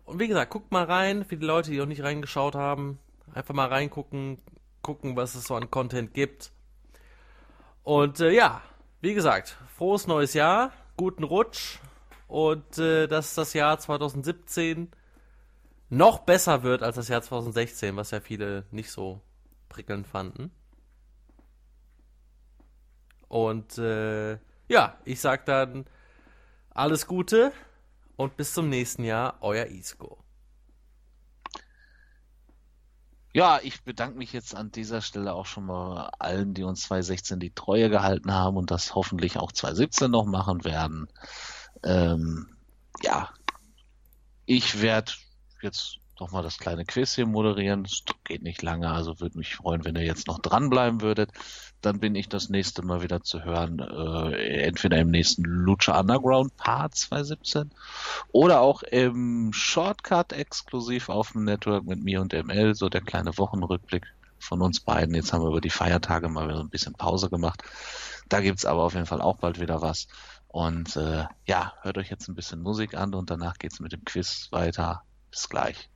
[0.06, 2.98] und wie gesagt, guckt mal rein, für die Leute, die noch nicht reingeschaut haben.
[3.34, 4.38] Einfach mal reingucken,
[4.82, 6.54] gucken, was es so an Content gibt.
[7.84, 8.62] Und äh, ja,
[9.02, 11.80] wie gesagt, frohes neues Jahr, guten Rutsch
[12.30, 14.90] und äh, dass das Jahr 2017
[15.90, 19.20] noch besser wird als das Jahr 2016, was ja viele nicht so
[19.68, 20.52] prickelnd fanden.
[23.28, 24.38] Und äh,
[24.70, 25.86] ja, ich sag dann
[26.70, 27.52] alles Gute
[28.16, 30.24] und bis zum nächsten Jahr, euer Isco.
[33.36, 37.40] Ja, ich bedanke mich jetzt an dieser Stelle auch schon mal allen, die uns 2016
[37.40, 41.08] die Treue gehalten haben und das hoffentlich auch 2017 noch machen werden.
[41.84, 42.56] Ähm,
[43.02, 43.34] ja,
[44.46, 45.14] ich werde
[45.62, 47.86] jetzt noch mal das kleine Quiz hier moderieren.
[47.86, 51.32] Es geht nicht lange, also würde mich freuen, wenn ihr jetzt noch dranbleiben würdet.
[51.82, 56.56] Dann bin ich das nächste Mal wieder zu hören, äh, entweder im nächsten Lucha Underground
[56.56, 57.72] Part 2017
[58.32, 63.38] oder auch im Shortcut exklusiv auf dem Network mit mir und ML, so der kleine
[63.38, 64.06] Wochenrückblick
[64.40, 65.16] von uns beiden.
[65.16, 67.64] Jetzt haben wir über die Feiertage mal wieder ein bisschen Pause gemacht.
[68.30, 70.08] Da gibt's aber auf jeden Fall auch bald wieder was.
[70.48, 74.06] Und äh, ja, hört euch jetzt ein bisschen Musik an und danach geht's mit dem
[74.06, 75.04] Quiz weiter.
[75.32, 75.90] Bis gleich.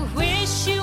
[0.00, 0.81] Wish you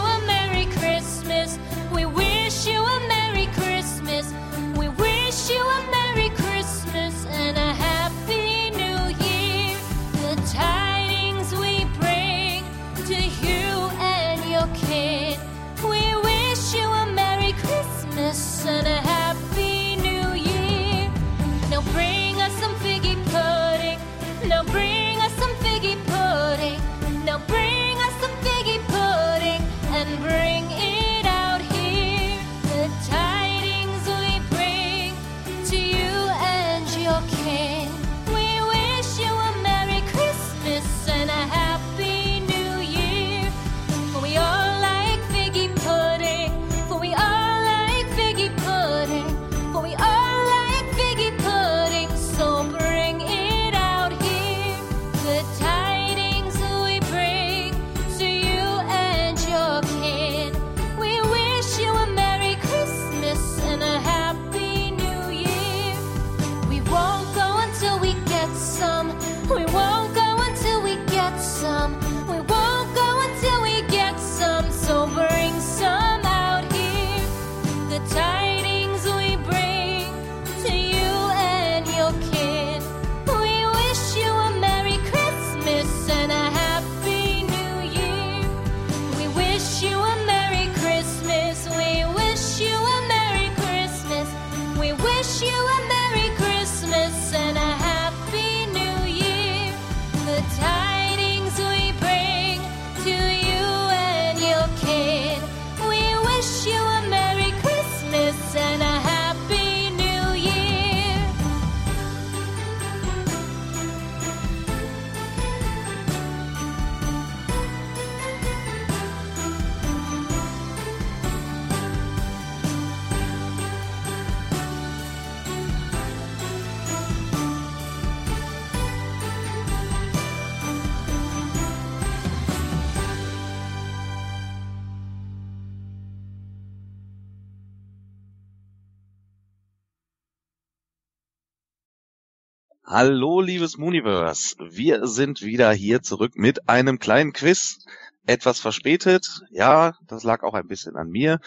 [143.02, 144.58] Hallo, liebes Mooniverse.
[144.60, 147.86] Wir sind wieder hier zurück mit einem kleinen Quiz.
[148.26, 149.40] Etwas verspätet.
[149.52, 151.40] Ja, das lag auch ein bisschen an mir.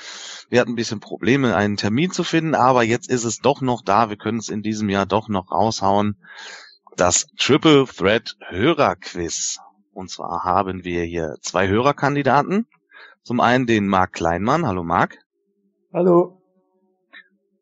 [0.48, 3.82] Wir hatten ein bisschen Probleme, einen Termin zu finden, aber jetzt ist es doch noch
[3.82, 4.08] da.
[4.08, 6.16] Wir können es in diesem Jahr doch noch raushauen.
[6.96, 9.58] Das Triple Threat Hörerquiz.
[9.92, 12.66] Und zwar haben wir hier zwei Hörerkandidaten.
[13.24, 14.66] Zum einen den Marc Kleinmann.
[14.66, 15.18] Hallo Marc.
[15.92, 16.40] Hallo.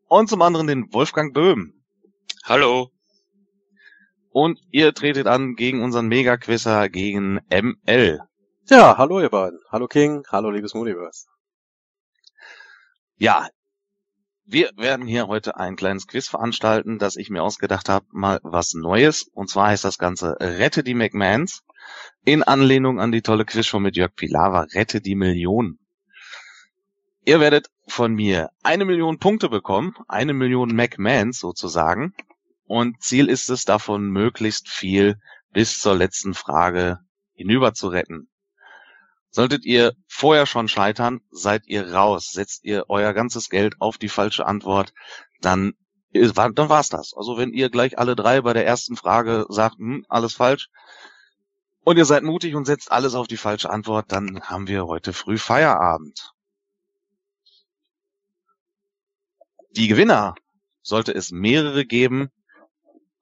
[0.06, 1.74] Und zum anderen den Wolfgang Böhm.
[2.44, 2.92] Hallo.
[4.30, 8.20] Und ihr tretet an gegen unseren Mega-Quizzer, gegen ML.
[8.68, 9.58] Ja, hallo ihr beiden.
[9.70, 11.26] Hallo King, hallo liebes Mooniverse.
[13.16, 13.48] Ja,
[14.44, 18.74] wir werden hier heute ein kleines Quiz veranstalten, das ich mir ausgedacht habe, mal was
[18.74, 19.24] Neues.
[19.32, 21.62] Und zwar heißt das Ganze Rette die McMahons.
[22.24, 25.78] In Anlehnung an die tolle Quizshow mit Jörg Pilawa, Rette die Million.
[27.24, 32.14] Ihr werdet von mir eine Million Punkte bekommen, eine Million McMahons sozusagen.
[32.70, 35.18] Und Ziel ist es davon, möglichst viel
[35.50, 37.00] bis zur letzten Frage
[37.32, 38.30] hinüber zu retten.
[39.30, 42.30] Solltet ihr vorher schon scheitern, seid ihr raus.
[42.30, 44.92] Setzt ihr euer ganzes Geld auf die falsche Antwort,
[45.40, 45.72] dann,
[46.12, 47.12] dann war's das.
[47.16, 50.68] Also wenn ihr gleich alle drei bei der ersten Frage sagt, hm, alles falsch,
[51.80, 55.12] und ihr seid mutig und setzt alles auf die falsche Antwort, dann haben wir heute
[55.12, 56.34] früh Feierabend.
[59.70, 60.36] Die Gewinner,
[60.82, 62.30] sollte es mehrere geben,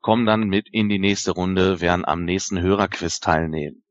[0.01, 3.83] kommen dann mit in die nächste Runde, werden am nächsten Hörerquiz teilnehmen.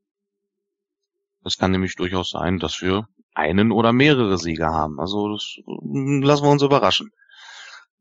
[1.43, 4.99] Es kann nämlich durchaus sein, dass wir einen oder mehrere Sieger haben.
[4.99, 7.11] Also das mm, lassen wir uns überraschen.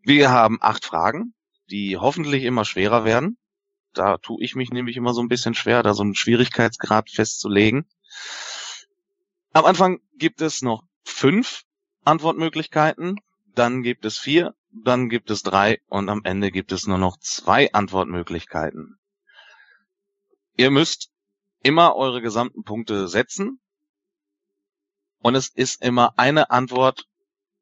[0.03, 1.35] Wir haben acht Fragen,
[1.71, 3.39] die hoffentlich immer schwerer werden.
[3.93, 7.87] Da tue ich mich nämlich immer so ein bisschen schwer, da so einen Schwierigkeitsgrad festzulegen.
[9.53, 11.63] Am Anfang gibt es noch fünf
[12.05, 13.17] Antwortmöglichkeiten,
[13.47, 14.55] dann gibt es vier,
[14.85, 18.99] dann gibt es drei und am Ende gibt es nur noch zwei Antwortmöglichkeiten.
[20.57, 21.11] Ihr müsst
[21.63, 23.61] immer eure gesamten Punkte setzen
[25.21, 27.05] und es ist immer eine Antwort,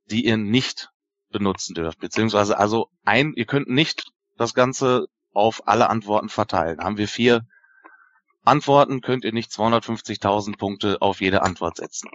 [0.07, 0.91] die ihr nicht
[1.31, 6.81] benutzen dürft, beziehungsweise also ein, ihr könnt nicht das Ganze auf alle Antworten verteilen.
[6.81, 7.47] Haben wir vier
[8.45, 12.11] Antworten, könnt ihr nicht 250.000 Punkte auf jede Antwort setzen.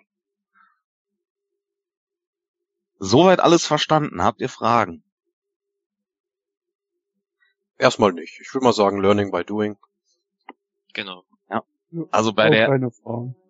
[2.99, 4.23] Soweit alles verstanden.
[4.23, 5.03] Habt ihr Fragen?
[7.77, 8.39] Erstmal nicht.
[8.41, 9.77] Ich würde mal sagen, Learning by Doing.
[10.93, 11.23] Genau.
[12.11, 12.67] Also bei der,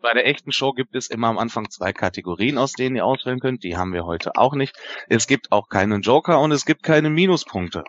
[0.01, 3.41] bei der echten Show gibt es immer am Anfang zwei Kategorien, aus denen ihr auswählen
[3.41, 3.63] könnt.
[3.63, 4.77] Die haben wir heute auch nicht.
[5.09, 7.83] Es gibt auch keinen Joker und es gibt keine Minuspunkte.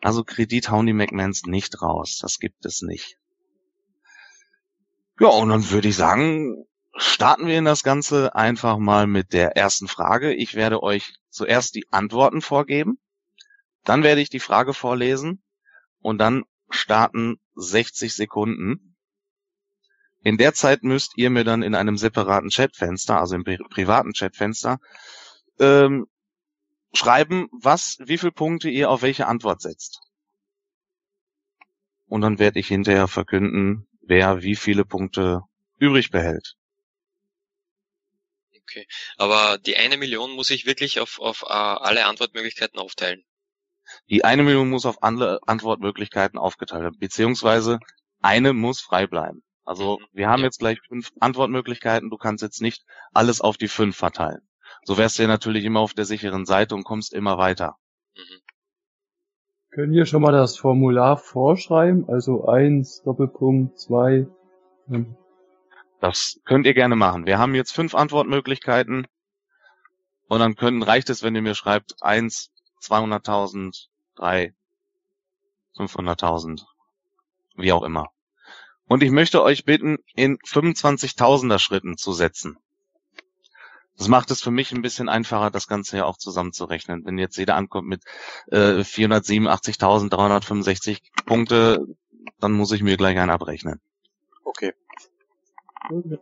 [0.00, 2.18] Also Kredit hauen die McMahons nicht raus.
[2.20, 3.18] Das gibt es nicht.
[5.18, 6.66] Ja, und dann würde ich sagen,
[6.96, 10.34] starten wir in das Ganze einfach mal mit der ersten Frage.
[10.34, 12.98] Ich werde euch zuerst die Antworten vorgeben.
[13.84, 15.42] Dann werde ich die Frage vorlesen
[16.00, 18.96] und dann starten 60 Sekunden.
[20.22, 24.12] In der Zeit müsst ihr mir dann in einem separaten Chatfenster, also im pri privaten
[24.12, 24.78] Chatfenster,
[25.58, 26.06] ähm,
[26.94, 30.00] schreiben, was, wie viele Punkte ihr auf welche Antwort setzt.
[32.06, 35.42] Und dann werde ich hinterher verkünden, wer wie viele Punkte
[35.78, 36.56] übrig behält.
[38.64, 38.86] Okay.
[39.16, 43.22] Aber die eine Million muss ich wirklich auf, auf äh, alle Antwortmöglichkeiten aufteilen.
[44.08, 47.78] Die eine Million muss auf andere Antwortmöglichkeiten aufgeteilt werden, beziehungsweise
[48.22, 49.42] eine muss frei bleiben.
[49.64, 50.06] Also Mhm.
[50.12, 50.46] wir haben Ja.
[50.46, 52.82] jetzt gleich fünf Antwortmöglichkeiten, du kannst jetzt nicht
[53.12, 54.48] alles auf die fünf verteilen.
[54.84, 57.76] So wärst du ja natürlich immer auf der sicheren Seite und kommst immer weiter.
[58.16, 58.40] Mhm.
[59.72, 62.08] Können wir schon mal das Formular vorschreiben?
[62.08, 64.26] Also eins Doppelpunkt, zwei.
[64.88, 65.16] ähm,
[66.04, 67.24] Das könnt ihr gerne machen.
[67.24, 69.06] Wir haben jetzt fünf Antwortmöglichkeiten
[70.28, 72.50] und dann können, reicht es, wenn ihr mir schreibt, eins,
[72.82, 74.52] 200.000, drei,
[75.78, 76.66] 500.000,
[77.56, 78.10] wie auch immer.
[78.86, 82.58] Und ich möchte euch bitten, in 25.000er Schritten zu setzen.
[83.96, 87.06] Das macht es für mich ein bisschen einfacher, das Ganze ja auch zusammenzurechnen.
[87.06, 88.02] Wenn jetzt jeder ankommt mit
[88.48, 91.78] äh, 487.365 Punkte,
[92.40, 93.80] dann muss ich mir gleich einen abrechnen.
[94.44, 94.74] Okay.
[95.90, 96.18] Mhm.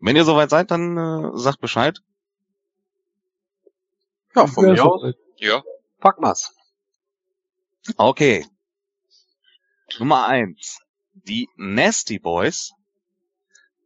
[0.00, 2.00] Wenn ihr soweit seid, dann äh, sagt Bescheid.
[4.34, 5.14] Ja, von mir aus.
[5.36, 5.62] Ja.
[5.98, 6.54] Pack mal's.
[7.96, 8.46] Okay.
[9.98, 10.80] Nummer eins,
[11.14, 12.72] die Nasty Boys.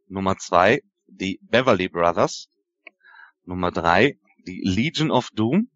[0.07, 2.49] Nummer zwei, die Beverly Brothers.
[3.45, 5.69] Nummer drei, die Legion of Doom.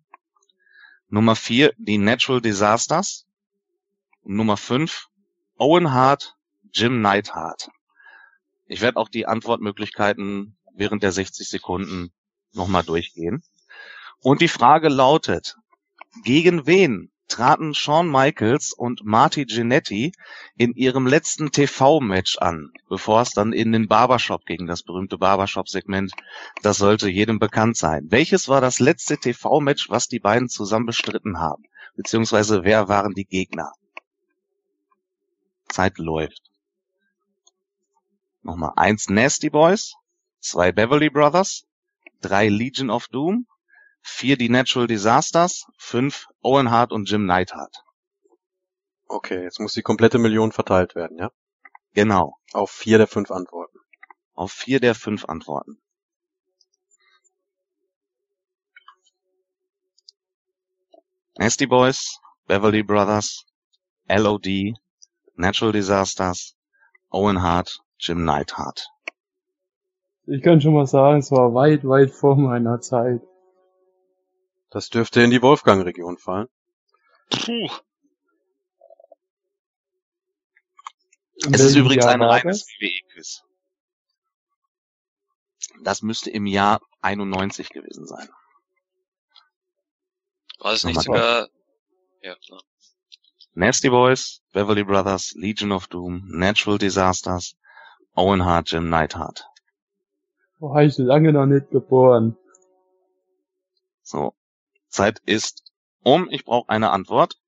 [1.09, 3.25] Nummer vier, die Natural Disasters.
[4.23, 5.07] Nummer fünf,
[5.57, 6.36] Owen Hart,
[6.73, 7.69] Jim Neidhart.
[8.65, 12.11] Ich werde auch die Antwortmöglichkeiten während der 60 Sekunden
[12.53, 13.43] nochmal durchgehen.
[14.21, 15.55] Und die Frage lautet,
[16.23, 20.13] gegen wen traten Shawn Michaels und Marty Jannetty
[20.55, 26.13] in ihrem letzten TV-Match an, bevor es dann in den Barbershop ging, das berühmte Barbershop-Segment.
[26.61, 28.07] Das sollte jedem bekannt sein.
[28.09, 31.63] Welches war das letzte TV-Match, was die beiden zusammen bestritten haben?
[31.95, 33.71] Beziehungsweise wer waren die Gegner?
[35.67, 36.41] Zeit läuft.
[38.47, 39.93] Nochmal eins Nasty Boys,
[40.39, 41.67] zwei Beverly Brothers,
[42.21, 43.45] drei Legion of Doom,
[44.01, 47.83] vier die Natural Disasters, fünf Owen Hart und Jim Neidhart.
[49.09, 51.29] Okay, jetzt muss die komplette Million verteilt werden, ja?
[51.93, 53.79] Genau, Auf vier der fünf Antworten.
[54.33, 55.81] auf vier der fünf Antworten.
[61.37, 63.45] Nasty Boys, Beverly Brothers,
[64.07, 64.73] LOD,
[65.35, 66.55] Natural Disasters,
[67.11, 68.89] Owen Hart, Jim Neidhart.
[70.25, 73.21] Ich kann schon mal sagen, es war weit, weit vor meiner Zeit.
[74.69, 76.49] Das dürfte in die Wolfgang-Region fallen.
[77.29, 77.69] Puh.
[81.45, 82.67] In Es ist übrigens Jahr ein reines das?
[82.79, 83.43] WWE-Quiz.
[85.83, 88.27] Das müsste im Jahr 91 gewesen sein.
[90.59, 91.47] War es nicht sogar,
[92.21, 92.61] ja, klar.
[93.53, 97.55] Nasty Boys, Beverly Brothers, Legion of Doom, Natural Disasters,
[98.17, 99.47] Owen Hart, Jim Neidhart.
[100.57, 102.35] War ich lange noch nicht geboren.
[104.01, 104.33] So,
[104.87, 105.71] Zeit ist
[106.01, 106.27] um.
[106.31, 107.39] Ich brauche eine Antwort.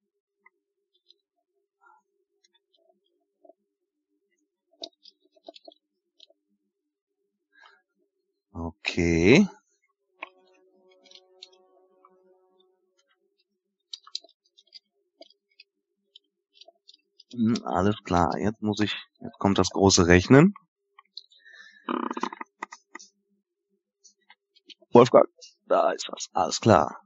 [8.54, 9.48] Okay.
[17.64, 18.38] Alles klar.
[18.38, 20.54] Jetzt muss ich, jetzt kommt das große Rechnen.
[24.92, 25.30] Wolfgang,
[25.68, 26.30] da ist was.
[26.34, 27.02] Alles klar.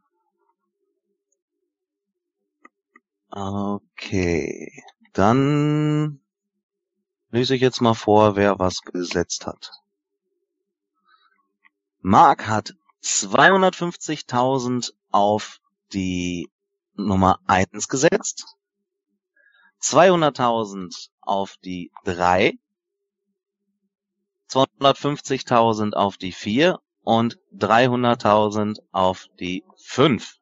[3.30, 4.84] Okay.
[5.12, 6.22] Dann
[7.30, 9.72] lese ich jetzt mal vor, wer was gesetzt hat.
[12.00, 15.60] Mark hat 250.000 auf
[15.94, 16.50] die
[16.96, 18.46] Nummer 1 gesetzt,
[19.84, 22.58] 200.000 auf die 3,
[24.50, 30.38] 250.000 auf die 4 und 300.000 auf die 5.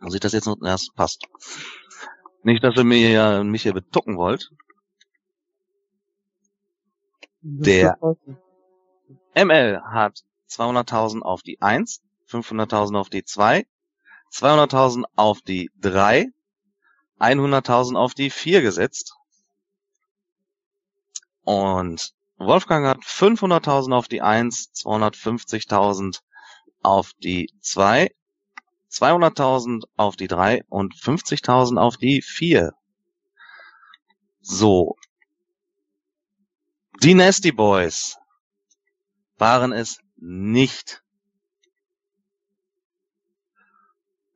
[0.00, 1.26] Muss ich das jetzt noch, ja, das passt.
[2.42, 4.50] Nicht, dass ihr mir ja, mich hier betucken wollt.
[7.40, 7.98] Der-.
[9.34, 13.66] ML hat 200.000 auf die 1, 500.000 auf die 2,
[14.32, 16.30] 200.000 auf die 3,
[17.18, 19.14] 100.000 auf die 4 gesetzt.
[21.42, 26.20] Und Wolfgang hat 500.000 auf die 1, 250.000
[26.82, 28.14] auf die 2,
[28.90, 32.72] 200.000 auf die 3 und 50.000 auf die 4.
[34.40, 34.96] So.
[37.02, 38.18] Die Nasty Boys
[39.36, 41.02] waren es nicht.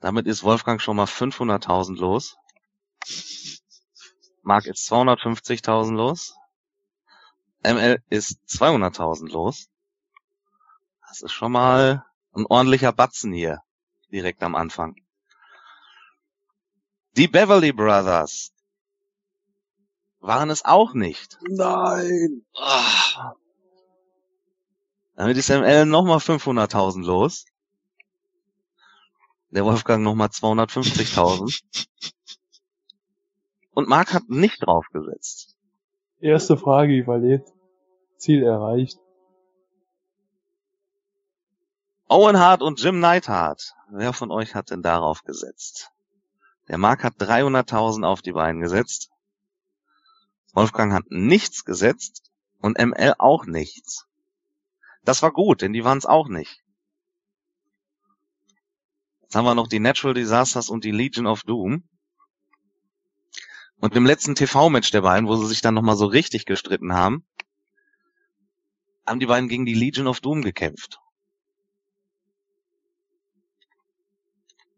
[0.00, 2.36] Damit ist Wolfgang schon mal 500.000 los.
[4.42, 6.34] Mark ist 250.000 los.
[7.62, 9.68] ML ist 200.000 los.
[11.06, 13.62] Das ist schon mal ein ordentlicher Batzen hier,
[14.10, 14.96] direkt am Anfang.
[17.16, 18.52] Die Beverly Brothers
[20.20, 21.38] waren es auch nicht.
[21.48, 22.46] Nein!
[22.54, 23.34] Ah,
[25.14, 27.44] Damit ist ML nochmal 500.000 los.
[29.50, 31.62] Der Wolfgang nochmal 250.000.
[33.78, 35.56] Und Mark hat nicht draufgesetzt.
[36.18, 37.48] Erste Frage überlebt.
[38.16, 38.98] Ziel erreicht.
[42.08, 43.76] Owen Hart und Jim Neidhart.
[43.92, 45.92] Wer von euch hat denn darauf gesetzt?
[46.66, 49.12] Der Mark hat 300.000 auf die beiden gesetzt.
[50.54, 54.08] Wolfgang hat nichts gesetzt und ML auch nichts.
[55.04, 56.64] Das war gut, denn die waren es auch nicht.
[59.20, 61.88] Jetzt haben wir noch die Natural Disasters und die Legion of Doom.
[63.80, 67.24] Und im letzten TV-Match der beiden, wo sie sich dann nochmal so richtig gestritten haben,
[69.06, 71.00] haben die beiden gegen die Legion of Doom gekämpft.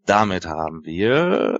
[0.04, 1.58] Damit haben wir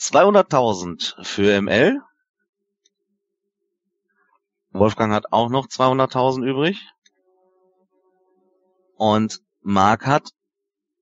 [0.00, 2.00] 200.000 für ML.
[4.70, 6.86] Wolfgang hat auch noch 200.000 übrig.
[8.94, 10.30] Und Mark hat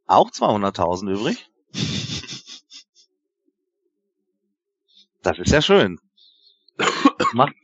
[0.06, 1.50] auch 200.000 übrig.
[5.26, 5.98] Das ist ja schön.
[7.18, 7.56] Das macht,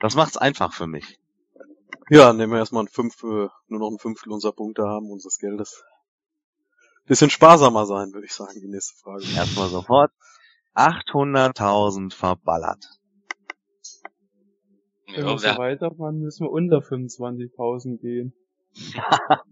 [0.00, 1.20] das macht's einfach für mich.
[2.10, 5.38] Ja, nehmen wir erstmal ein Fünf, äh, nur noch ein Fünftel unserer Punkte haben, unseres
[5.38, 5.84] Geldes.
[7.06, 9.24] Bisschen sparsamer sein, würde ich sagen, die nächste Frage.
[9.36, 10.12] Erstmal sofort
[10.74, 12.84] 800.000 verballert.
[15.14, 18.34] Wenn Ja, wir so wer, weitermachen, müssen wir unter 25.000 gehen.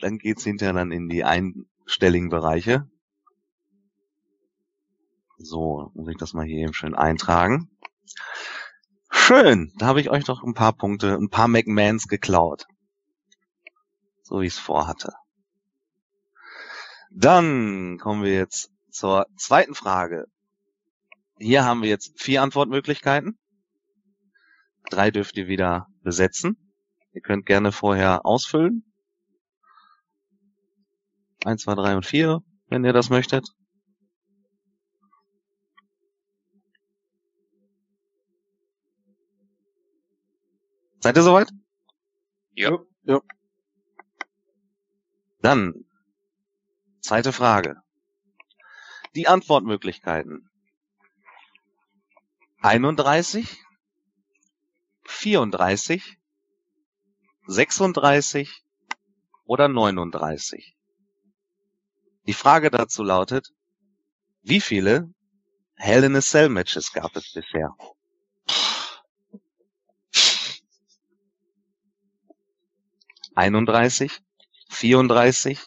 [0.00, 2.90] Dann geht's hinterher dann in die einstelligen Bereiche.
[5.44, 7.68] So, muss ich das mal hier eben schön eintragen.
[9.10, 12.66] Schön, da habe ich euch doch ein paar Punkte, ein paar McMahons geklaut.
[14.22, 15.14] So wie ich es vorhatte.
[17.10, 20.26] Dann kommen wir jetzt zur zweiten Frage.
[21.38, 23.36] Hier haben wir jetzt vier Antwortmöglichkeiten.
[24.90, 26.72] Drei dürft ihr wieder besetzen.
[27.14, 28.84] Ihr könnt gerne vorher ausfüllen.
[31.44, 33.48] Eins, zwei, drei und vier, wenn ihr das möchtet.
[41.02, 41.50] Seid ihr soweit?
[42.54, 42.78] Ja.
[43.02, 43.20] Ja.
[45.40, 45.84] Dann,
[47.00, 47.82] zweite Frage.
[49.16, 50.48] Die Antwortmöglichkeiten.
[52.60, 53.58] 31,
[55.04, 56.18] 34,
[57.48, 58.62] 36
[59.44, 60.76] oder 39.
[62.28, 63.52] Die Frage dazu lautet,
[64.42, 65.12] wie viele
[65.74, 67.74] Hell in a Cell Matches gab es bisher?
[73.34, 74.20] Einunddreißig,
[74.68, 75.60] vierunddreißig,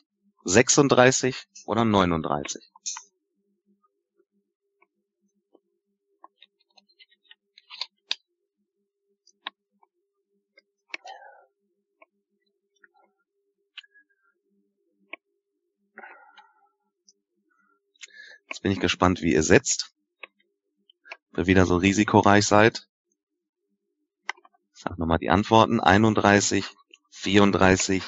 [0.43, 2.71] sechsunddreißig oder neununddreißig?
[18.47, 19.91] Jetzt bin ich gespannt, wie ihr setzt.
[21.31, 22.87] Ob ihr wieder so risikoreich seid.
[24.73, 25.79] Ich sag nochmal die Antworten.
[25.79, 26.65] 31,
[27.25, 28.03] 34,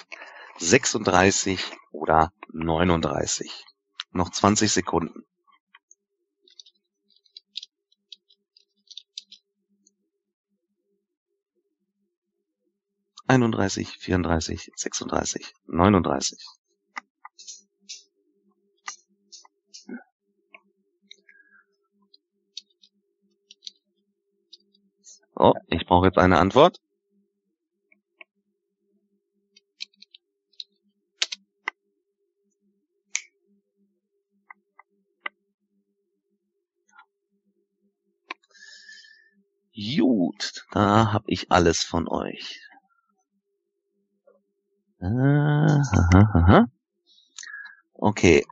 [0.60, 1.60] 36
[1.92, 3.66] oder 39.
[4.12, 5.26] Noch 20 Sekunden.
[13.26, 16.40] Einunddreißig, vierunddreißig, sechsunddreißig, neununddreißig.
[25.36, 26.80] Oh, ich brauche jetzt eine Antwort.
[39.78, 42.60] Gut, da hab ich alles von euch.
[47.94, 48.44] Okay.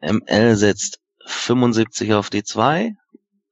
[0.00, 2.96] ML setzt 75 auf die 2,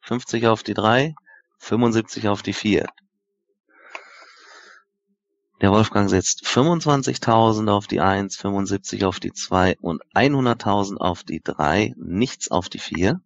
[0.00, 1.14] 50 auf die 3,
[1.58, 2.86] 75 auf die 4.
[5.60, 11.42] Der Wolfgang setzt 25.000 auf die 1, 75 auf die 2 und 100.000 auf die
[11.42, 13.20] 3, nichts auf die 4.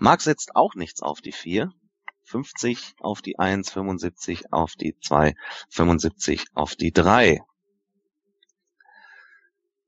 [0.00, 1.72] Marc setzt auch nichts auf die 4.
[2.24, 5.34] 50 auf die 1, 75 auf die 2,
[5.70, 7.40] 75 auf die 3.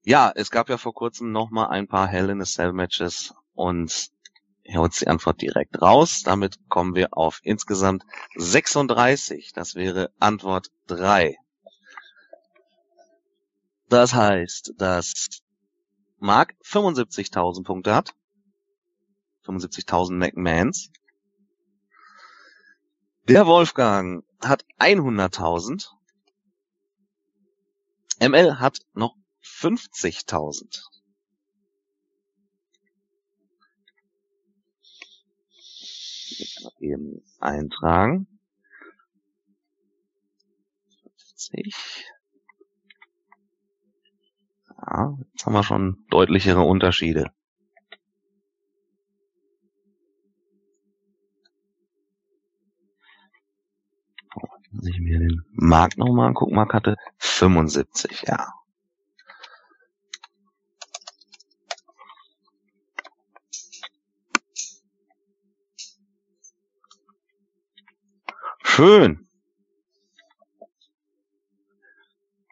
[0.03, 3.35] Ja, es gab ja vor kurzem noch mal ein paar Hell in a Cell Matches
[3.53, 4.11] und
[4.63, 6.23] hier holt die Antwort direkt raus.
[6.25, 8.05] Damit kommen wir auf insgesamt
[8.37, 9.53] 36.
[9.53, 11.37] Das wäre Antwort 3.
[13.89, 15.43] Das heißt, dass
[16.19, 18.15] Mark 75.000 Punkte hat.
[19.45, 20.91] 75.000 McMahons.
[23.29, 25.89] Der Wolfgang hat 100.000.
[28.21, 30.83] ML hat noch 50.000.
[36.39, 38.27] Jetzt mal eben eintragen.
[41.07, 42.05] 50.
[44.69, 47.33] Ja, jetzt haben wir schon deutlichere Unterschiede.
[54.71, 56.55] Muss ich mir den Markt nochmal angucken.
[56.55, 58.55] Mark hatte 75, ja.
[68.63, 69.27] Schön.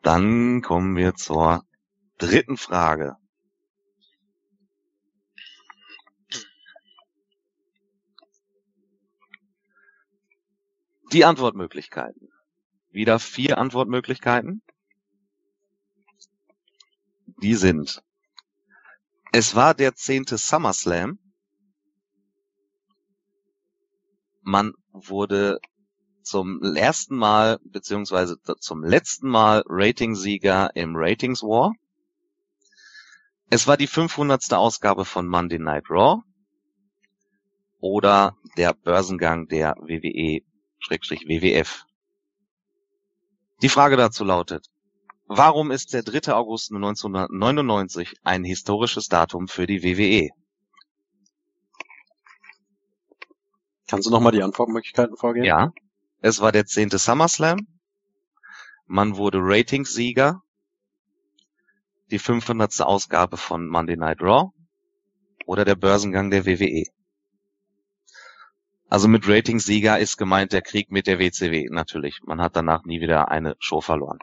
[0.03, 1.65] Dann kommen wir zur
[2.19, 3.17] dritten Frage.
[11.13, 12.29] Die Antwortmöglichkeiten.
[12.91, 14.63] Wieder vier Antwortmöglichkeiten.
[17.43, 18.03] Die sind.
[19.33, 21.19] Es war der zehnte SummerSlam.
[24.49, 25.61] man wurde
[26.23, 31.75] zum ersten Mal beziehungsweise zum letzten Mal Ratingsieger im Ratings War.
[33.51, 34.55] Es war die 500.
[34.55, 36.23] Ausgabe von Monday Night Raw
[37.79, 39.75] oder der Börsengang der
[40.89, 41.85] WWE-WWF.
[43.63, 44.67] Die Frage dazu lautet,
[45.27, 46.33] warum ist der 3.
[46.33, 50.31] August 1999 ein historisches Datum für die WWE?
[53.89, 55.45] Kannst du nochmal die Antwortmöglichkeiten vorgehen?
[55.45, 55.73] Ja,
[56.21, 56.91] es war der 10.
[56.91, 57.67] SummerSlam,
[58.87, 60.43] man wurde Ratingssieger,
[62.11, 62.81] die 500.
[62.81, 64.51] Ausgabe von Monday Night Raw
[65.47, 66.85] oder der Börsengang der WWE.
[68.91, 72.21] Also mit Ratingssieger ist gemeint der Krieg mit der WCW natürlich.
[72.25, 74.19] Man hat danach nie wieder eine Show verloren.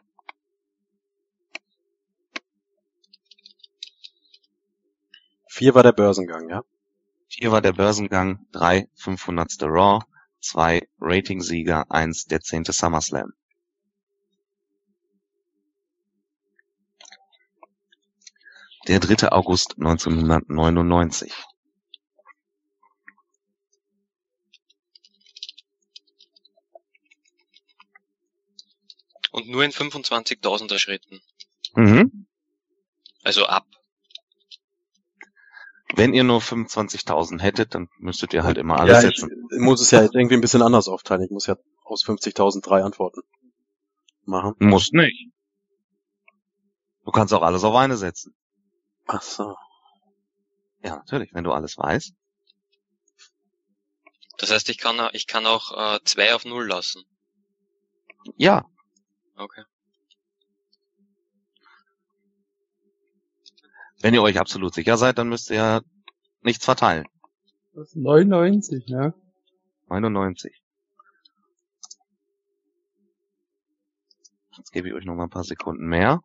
[5.48, 6.64] Vier war der Börsengang, ja?
[7.28, 9.62] Hier war der Börsengang, drei 500.
[9.64, 10.04] Raw,
[10.42, 12.66] zwei Ratingsieger, eins der 10.
[12.66, 13.34] SummerSlam.
[18.88, 19.32] Der 3.
[19.32, 21.34] August 1999.
[29.36, 31.20] Und nur in 25.000er Schritten.
[31.74, 32.26] Mhm.
[33.22, 33.66] Also ab.
[35.94, 39.30] Wenn ihr nur 25.000 hättet, dann müsstet ihr halt immer alles ja, setzen.
[39.52, 41.22] ich muss es ja jetzt irgendwie ein bisschen anders aufteilen.
[41.24, 43.24] Ich muss ja aus 50.000 drei Antworten
[44.24, 44.56] machen.
[44.60, 45.34] Muss nicht.
[47.04, 48.34] Du kannst auch alles auf eine setzen.
[49.06, 49.54] Ach so.
[50.82, 52.14] Ja, natürlich, wenn du alles weißt.
[54.38, 57.04] Das heißt, ich kann, ich kann auch äh, zwei auf null lassen.
[58.38, 58.66] Ja,
[59.38, 59.64] Okay.
[64.06, 65.82] wenn ihr euch absolut sicher seid, dann müsst ihr ja
[66.42, 67.08] nichts verteilen.
[67.74, 69.16] Das ist 99, ne?
[69.88, 70.62] 99.
[74.58, 76.22] Jetzt gebe ich euch noch mal ein paar Sekunden mehr.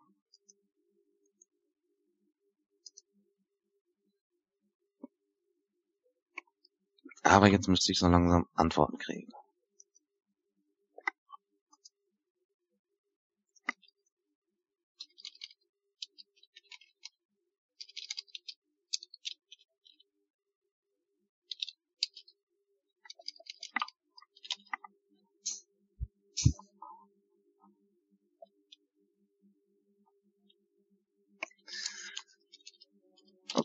[7.23, 9.33] Aber jetzt müsste ich so langsam Antworten kriegen.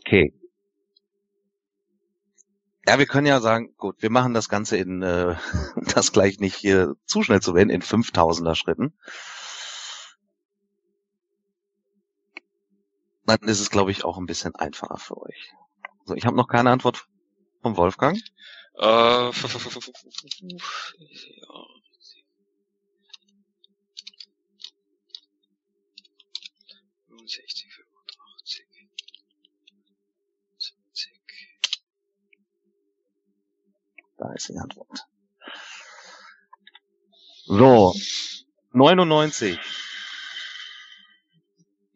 [0.06, 0.32] Okay.
[2.86, 5.34] Ja, wir können ja sagen, gut, wir machen das Ganze in, äh,
[5.94, 8.94] das gleich nicht hier zu schnell zu werden, in 5000er Schritten.
[13.24, 15.52] Dann ist es, glaube ich, auch ein bisschen einfacher für euch.
[16.04, 17.08] So, ich habe noch keine Antwort
[17.62, 18.16] vom Wolfgang.
[18.78, 19.32] Äh, ja.
[27.08, 28.66] 65, 85,
[30.58, 31.16] 20.
[34.18, 35.06] Da ist die Antwort.
[37.44, 37.94] So,
[38.72, 39.58] 99.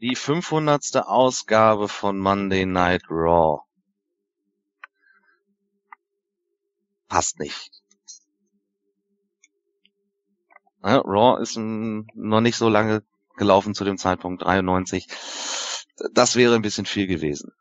[0.01, 0.97] Die 500.
[0.97, 3.63] Ausgabe von Monday Night Raw.
[7.09, 7.71] Passt nicht.
[10.83, 13.03] Ja, Raw ist noch nicht so lange
[13.37, 15.07] gelaufen zu dem Zeitpunkt 93.
[16.13, 17.53] Das wäre ein bisschen viel gewesen.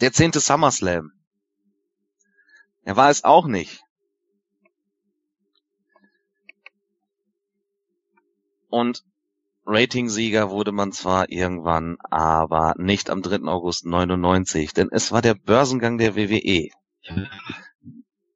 [0.00, 0.32] Der 10.
[0.32, 1.12] SummerSlam.
[2.82, 3.82] Er war es auch nicht.
[8.68, 9.04] Und
[9.66, 13.48] Ratingsieger wurde man zwar irgendwann, aber nicht am 3.
[13.48, 16.70] August 99, denn es war der Börsengang der WWE.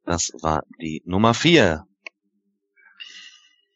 [0.05, 1.87] Das war die Nummer 4.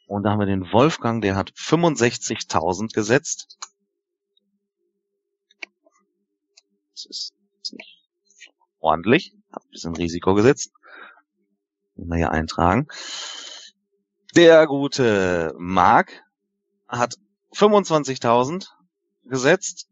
[0.06, 3.58] Und da haben wir den Wolfgang, der hat 65.000 gesetzt.
[6.92, 7.34] Das ist
[8.80, 9.37] ordentlich.
[9.52, 10.72] Hat ein bisschen Risiko gesetzt.
[11.94, 12.88] Wir hier eintragen.
[14.36, 16.22] Der gute Mark
[16.86, 17.16] hat
[17.52, 18.68] 25.000
[19.24, 19.88] gesetzt.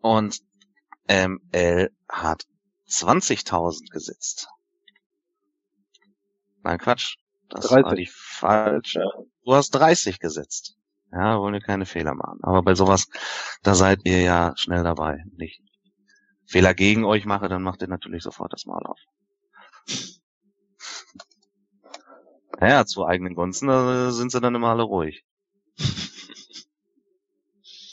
[0.00, 0.40] Und
[1.08, 2.46] ML hat
[2.88, 4.48] 20.000 gesetzt.
[6.62, 7.16] Nein, Quatsch.
[7.48, 7.84] Das 30.
[7.84, 9.02] war die falsche.
[9.44, 10.76] Du hast 30 gesetzt.
[11.12, 12.38] Ja, wollen wir keine Fehler machen.
[12.42, 13.08] Aber bei sowas,
[13.62, 15.24] da seid ihr ja schnell dabei.
[15.36, 15.60] Nicht
[16.46, 18.98] Fehler gegen euch mache, dann macht ihr natürlich sofort das Mal auf.
[22.60, 25.24] Naja, zu eigenen Gunsten, da sind sie dann immer alle ruhig.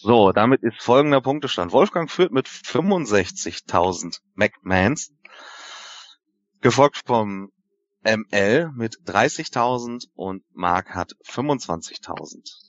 [0.01, 1.71] So, damit ist folgender Punktestand.
[1.71, 5.11] Wolfgang führt mit 65.000 McMahons,
[6.61, 7.51] gefolgt vom
[8.03, 12.66] ML mit 30.000 und Mark hat 25.000.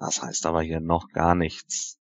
[0.00, 2.00] Das heißt aber hier noch gar nichts.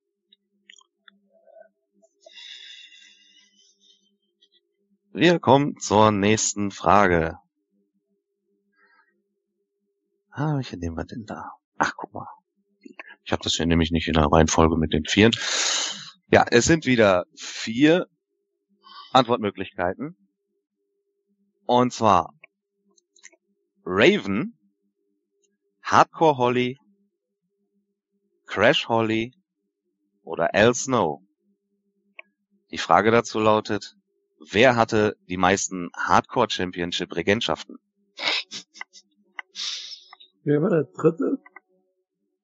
[5.11, 7.37] Wir kommen zur nächsten Frage.
[10.31, 11.51] Ah, welche nehmen wir denn da?
[11.77, 12.27] Ach, guck mal.
[13.25, 15.33] Ich habe das hier nämlich nicht in der Reihenfolge mit den Vieren.
[16.31, 18.07] Ja, es sind wieder vier
[19.11, 20.15] Antwortmöglichkeiten.
[21.65, 22.33] Und zwar
[23.83, 24.57] Raven,
[25.83, 26.77] Hardcore Holly,
[28.51, 29.33] Crash Holly
[30.23, 31.21] oder Al Snow.
[32.69, 33.95] Die Frage dazu lautet,
[34.51, 37.79] wer hatte die meisten Hardcore Championship Regentschaften?
[40.43, 41.39] Wer war der dritte?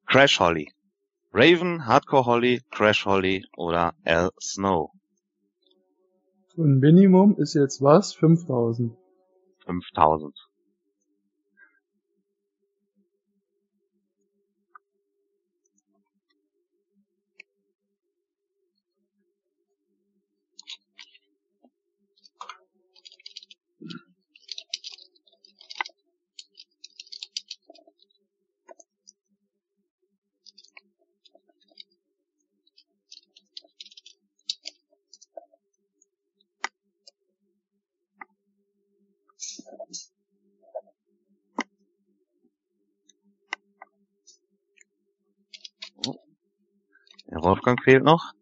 [0.06, 0.72] Crash Holly.
[1.34, 4.94] Raven, Hardcore Holly, Crash Holly oder Al Snow.
[6.56, 8.14] Und Minimum ist jetzt was?
[8.14, 8.96] 5000.
[9.66, 10.34] 5000.
[47.30, 48.34] Der Wolfgang fehlt noch.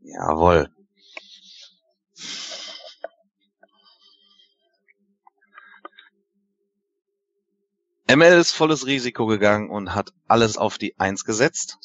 [0.00, 0.68] Jawohl.
[8.08, 11.78] ML ist volles Risiko gegangen und hat alles auf die Eins gesetzt.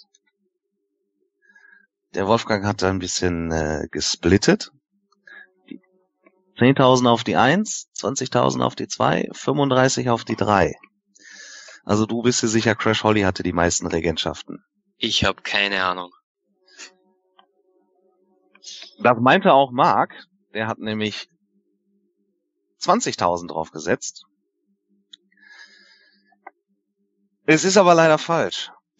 [2.16, 4.72] Der Wolfgang hat da ein bisschen äh, gesplittet.
[5.70, 5.80] Die
[6.58, 10.76] 10.000 auf die Eins, 20.000 auf die Zwei, 35 auf die Drei.
[11.88, 14.62] Also du bist dir sicher, Crash Holly hatte die meisten Regentschaften.
[14.98, 16.12] Ich habe keine Ahnung.
[19.00, 20.14] Das meinte auch Mark.
[20.54, 21.30] Der hat nämlich
[22.82, 24.26] 20.000 draufgesetzt.
[27.46, 28.70] Es ist aber leider falsch.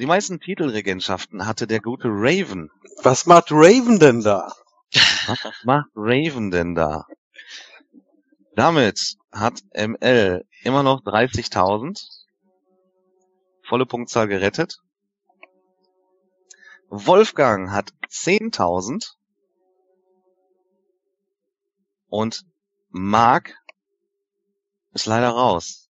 [0.00, 2.70] Die meisten Titelregentschaften hatte der gute Raven.
[3.04, 4.52] Was macht Raven denn da?
[5.26, 7.04] Was macht Raven denn da?
[8.60, 11.98] Damit hat ML immer noch 30.000.
[13.66, 14.82] Volle Punktzahl gerettet.
[16.90, 19.14] Wolfgang hat 10.000.
[22.10, 22.44] Und
[22.90, 23.56] Mark
[24.92, 25.88] ist leider raus.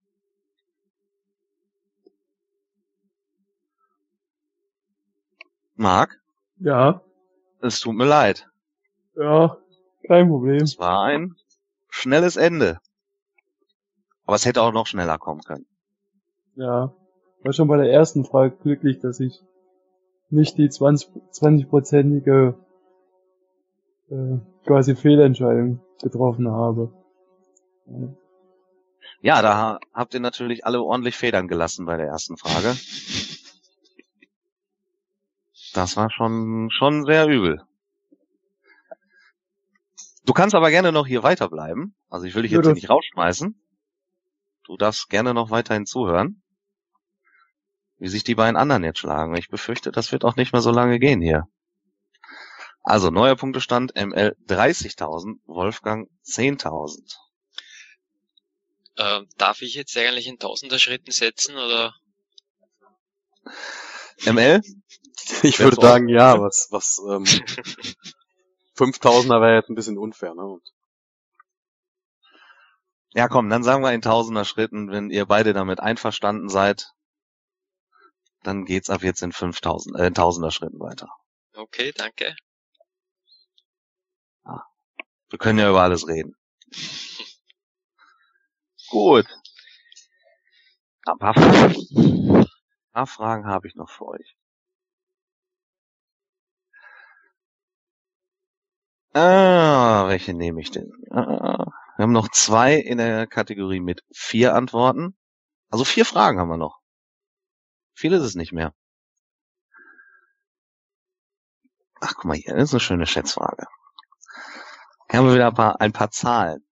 [5.76, 6.18] Mark,
[6.60, 7.02] Ja,
[7.60, 8.48] es tut mir leid.
[9.18, 9.57] ja,
[10.07, 10.61] kein Problem.
[10.61, 11.35] Es war ein
[11.94, 12.80] schnelles Ende.
[14.26, 15.65] Aber es hätte auch noch schneller kommen können.
[16.56, 16.94] Ja,
[17.44, 19.44] war schon bei der ersten Frage glücklich, dass ich
[20.30, 22.56] nicht die 20 20-prozentige
[24.10, 26.91] äh, quasi Fehlentscheidung getroffen habe.
[27.86, 28.15] Ja.
[29.22, 32.76] Ja, da habt ihr natürlich alle ordentlich Federn gelassen bei der ersten Frage.
[35.76, 37.64] Das war schon, schon sehr übel.
[40.26, 41.95] Du kannst aber gerne noch hier weiterbleiben.
[42.10, 43.60] Also ich will dich jetzt hier nicht rausschmeißen.
[44.66, 46.41] Du darfst gerne noch weiterhin zuhören.
[47.98, 49.36] Wie sich die beiden anderen jetzt schlagen.
[49.36, 51.48] Ich befürchte, das wird auch nicht mehr so lange gehen hier.
[52.84, 57.16] Also neuer Punktestand ML 30.000, Wolfgang 10.000.
[58.98, 61.95] Ähm, darf ich jetzt eigentlich in Tausender Schritten setzen oder?
[64.26, 64.62] ML?
[65.41, 67.26] Ich würde sagen, ja, was, was, ähm,
[68.76, 70.44] 5000er wäre jetzt ein bisschen unfair, ne?
[70.44, 70.64] Und
[73.14, 76.94] Ja, komm, dann sagen wir in tausender Schritten, wenn ihr beide damit einverstanden seid,
[78.41, 81.10] dann geht's ab jetzt in 5000, äh, in tausender Schritten weiter.
[81.54, 82.36] Okay, danke.
[85.34, 86.36] Wir können ja über alles reden.
[88.90, 89.26] Gut.
[91.08, 92.45] Ein paar Fragen, ein
[92.94, 94.38] paar Fragen habe ich noch für euch.
[99.14, 100.91] Ah, welche nehme ich denn?
[101.11, 101.68] Ah,
[101.98, 105.15] wir haben noch zwei in der Kategorie mit vier Antworten.
[105.69, 106.80] Also vier Fragen haben wir noch.
[107.94, 108.73] Viel ist es nicht mehr.
[112.02, 113.68] Ach, guck mal hier, das ist eine schöne Schätzfrage.
[115.10, 116.65] Hier haben wir wieder ein paar, ein paar Zahlen.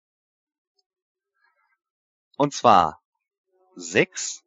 [2.36, 3.02] Und zwar
[3.76, 4.42] 6,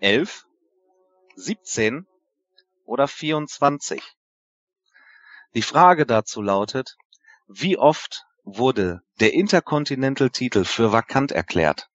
[0.00, 0.46] 11,
[1.36, 2.06] 17
[2.84, 4.15] oder 24.
[5.56, 6.98] Die Frage dazu lautet,
[7.48, 11.88] wie oft wurde der Intercontinental-Titel für vakant erklärt?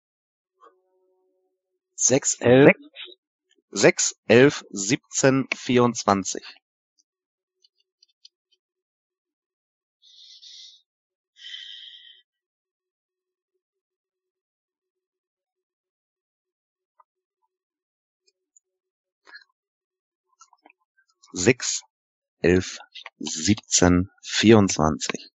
[1.93, 2.71] 6, 11.
[3.69, 6.43] 6, 11, 17, 24.
[21.33, 21.83] Sechs,
[22.41, 22.79] elf,
[23.19, 25.29] siebzehn, vierundzwanzig.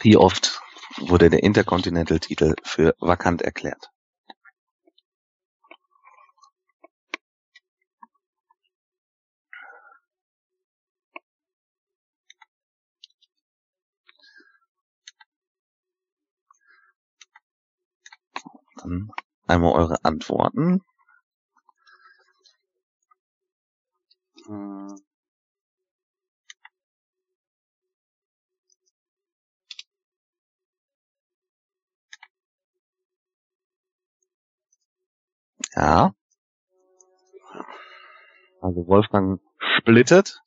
[0.00, 0.60] Wie oft
[0.98, 3.90] wurde der Intercontinental-Titel für vakant erklärt?
[19.46, 20.82] Einmal eure Antworten.
[35.84, 36.14] Ja.
[38.62, 39.38] Also Wolfgang
[39.80, 40.40] splittet.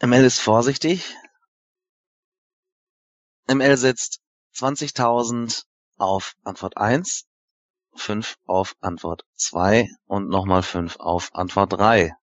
[0.00, 1.16] ML ist vorsichtig.
[3.46, 4.20] ML setzt
[4.56, 5.64] 20.000
[5.96, 7.28] auf Antwort 1,
[7.94, 12.16] 5 auf Antwort 2 und nochmal 5 auf Antwort 3.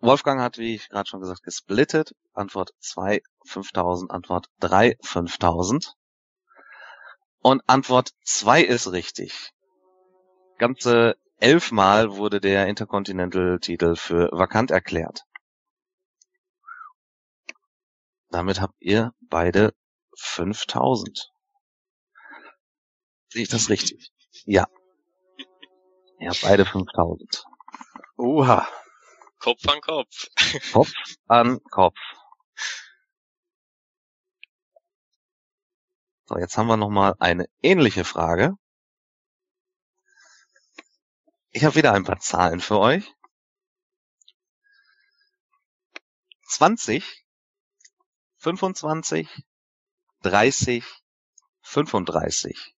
[0.00, 2.16] Wolfgang hat, wie ich gerade schon gesagt, gesplittet.
[2.32, 5.94] Antwort 2, 5000, Antwort 3, 5000.
[7.46, 9.52] Und Antwort 2 ist richtig.
[10.58, 15.22] Ganze elfmal wurde der Intercontinental-Titel für vakant erklärt.
[18.30, 19.76] Damit habt ihr beide
[20.18, 21.30] 5000.
[23.28, 24.10] Sehe ich das richtig?
[24.44, 24.66] Ja.
[26.18, 27.44] Ihr habt beide 5000.
[28.16, 28.66] Oha.
[29.38, 30.26] Kopf an Kopf.
[30.72, 30.92] Kopf
[31.28, 32.00] an Kopf.
[36.28, 38.54] So, jetzt haben wir nochmal eine ähnliche Frage.
[41.50, 43.14] Ich habe wieder ein paar Zahlen für euch.
[46.48, 47.24] 20,
[48.38, 49.28] 25,
[50.22, 50.84] 30,
[51.62, 52.74] 35.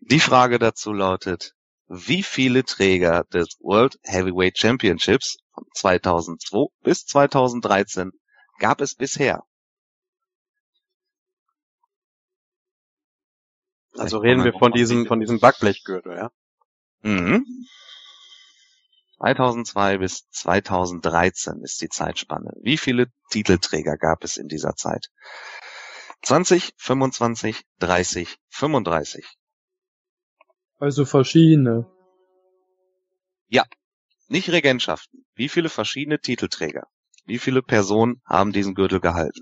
[0.00, 1.54] Die Frage dazu lautet,
[1.88, 8.12] wie viele Träger des World Heavyweight Championships von 2002 bis 2013
[8.58, 9.47] gab es bisher?
[13.98, 16.30] Also reden wir von diesem, von diesem Backblechgürtel, ja?
[17.02, 17.44] Mhm.
[19.18, 22.52] 2002 bis 2013 ist die Zeitspanne.
[22.62, 25.08] Wie viele Titelträger gab es in dieser Zeit?
[26.22, 29.26] 20, 25, 30, 35.
[30.78, 31.86] Also verschiedene.
[34.30, 35.24] Nicht Regentschaften.
[35.34, 36.86] Wie viele verschiedene Titelträger?
[37.24, 39.40] Wie viele Personen haben diesen Gürtel gehalten?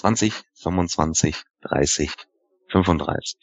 [0.00, 2.16] Zwanzig, 25, 30,
[2.68, 3.38] 35.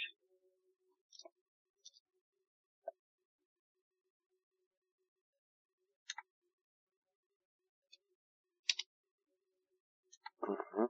[10.48, 10.88] Mhm.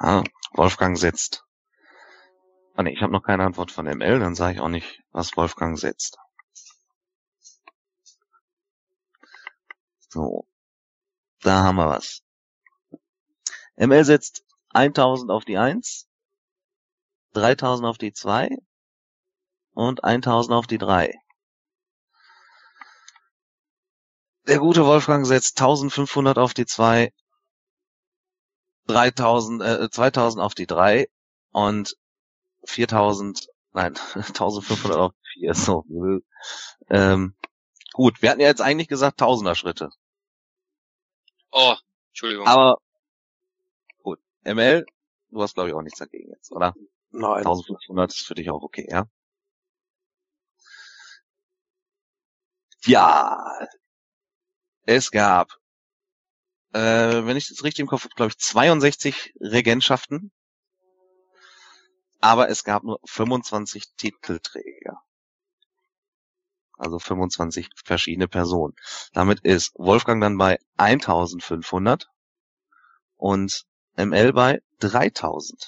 [0.00, 0.22] Ah,
[0.54, 1.44] Wolfgang setzt.
[2.76, 5.36] Ah nee, ich habe noch keine Antwort von ML, dann sage ich auch nicht, was
[5.36, 6.16] Wolfgang setzt.
[10.16, 10.46] So,
[11.42, 12.22] da haben wir was.
[13.76, 16.08] ML setzt 1000 auf die 1,
[17.34, 18.48] 3000 auf die 2
[19.74, 21.12] und 1000 auf die 3.
[24.46, 27.12] Der gute Wolfgang setzt 1500 auf die 2,
[28.86, 31.08] 3000, äh, 2000 auf die 3
[31.50, 31.94] und
[32.64, 35.54] 4000, nein, 1500 auf die 4.
[35.54, 35.84] So,
[36.88, 37.36] ähm,
[37.92, 39.90] gut, wir hatten ja jetzt eigentlich gesagt Tausender Schritte.
[41.58, 41.74] Oh,
[42.10, 42.46] Entschuldigung.
[42.46, 42.76] Aber
[44.02, 44.84] gut, ML,
[45.30, 46.74] du hast glaube ich auch nichts dagegen jetzt, oder?
[47.10, 47.38] Nein.
[47.38, 49.06] 1500 ist für dich auch okay, ja?
[52.84, 53.66] Ja,
[54.84, 55.48] es gab,
[56.74, 60.30] äh, wenn ich das richtig im Kopf habe, glaube ich 62 Regentschaften,
[62.20, 65.00] aber es gab nur 25 Titelträger.
[66.76, 68.74] Also 25 verschiedene Personen.
[69.12, 72.08] Damit ist Wolfgang dann bei 1500
[73.16, 73.64] und
[73.96, 75.66] ML bei 3000.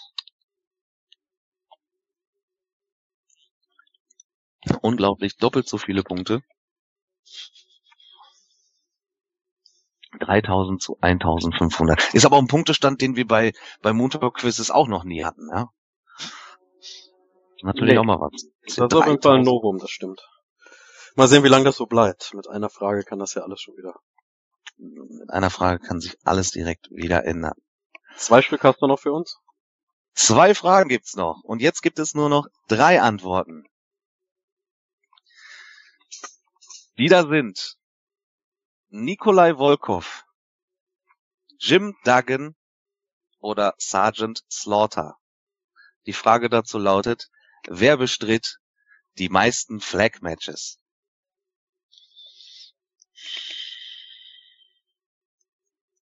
[4.83, 6.43] Unglaublich, doppelt so viele Punkte.
[10.21, 12.15] 3000 zu 1500.
[12.15, 13.53] Ist aber auch ein Punktestand, den wir bei,
[13.83, 15.69] bei Moontalk Quizzes auch noch nie hatten, ja.
[17.63, 17.99] Natürlich Nee.
[17.99, 18.47] auch mal was.
[18.65, 19.47] Das ist auf jeden Fall ein 3000.
[19.47, 20.21] Novum, das stimmt.
[21.19, 22.33] Mal sehen, wie lange das so bleibt.
[22.33, 23.99] Mit einer Frage kann das ja alles schon wieder.
[24.77, 27.61] Mit einer Frage kann sich alles direkt wieder ändern.
[28.17, 29.41] Zwei Stück hast du noch für uns?
[30.15, 31.43] Zwei Fragen gibt's noch.
[31.43, 33.65] Und jetzt gibt es nur noch drei Antworten.
[36.95, 37.77] Wieder sind
[38.91, 40.25] Nikolai Volkov,
[41.59, 42.55] Jim Duggan
[43.41, 45.17] oder Sergeant Slaughter.
[46.07, 47.29] Die Frage dazu lautet,
[47.67, 48.61] wer bestritt
[49.19, 50.79] die meisten Flag Matches?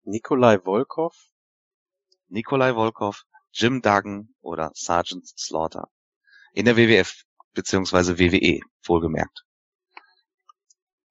[0.05, 1.15] Nikolai Volkov?
[2.29, 5.89] Nikolai Volkov, Jim Duggan oder Sergeant Slaughter.
[6.53, 7.25] In der WWF
[7.55, 9.45] beziehungsweise WWE, wohlgemerkt.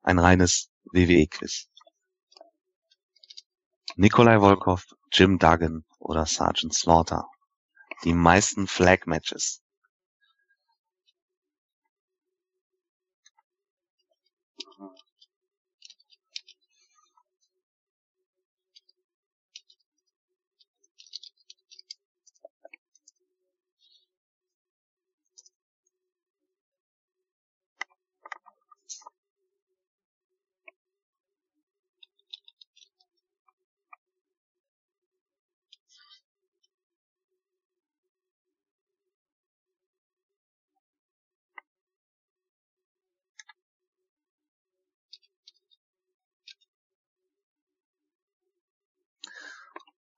[0.04, 1.70] Ein reines WWE-Quiz.
[3.96, 7.28] Nikolai Volkov, Jim Duggan oder Sergeant Slaughter.
[8.04, 9.63] Die meisten Flag-Matches.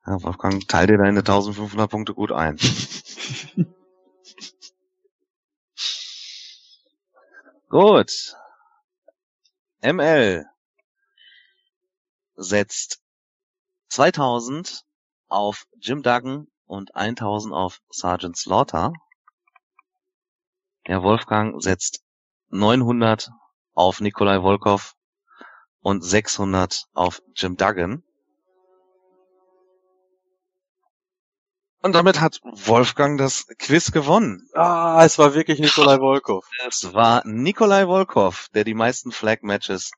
[0.08, 2.58] Ja, Wolfgang, teil dir deine 1500 Punkte gut ein.
[7.70, 8.36] Gut.
[9.82, 10.46] ML
[12.36, 13.02] setzt
[13.90, 14.86] 2000
[15.28, 18.94] auf Jim Duggan und 1000 auf Sergeant Slaughter.
[20.88, 22.04] Der Wolfgang setzt
[22.50, 23.32] 900
[23.74, 24.96] auf Nikolai Volkov
[25.82, 28.04] und 600 auf Jim Duggan.
[31.86, 34.50] Und damit hat Wolfgang das Quiz gewonnen.
[34.56, 36.50] Ah, es war wirklich Nikolai Volkov.
[36.68, 39.92] Es war Nikolai Volkov, der die meisten Flag Matches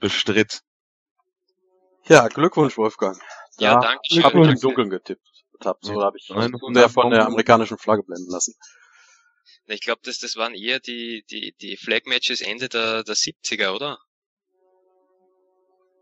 [0.00, 0.62] bestritt.
[2.08, 3.16] Ja, Glückwunsch, Wolfgang.
[3.58, 4.50] Ja, Da danke Hab ich schön.
[4.50, 5.22] im Dunkeln getippt.
[5.64, 8.56] Hab, so Ja, habe ich 900 sehr von der amerikanischen Flagge blenden lassen.
[9.66, 14.00] Ich glaube, das, das waren eher die, die, die Flag-Matches Ende der, der 70er, oder?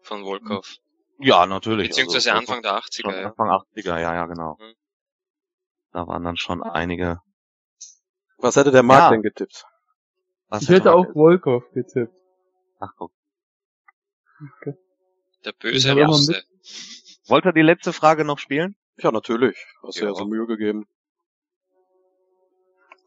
[0.00, 0.76] Von Volkov.
[1.18, 1.88] Ja, natürlich.
[1.88, 3.26] Beziehungsweise Also, Anfang der Schon 80er, ja.
[3.28, 4.56] Anfang 80er, ja, ja, genau.
[4.58, 4.77] Mhm.
[5.92, 7.20] Da waren dann schon einige.
[8.38, 9.10] Was hätte der Marc Ja.
[9.10, 9.64] denn getippt?
[10.48, 12.12] Was Ich hätte auch Volkov getippt.
[12.78, 13.12] Ach, guck.
[15.44, 16.42] Der böse Russe.
[17.26, 18.76] Wollt ihr die letzte Frage noch spielen?
[18.96, 19.56] Ja, natürlich.
[19.82, 20.14] Hast du ja Ja.
[20.14, 20.86] so Mühe gegeben.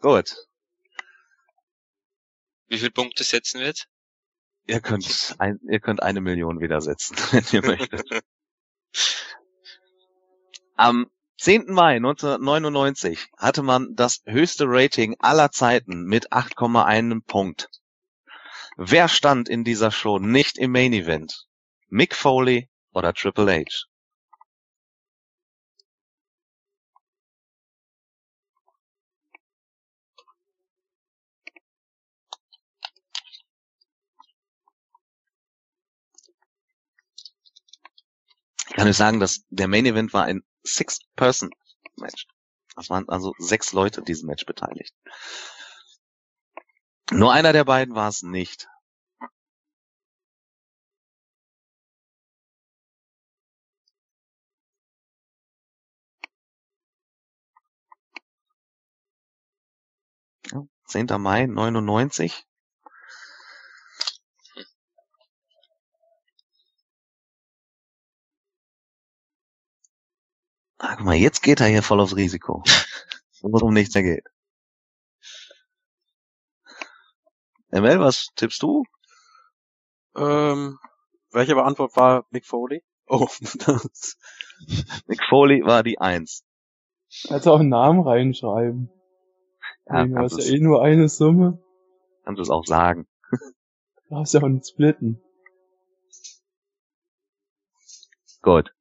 [0.01, 0.35] Gut.
[2.67, 3.87] Wie viele Punkte setzen wir jetzt?
[4.65, 8.23] Ihr könnt, ein, ihr könnt eine Million wieder setzen, wenn ihr möchtet.
[10.75, 11.09] Am
[11.41, 11.73] 10.
[11.73, 17.67] Mai 1999 hatte man das höchste Rating aller Zeiten mit 8,1 Punkt.
[18.77, 21.47] Wer stand in dieser Show nicht im Main Event?
[21.87, 23.87] Mick Foley oder Triple H?
[38.69, 42.27] Ich kann euch sagen, dass der Main Event war ein Six-Person-Match.
[42.75, 44.93] Das waren also sechs Leute in diesem Match beteiligt.
[47.11, 48.67] Nur einer der beiden war es nicht.
[60.51, 61.07] Ja, 10.
[61.19, 62.45] Mai 99.
[70.83, 72.63] Ah, guck mal, jetzt geht er hier voll aufs Risiko.
[73.41, 74.25] Wo es um nichts mehr geht.
[77.69, 78.83] ML, was tippst du?
[80.15, 80.79] Ähm,
[81.31, 82.83] welche Antwort war Mick Foley?
[83.05, 83.27] Oh,
[83.65, 84.17] das,
[85.05, 86.43] Mick Foley war die Eins.
[87.27, 88.89] Kannst auch einen Namen reinschreiben.
[89.85, 91.61] Ja, du hast ja eh nur eine Summe.
[92.23, 93.07] kannst du es auch sagen.
[94.09, 95.21] Darfst ja auch nicht splitten.
[98.41, 98.73] Gut.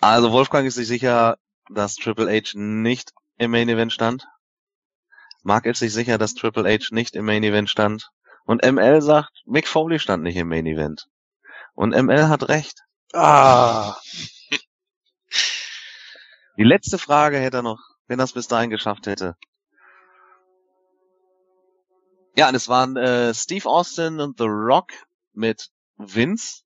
[0.00, 1.36] Also Wolfgang ist sich sicher,
[1.68, 4.26] dass Triple H nicht im Main Event stand.
[5.42, 8.10] Mark ist sich sicher, dass Triple H nicht im Main Event stand.
[8.44, 11.08] Und ML sagt, Mick Foley stand nicht im Main Event.
[11.74, 12.80] Und ML hat recht.
[13.12, 13.96] Ah,
[16.56, 19.36] Die letzte Frage hätte er noch, wenn er es bis dahin geschafft hätte.
[22.36, 24.92] Ja, und es waren äh, Steve Austin und The Rock
[25.32, 26.62] mit Vince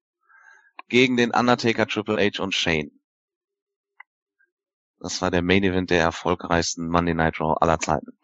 [0.89, 2.93] gegen den Undertaker, Triple H und Shane.
[5.05, 8.18] Das war der Main Event der erfolgreichsten Monday Night Raw aller Zeiten.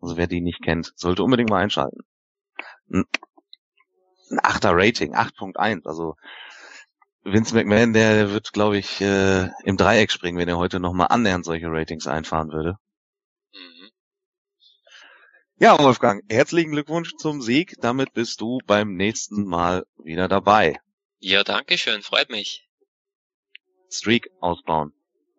[0.00, 2.00] Also wer die nicht kennt, sollte unbedingt mal einschalten.
[2.90, 3.04] Ein,
[4.30, 5.86] ein 8er Rating, 8.1.
[5.86, 6.16] Also
[7.22, 11.44] Vince McMahon, der wird, glaube ich, äh, im Dreieck springen, wenn er heute nochmal annähernd
[11.44, 12.76] solche Ratings einfahren würde.
[13.52, 13.90] Mhm.
[15.58, 17.76] Ja, Wolfgang, herzlichen Glückwunsch zum Sieg.
[17.80, 20.80] Damit bist du beim nächsten Mal wieder dabei.
[21.20, 22.68] Ja, danke schön, freut mich.
[23.88, 24.92] Streak ausbauen.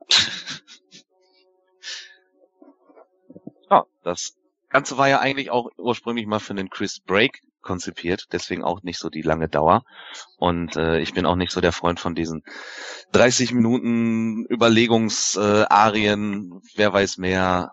[3.69, 4.35] Ja, das
[4.69, 8.99] Ganze war ja eigentlich auch ursprünglich mal für den Chris Break konzipiert, deswegen auch nicht
[8.99, 9.83] so die lange Dauer.
[10.37, 12.43] Und äh, ich bin auch nicht so der Freund von diesen
[13.13, 17.71] 30 Minuten Überlegungsarien, äh, wer weiß mehr.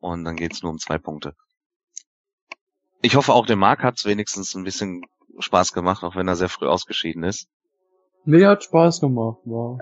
[0.00, 1.34] Und dann geht's nur um zwei Punkte.
[3.00, 5.06] Ich hoffe auch, dem Marc hat's wenigstens ein bisschen
[5.38, 7.48] Spaß gemacht, auch wenn er sehr früh ausgeschieden ist.
[8.24, 9.78] Nee, hat Spaß gemacht, war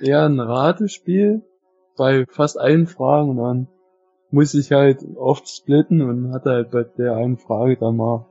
[0.00, 1.42] eher ein Ratespiel
[1.96, 3.68] bei fast allen Fragen und dann
[4.30, 8.26] muss ich halt oft splitten und hatte halt bei der einen Frage dann mal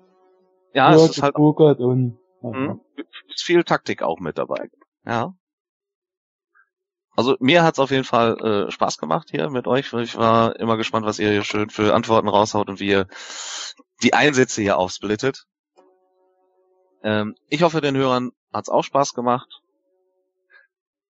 [0.74, 2.82] Ja, es ist halt und ja, Mhm.
[3.30, 4.70] Ist viel Taktik auch mit dabei.
[5.06, 5.34] Ja.
[7.16, 9.92] Also mir hat's auf jeden Fall äh, Spaß gemacht hier mit euch.
[9.92, 13.08] Ich war immer gespannt, was ihr hier schön für Antworten raushaut und wie ihr
[14.04, 15.46] die Einsätze hier aufsplittet.
[17.02, 19.62] Ähm, ich hoffe, den Hörern hat's auch Spaß gemacht.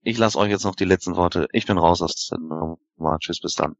[0.06, 1.48] Ich lasse euch jetzt noch die letzten Worte.
[1.52, 3.18] Ich bin raus aus der Nummer.
[3.18, 3.76] Tschüss, bis dann.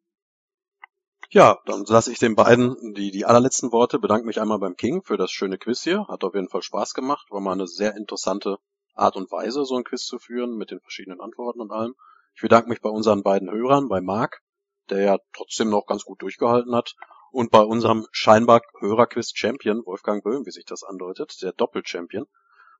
[1.29, 3.99] Ja, dann lasse ich den beiden die, die allerletzten Worte.
[3.99, 6.07] Bedanke mich einmal beim King für das schöne Quiz hier.
[6.09, 7.27] Hat auf jeden Fall Spaß gemacht.
[7.31, 8.57] War mal eine sehr interessante
[8.95, 11.95] Art und Weise, so ein Quiz zu führen mit den verschiedenen Antworten und allem.
[12.35, 14.41] Ich bedanke mich bei unseren beiden Hörern, bei Marc,
[14.89, 16.95] der ja trotzdem noch ganz gut durchgehalten hat.
[17.33, 22.25] Und bei unserem scheinbar Hörerquiz-Champion, Wolfgang Böhm, wie sich das andeutet, der Doppel-Champion.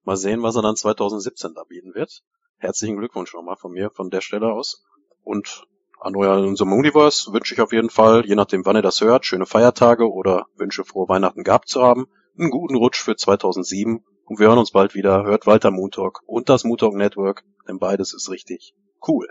[0.03, 2.23] Mal sehen, was er dann 2017 da bieten wird.
[2.65, 4.86] Herzlichen Glückwunsch nochmal von mir, von der Stelle aus.
[5.23, 5.66] Und
[6.01, 9.27] an euer unserem Universe wünsche ich auf jeden Fall, je nachdem wann ihr das hört,
[9.27, 12.07] schöne Feiertage oder wünsche frohe Weihnachten gehabt zu haben,
[12.39, 15.24] einen guten Rutsch für 2007 und wir hören uns bald wieder.
[15.24, 18.74] Hört weiter Moon Talk und das Moon Talk Network, denn beides ist richtig
[19.07, 19.28] cool.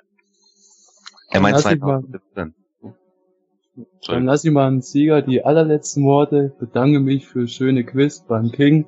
[1.31, 2.53] Er meint Lass mich mal- 2017.
[4.05, 6.55] Dann lass ich mal einen Sieger die allerletzten Worte.
[6.59, 8.85] Bedanke mich für schöne Quiz beim King.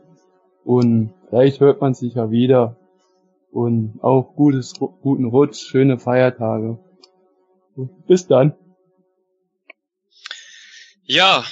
[0.64, 2.78] Und vielleicht hört man sich ja wieder.
[3.56, 6.78] Und auch gutes, guten Rutsch, schöne Feiertage.
[8.06, 8.54] Bis dann.
[11.04, 11.46] Ja,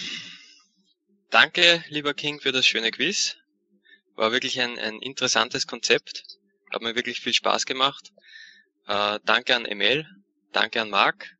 [1.30, 3.38] danke, lieber King, für das schöne Quiz.
[4.16, 6.26] War wirklich ein, ein interessantes Konzept.
[6.74, 8.12] Hat mir wirklich viel Spaß gemacht.
[8.86, 10.06] Äh, danke an Emil,
[10.52, 11.38] danke an Marc.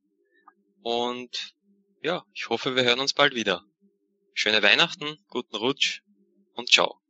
[0.81, 1.56] Und
[2.02, 3.65] ja, ich hoffe, wir hören uns bald wieder.
[4.34, 6.03] Schöne Weihnachten, guten Rutsch
[6.53, 7.02] und ciao.